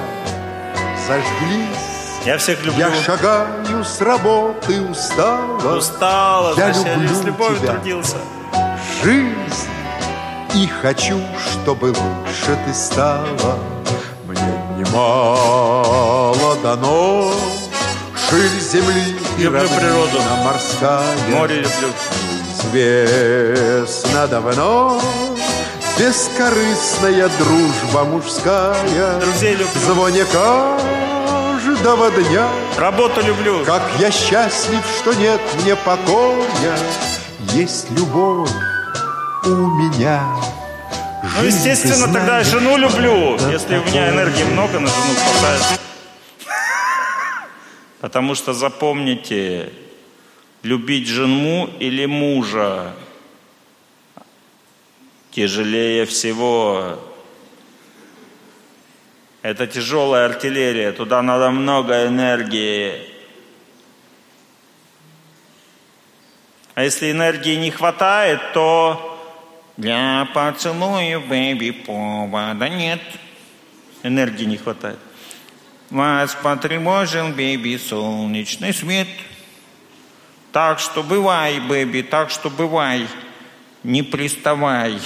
[1.07, 2.25] зажглись.
[2.25, 2.87] Я всех люблю.
[2.89, 5.77] Я шагаю с работы устала.
[5.77, 7.73] Устала, я значит, люблю я с любовью тебя.
[7.75, 8.17] трудился.
[9.05, 9.69] Жизнь.
[10.55, 11.21] И хочу,
[11.53, 13.59] чтобы лучше ты стала.
[14.27, 14.41] Мне
[14.79, 17.35] немало дано.
[18.31, 20.23] Ширь земли и Люблю природу.
[20.43, 21.05] морская.
[21.29, 21.93] Море люблю.
[22.59, 24.99] Известно давно
[26.01, 29.67] Бескорыстная дружба мужская Друзей люблю.
[29.75, 32.49] В звоне каждого дня
[32.79, 33.63] Работу люблю.
[33.67, 36.79] Как я счастлив, что нет мне покоя
[37.53, 38.49] Есть любовь
[39.45, 40.25] у меня
[41.23, 43.37] Ну, Жизнь, ты естественно, тогда я знаешь, жену люблю.
[43.51, 45.81] Если у меня энергии много, на жену хватает.
[48.01, 49.71] Потому что запомните,
[50.63, 52.95] любить жену или мужа
[55.31, 56.99] тяжелее всего.
[59.43, 63.11] Это тяжелая артиллерия, туда надо много энергии.
[66.75, 69.07] А если энергии не хватает, то
[69.77, 73.01] для поцелуя, бэби, повода нет.
[74.03, 74.99] Энергии не хватает.
[75.91, 79.09] Вас потревожил, бэби, солнечный свет.
[80.53, 83.07] Так что бывай, бэби, так что бывай.
[83.83, 85.01] Не приставай.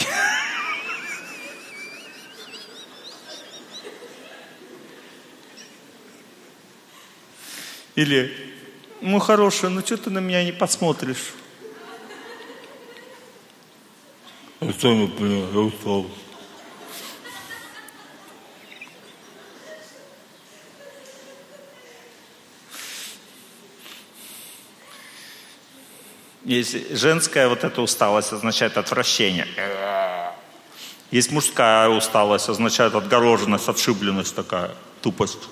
[7.95, 8.35] Или,
[9.01, 11.33] ну хорошая, ну что ты на меня не посмотришь?
[14.61, 16.07] Я сам понял, я устал.
[26.45, 29.49] Есть женская вот эта усталость означает отвращение.
[31.11, 35.49] Есть мужская усталость, означает отгороженность, отшибленность такая, тупость.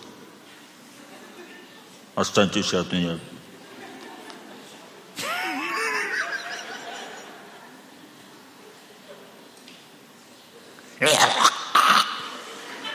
[2.14, 3.19] Останьтесь от меня.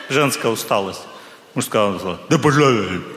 [0.09, 1.01] Женская усталость.
[1.55, 2.21] Мужская усталость.
[2.29, 3.16] Да пожалуй.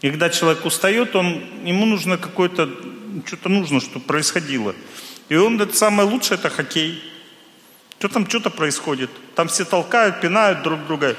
[0.00, 2.70] И когда человек устает, он, ему нужно какое-то,
[3.26, 4.74] что-то нужно, чтобы происходило.
[5.28, 7.02] И он, это самое лучшее, это хоккей.
[7.98, 9.10] Что там, что-то происходит.
[9.34, 11.16] Там все толкают, пинают друг друга.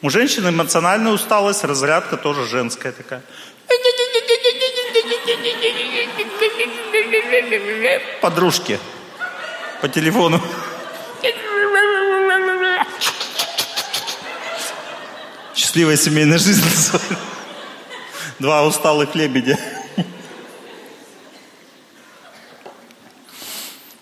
[0.00, 3.22] У женщины эмоциональная усталость, разрядка тоже женская такая.
[8.20, 8.78] Подружки
[9.80, 10.40] по телефону.
[15.54, 16.62] Счастливая семейная жизнь.
[18.38, 19.58] Два усталых лебедя.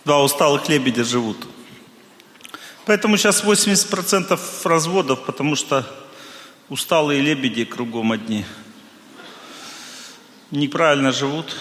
[0.05, 1.36] Два усталых лебедя живут.
[2.86, 5.86] Поэтому сейчас 80% разводов, потому что
[6.70, 8.47] усталые лебеди кругом одни.
[10.51, 11.56] Неправильно живут.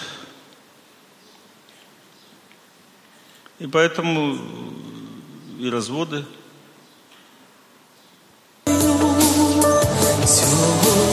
[3.60, 4.36] И поэтому
[5.60, 6.24] и разводы.
[10.24, 11.09] Все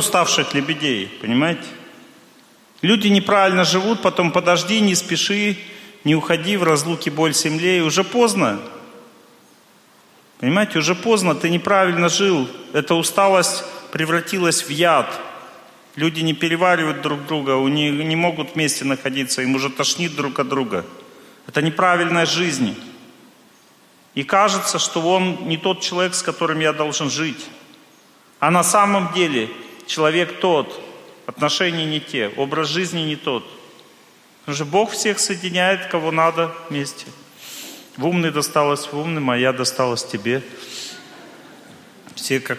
[0.00, 1.62] уставших лебедей, понимаете?
[2.82, 5.56] Люди неправильно живут, потом подожди, не спеши,
[6.04, 8.58] не уходи в разлуке боль земле, и уже поздно.
[10.38, 12.48] Понимаете, уже поздно, ты неправильно жил.
[12.72, 15.20] Эта усталость превратилась в яд.
[15.96, 20.38] Люди не переваривают друг друга, у них не могут вместе находиться, им уже тошнит друг
[20.38, 20.86] от друга.
[21.46, 22.74] Это неправильная жизнь.
[24.14, 27.46] И кажется, что он не тот человек, с которым я должен жить.
[28.38, 29.50] А на самом деле
[29.90, 30.80] человек тот,
[31.26, 33.44] отношения не те, образ жизни не тот.
[34.40, 37.06] Потому что Бог всех соединяет, кого надо вместе.
[37.96, 40.42] В умный досталось в умным, а я досталось тебе.
[42.14, 42.58] Все как,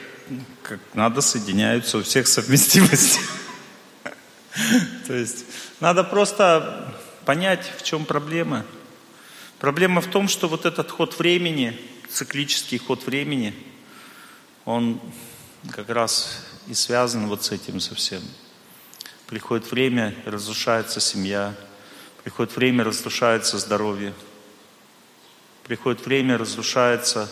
[0.61, 3.19] как надо соединяются, у всех совместимость.
[5.07, 5.45] То есть
[5.79, 6.93] надо просто
[7.25, 8.65] понять, в чем проблема.
[9.57, 11.79] Проблема в том, что вот этот ход времени,
[12.09, 13.55] циклический ход времени,
[14.65, 14.99] он
[15.71, 18.21] как раз и связан вот с этим совсем.
[19.27, 21.53] Приходит время, разрушается семья.
[22.23, 24.13] Приходит время, разрушается здоровье.
[25.65, 27.29] Приходит время, разрушается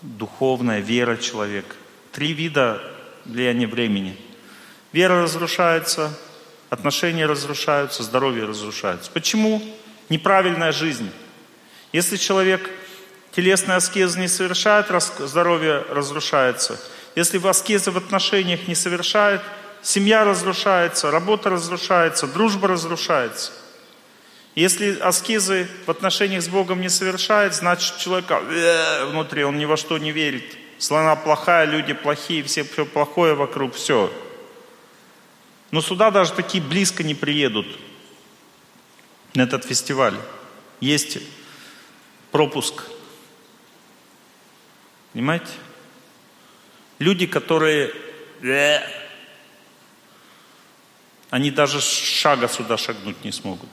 [0.00, 1.74] духовная вера человека.
[2.12, 2.80] Три вида
[3.24, 4.16] влияния времени.
[4.92, 6.16] Вера разрушается,
[6.70, 9.10] отношения разрушаются, здоровье разрушается.
[9.10, 9.60] Почему?
[10.08, 11.10] Неправильная жизнь.
[11.92, 12.70] Если человек
[13.34, 14.86] телесный аскез не совершает,
[15.18, 16.78] здоровье разрушается.
[17.14, 19.40] Если аскезы в отношениях не совершает,
[19.82, 23.52] семья разрушается, работа разрушается, дружба разрушается.
[24.54, 29.76] Если аскезы в отношениях с Богом не совершает, значит человека э, внутри, он ни во
[29.76, 30.56] что не верит.
[30.78, 34.12] Слона плохая, люди плохие, все, все плохое вокруг, все.
[35.70, 37.66] Но сюда даже такие близко не приедут
[39.34, 40.16] на этот фестиваль.
[40.80, 41.18] Есть
[42.32, 42.84] пропуск.
[45.12, 45.50] Понимаете?
[46.98, 47.92] Люди, которые...
[48.42, 48.80] э,
[51.30, 53.68] Они даже шага сюда шагнуть не смогут.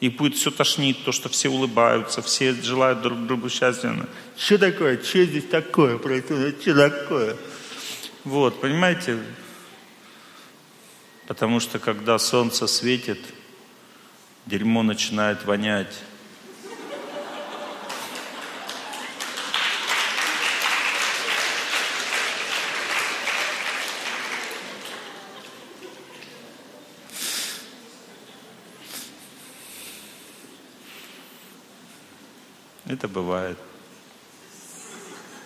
[0.00, 3.96] Их будет все тошнить, то, что все улыбаются, все желают друг другу счастья.
[4.36, 5.02] Что такое?
[5.02, 6.60] Что здесь такое происходит?
[6.60, 7.36] Что такое?
[8.24, 9.18] Вот, понимаете?
[11.26, 13.18] Потому что когда солнце светит,
[14.44, 15.94] дерьмо начинает вонять.
[32.86, 33.58] Это бывает.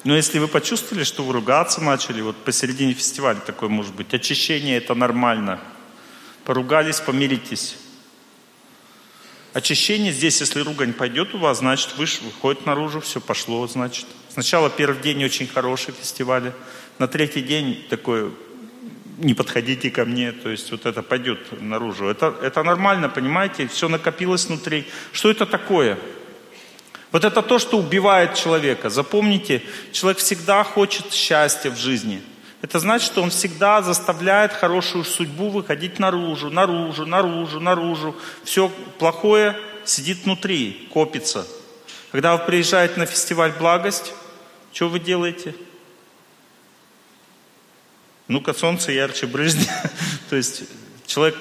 [0.05, 4.79] Но если вы почувствовали, что вы ругаться начали, вот посередине фестиваля такое может быть, очищение
[4.79, 5.61] это нормально.
[6.45, 7.77] Поругались, помиритесь.
[9.53, 14.07] Очищение здесь, если ругань пойдет у вас, значит, выш, выходит наружу, все пошло, значит.
[14.29, 16.53] Сначала первый день очень хороший фестиваль,
[16.99, 18.33] на третий день такой,
[19.19, 22.07] не подходите ко мне, то есть вот это пойдет наружу.
[22.07, 24.87] Это, это нормально, понимаете, все накопилось внутри.
[25.13, 25.99] Что это такое?
[27.13, 28.89] Вот это то, что убивает человека.
[28.89, 29.63] Запомните,
[29.93, 32.23] человек всегда хочет счастья в жизни.
[32.63, 38.17] Это значит, что он всегда заставляет хорошую судьбу выходить наружу, наружу, наружу, наружу.
[38.45, 38.69] Все
[38.99, 41.47] плохое сидит внутри, копится.
[42.13, 44.13] Когда вы приезжаете на фестиваль «Благость»,
[44.73, 45.55] что вы делаете?
[48.29, 49.67] Ну-ка, солнце ярче брызни.
[50.31, 50.63] То есть
[51.11, 51.37] человек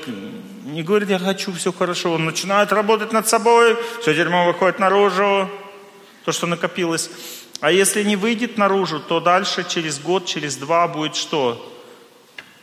[0.66, 2.14] не говорит, я хочу, все хорошо.
[2.14, 5.48] Он начинает работать над собой, все дерьмо выходит наружу,
[6.26, 7.12] то, что накопилось.
[7.62, 11.76] А если не выйдет наружу, то дальше, через год, через два будет что?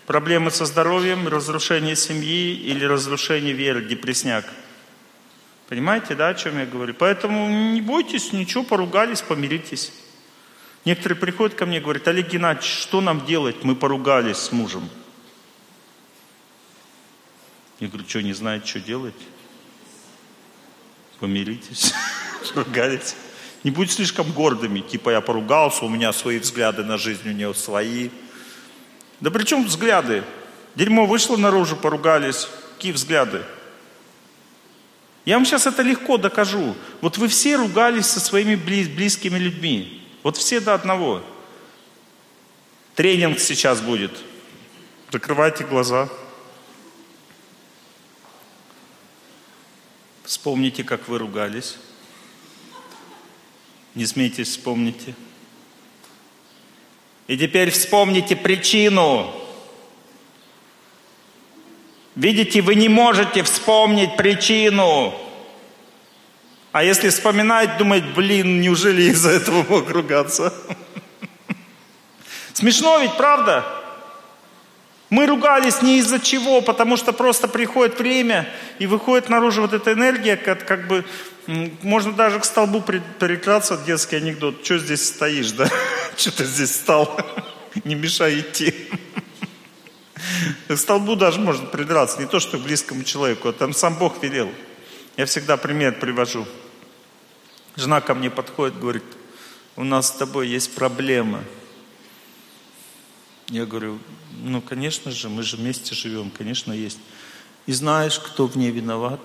[0.07, 4.45] Проблемы со здоровьем, разрушение семьи или разрушение веры, депресняк.
[5.69, 6.95] Понимаете, да, о чем я говорю?
[6.95, 9.93] Поэтому не бойтесь, ничего, поругались, помиритесь.
[10.85, 13.63] Некоторые приходят ко мне и говорят, Олег Геннадьевич, что нам делать?
[13.63, 14.89] Мы поругались с мужем.
[17.81, 19.15] Я говорю, что, не знаете, что делать?
[21.21, 21.93] Помиритесь,
[22.55, 23.17] поругались.
[23.65, 27.53] Не будь слишком гордыми, типа я поругался, у меня свои взгляды на жизнь, у него
[27.53, 28.11] свои.
[29.21, 30.25] Да при чем взгляды?
[30.75, 32.49] Дерьмо вышло наружу, поругались.
[32.77, 33.43] Какие взгляды?
[35.25, 36.77] Я вам сейчас это легко докажу.
[37.01, 40.07] Вот вы все ругались со своими близкими людьми.
[40.23, 41.23] Вот все до одного.
[42.95, 44.13] Тренинг сейчас будет.
[45.11, 46.09] Закрывайте глаза.
[50.27, 51.77] Вспомните, как вы ругались.
[53.95, 55.15] Не смейтесь, вспомните.
[57.29, 59.33] И теперь вспомните причину.
[62.17, 65.15] Видите, вы не можете вспомнить причину.
[66.73, 70.53] А если вспоминать, думать, блин, неужели из-за этого мог ругаться?
[72.53, 73.86] Смешно ведь, правда?
[75.09, 79.93] Мы ругались не из-за чего, потому что просто приходит время и выходит наружу вот эта
[79.93, 81.05] энергия, как, как бы
[81.47, 84.65] можно даже к столбу прикраться, детский анекдот.
[84.65, 85.71] Что здесь стоишь, да?
[86.17, 87.21] Что ты здесь стал?
[87.85, 88.75] Не мешай идти.
[90.69, 94.23] К столбу даже можно придраться, не то что к близкому человеку, а там сам Бог
[94.23, 94.51] велел.
[95.17, 96.47] Я всегда пример привожу.
[97.77, 99.05] Жена ко мне подходит, говорит,
[99.77, 101.45] у нас с тобой есть проблема.
[103.49, 103.99] Я говорю,
[104.43, 106.99] ну, конечно же, мы же вместе живем, конечно, есть.
[107.67, 109.21] И знаешь, кто в ней виноват?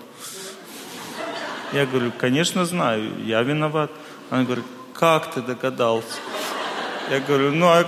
[1.72, 3.90] Я говорю, конечно знаю, я виноват.
[4.30, 4.64] Она говорит,
[4.94, 6.18] как ты догадался?
[7.10, 7.86] Я говорю, ну а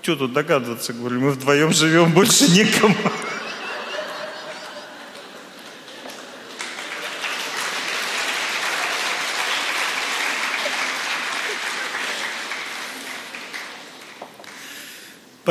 [0.00, 0.92] что тут догадываться?
[0.92, 2.96] Говорю, мы вдвоем живем, больше никому.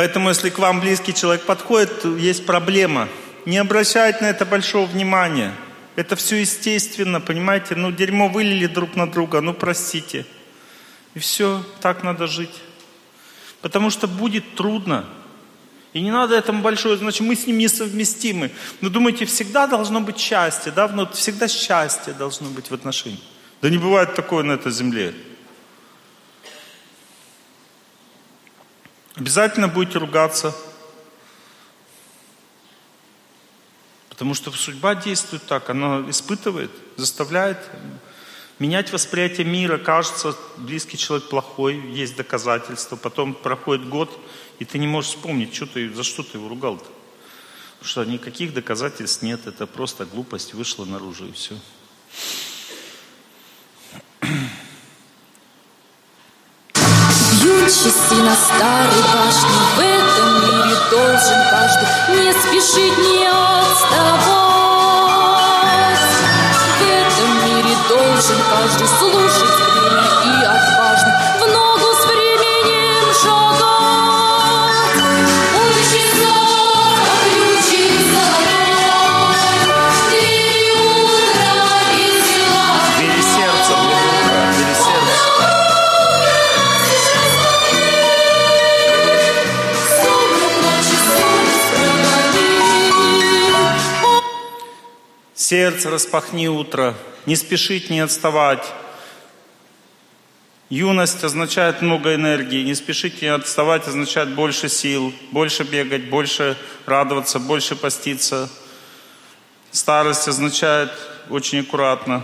[0.02, 3.08] Поэтому, если к вам близкий человек подходит, есть проблема.
[3.46, 5.54] Не обращать на это большого внимания–
[5.96, 7.76] это все естественно, понимаете?
[7.76, 10.26] Ну, дерьмо вылили друг на друга, ну, простите.
[11.14, 12.64] И все, так надо жить.
[13.62, 15.06] Потому что будет трудно.
[15.94, 18.50] И не надо этому большое, значит, мы с ним несовместимы.
[18.82, 20.88] Но думаете, всегда должно быть счастье, да?
[20.88, 23.22] Ну, всегда счастье должно быть в отношении.
[23.62, 25.14] Да не бывает такое на этой земле.
[29.16, 30.56] Обязательно будете ругаться,
[34.22, 37.58] Потому что судьба действует так, она испытывает, заставляет
[38.60, 39.80] менять восприятие мира.
[39.80, 42.96] Кажется, близкий человек плохой, есть доказательства.
[42.98, 44.16] Потом проходит год,
[44.60, 46.86] и ты не можешь вспомнить, что ты, за что ты его ругал-то.
[47.80, 51.56] Потому что никаких доказательств нет, это просто глупость вышла наружу и все.
[57.60, 64.22] Часы на старой башне В этом мире должен каждый Не спешить, не отставать.
[66.78, 69.61] В этом мире должен каждый Слушать
[95.52, 96.96] Сердце распахни утро,
[97.26, 98.64] не спешить, не отставать.
[100.70, 102.64] Юность означает много энергии.
[102.64, 108.50] Не спешите не отставать означает больше сил, больше бегать, больше радоваться, больше поститься.
[109.72, 110.94] Старость означает
[111.30, 112.24] очень аккуратно,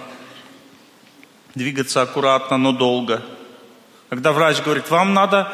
[1.54, 3.26] двигаться аккуратно, но долго.
[4.08, 5.54] Когда врач говорит, вам надо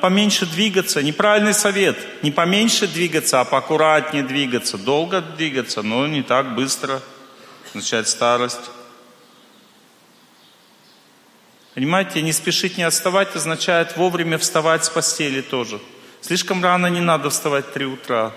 [0.00, 6.54] поменьше двигаться, неправильный совет, не поменьше двигаться, а поаккуратнее двигаться, долго двигаться, но не так
[6.54, 7.00] быстро,
[7.68, 8.70] означает старость.
[11.74, 15.80] Понимаете, не спешить не отставать означает вовремя вставать с постели тоже.
[16.20, 18.32] Слишком рано не надо вставать в 3 утра.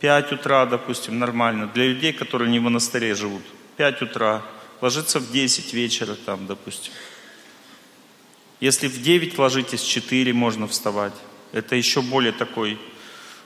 [0.00, 1.68] 5 утра, допустим, нормально.
[1.74, 3.42] Для людей, которые не в монастыре живут.
[3.76, 4.42] 5 утра.
[4.80, 6.92] Ложиться в 10 вечера там, допустим.
[8.64, 11.12] Если в 9 ложитесь, в 4 можно вставать.
[11.52, 12.78] Это еще более такой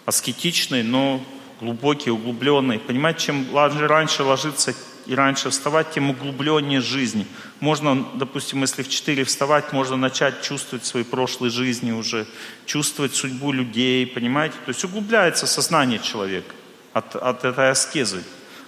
[0.06, 1.20] аскетичный, но
[1.60, 2.78] глубокий, углубленный.
[2.78, 4.76] Понимаете, чем раньше ложиться
[5.06, 7.26] и раньше вставать, тем углубленнее жизнь.
[7.58, 12.24] Можно, допустим, если в 4 вставать, можно начать чувствовать свои прошлые жизни уже,
[12.64, 14.54] чувствовать судьбу людей, понимаете?
[14.66, 16.54] То есть углубляется сознание человека
[16.92, 18.22] от, от этой аскезы.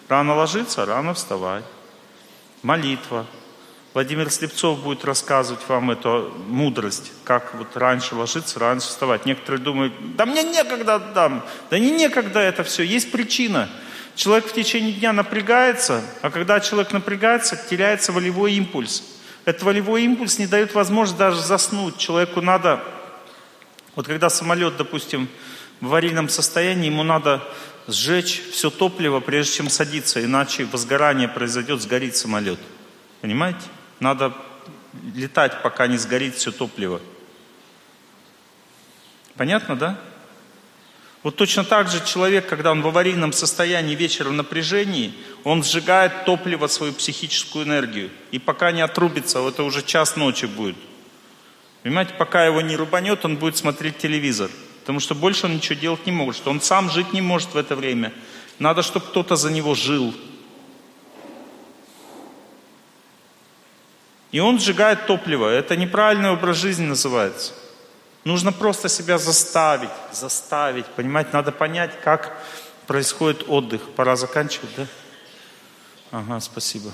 [0.08, 1.64] Рано ложиться, рано вставать.
[2.64, 3.24] Молитва.
[3.92, 9.26] Владимир Слепцов будет рассказывать вам эту мудрость, как вот раньше ложиться, раньше вставать.
[9.26, 13.68] Некоторые думают, да мне некогда там, да не некогда это все, есть причина–
[14.20, 19.02] Человек в течение дня напрягается, а когда человек напрягается, теряется волевой импульс.
[19.44, 21.96] Этот волевой импульс не дает возможность даже заснуть.
[21.96, 22.84] Человеку надо,
[23.96, 25.28] вот когда самолет, допустим,
[25.80, 27.42] в аварийном состоянии, ему надо
[27.88, 32.58] сжечь все топливо, прежде чем садиться, иначе возгорание произойдет, сгорит самолет.
[33.22, 33.62] Понимаете?
[34.00, 34.32] Надо
[35.14, 37.00] летать, пока не сгорит все топливо.
[39.36, 39.98] Понятно, да?
[41.22, 45.12] Вот точно так же человек, когда он в аварийном состоянии вечером в напряжении,
[45.44, 48.10] он сжигает топливо, свою психическую энергию.
[48.30, 50.76] И пока не отрубится, это уже час ночи будет.
[51.82, 54.50] Понимаете, пока его не рубанет, он будет смотреть телевизор.
[54.80, 56.46] Потому что больше он ничего делать не может.
[56.46, 58.12] Он сам жить не может в это время.
[58.58, 60.14] Надо, чтобы кто-то за него жил.
[64.32, 65.48] И он сжигает топливо.
[65.48, 67.52] Это неправильный образ жизни называется.
[68.24, 72.36] Нужно просто себя заставить, заставить, понимать, надо понять, как
[72.86, 73.82] происходит отдых.
[73.96, 74.86] Пора заканчивать, да?
[76.10, 76.92] Ага, спасибо.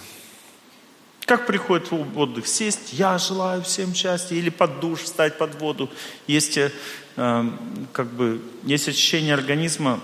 [1.27, 2.47] Как приходит отдых?
[2.47, 5.91] Сесть, я желаю всем счастья, или под душ, встать под воду.
[6.29, 6.71] Есть, э,
[7.17, 10.01] эм, как бы, есть ощущение организма,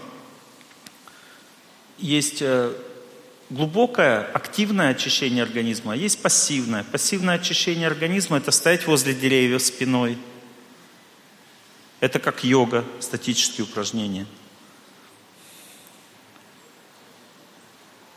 [1.98, 2.72] есть э,
[3.52, 6.84] глубокое, активное очищение организма, а есть пассивное.
[6.84, 10.18] Пассивное очищение организма– это стоять возле деревьев спиной–
[12.02, 14.26] это как йога, статические упражнения.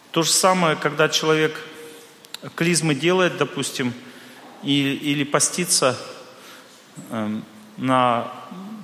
[0.10, 1.62] То же самое, когда человек
[2.56, 3.94] клизмы делает, допустим,
[4.64, 5.99] или постится
[7.12, 7.41] э,
[7.78, 8.32] на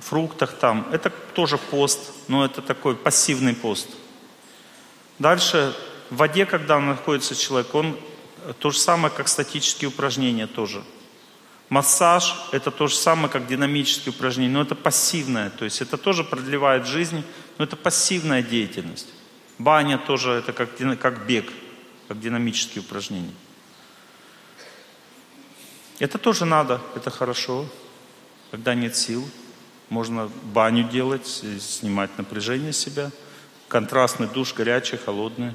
[0.02, 3.88] фруктах там, это тоже пост, но это такой пассивный пост.
[5.18, 5.74] Дальше
[6.12, 7.98] в воде, когда находится человек, он
[8.58, 10.84] то же самое, как статические упражнения тоже–
[11.72, 16.22] Массаж– это то же самое, как динамические упражнения, но это пассивное, то есть это тоже
[16.22, 17.24] продлевает жизнь,
[17.56, 19.08] но это пассивная деятельность.
[19.56, 20.68] Баня тоже это как,
[21.00, 21.50] как бег,
[22.08, 23.32] как динамические упражнения.
[25.98, 27.64] Это тоже надо, это хорошо.
[28.50, 29.26] Когда нет сил,
[29.88, 33.10] можно баню делать, снимать напряжение себя.
[33.68, 35.54] Контрастный душ, горячий, холодный.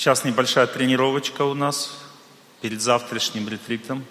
[0.00, 1.94] Сейчас небольшая тренировочка у нас
[2.62, 4.06] перед завтрашним ретритом.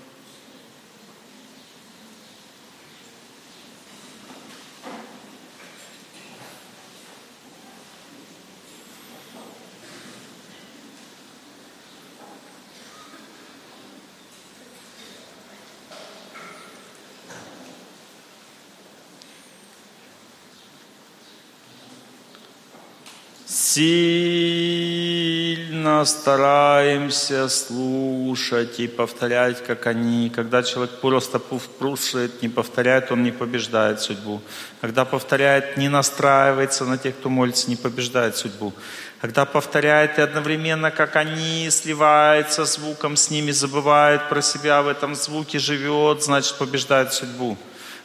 [25.79, 30.29] Сильно стараемся слушать и повторять, как они.
[30.29, 31.39] Когда человек просто
[31.77, 34.41] слушает, не повторяет, он не побеждает судьбу.
[34.81, 38.73] Когда повторяет, не настраивается на тех, кто молится, не побеждает судьбу.
[39.21, 45.15] Когда повторяет и одновременно, как они, сливается звуком с ними, забывает про себя, в этом
[45.15, 47.57] звуке живет, значит побеждает судьбу.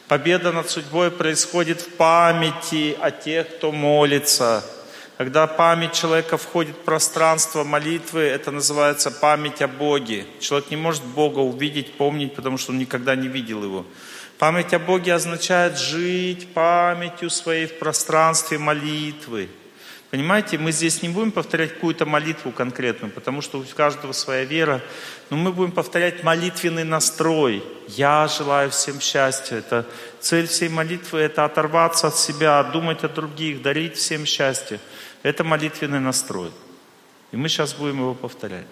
[0.07, 4.63] Победа над судьбой происходит в памяти о тех, кто молится–
[5.17, 10.25] когда память человека входит в пространство молитвы, это называется память о Боге.
[10.39, 13.85] Человек не может Бога увидеть, помнить, потому что он никогда не видел Его.
[14.37, 19.47] Память о Боге означает жить памятью своей в пространстве молитвы.
[20.11, 24.81] Понимаете, мы здесь не будем повторять какую-то молитву конкретную, потому что у каждого своя вера,
[25.29, 27.63] но мы будем повторять молитвенный настрой.
[27.87, 29.57] Я желаю всем счастья.
[29.57, 29.85] Это
[30.19, 34.79] цель всей молитвы– это оторваться от себя, думать о других, дарить всем счастье.
[35.25, 36.51] Это молитвенный настрой.
[37.31, 38.67] И мы сейчас будем его повторять.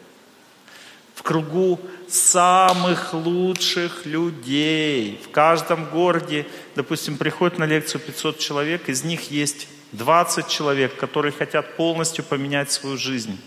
[1.16, 5.20] В кругу самых лучших людей.
[5.26, 11.32] В каждом городе, допустим, приходит на лекцию 500 человек, из них есть 20 человек, которые
[11.32, 13.42] хотят полностью поменять свою жизнь.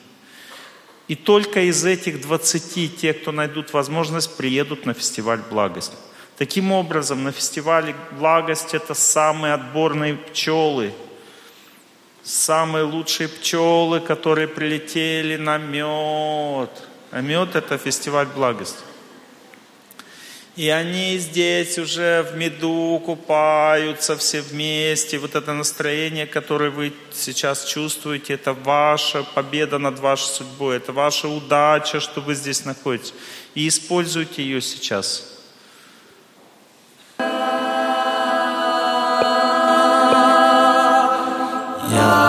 [1.06, 5.92] И только из этих 20 те, кто найдут возможность, приедут на фестиваль «Благость».
[6.38, 10.92] Таким образом, на фестивале «Благость» это самые отборные пчелы,
[12.26, 16.70] самые лучшие пчелы, которые прилетели на мед.
[17.12, 18.78] А мед– это фестиваль «Благость».
[20.56, 25.18] И они здесь уже в меду купаются все вместе.
[25.18, 31.28] Вот это настроение, которое вы сейчас чувствуете, это ваша победа над вашей судьбой, это ваша
[31.28, 33.12] удача, что вы здесь находитесь.
[33.54, 35.35] И используйте ее сейчас.
[41.96, 42.25] Yeah.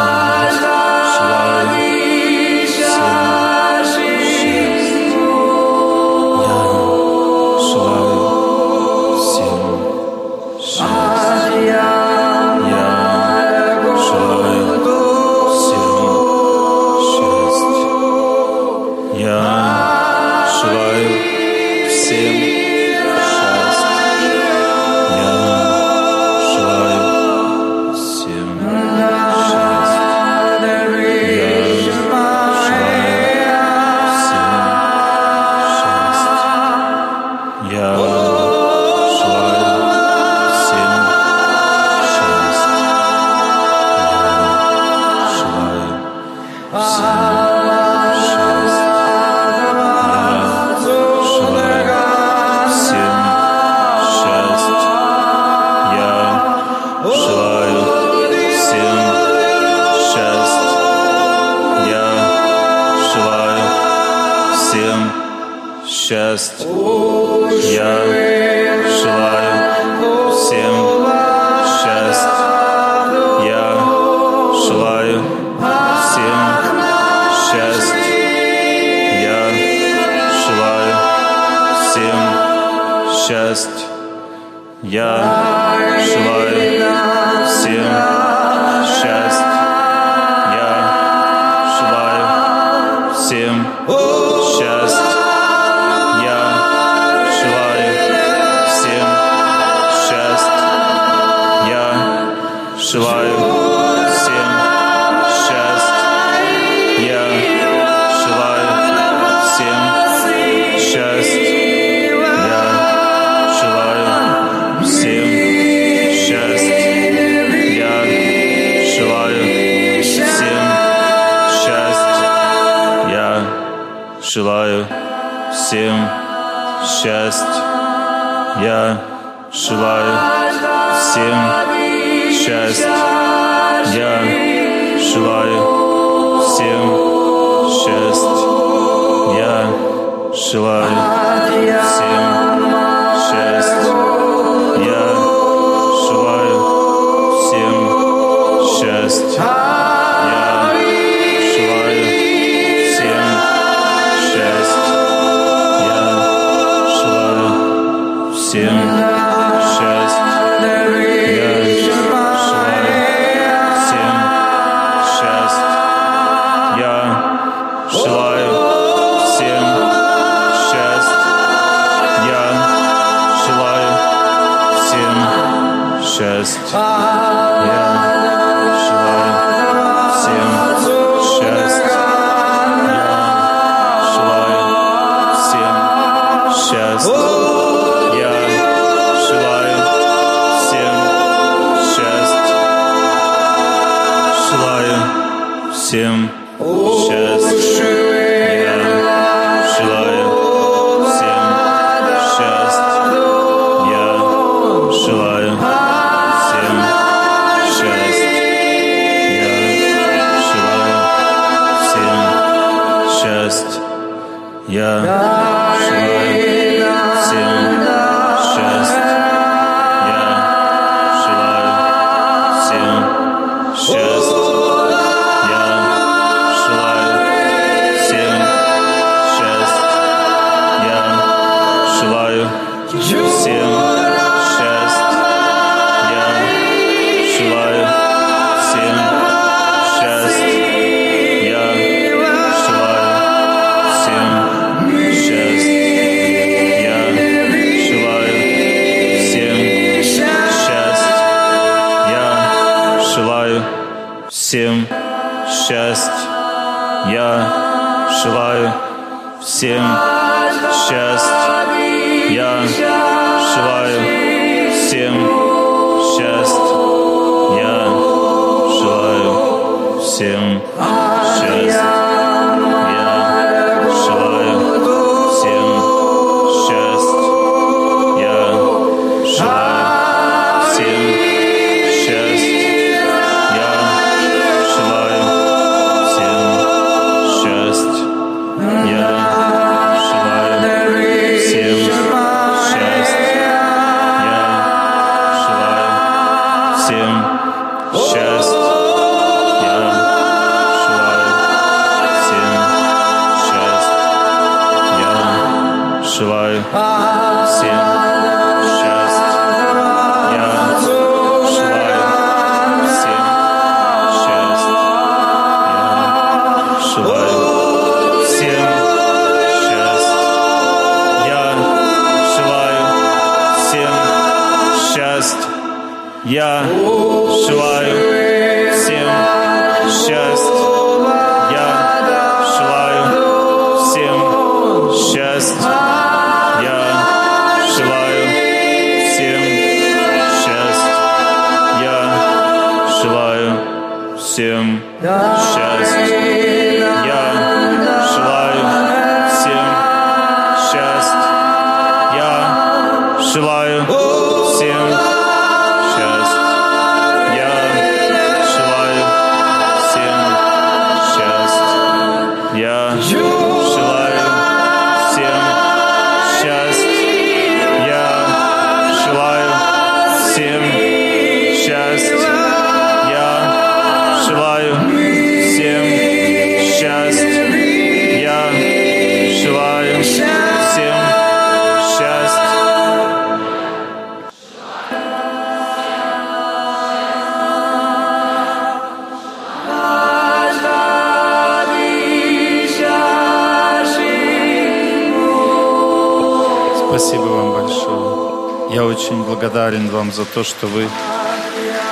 [400.17, 400.89] за то, что вы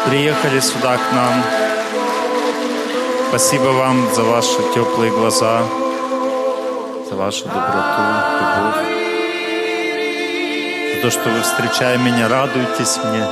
[0.07, 1.43] приехали сюда к нам.
[3.29, 5.61] Спасибо вам за ваши теплые глаза,
[7.07, 8.01] за вашу доброту,
[8.39, 8.83] любовь,
[10.95, 13.27] за то, что вы, встречая меня, радуетесь мне.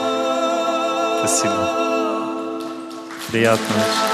[1.17, 1.69] Спасибо.
[3.31, 4.12] Приятно.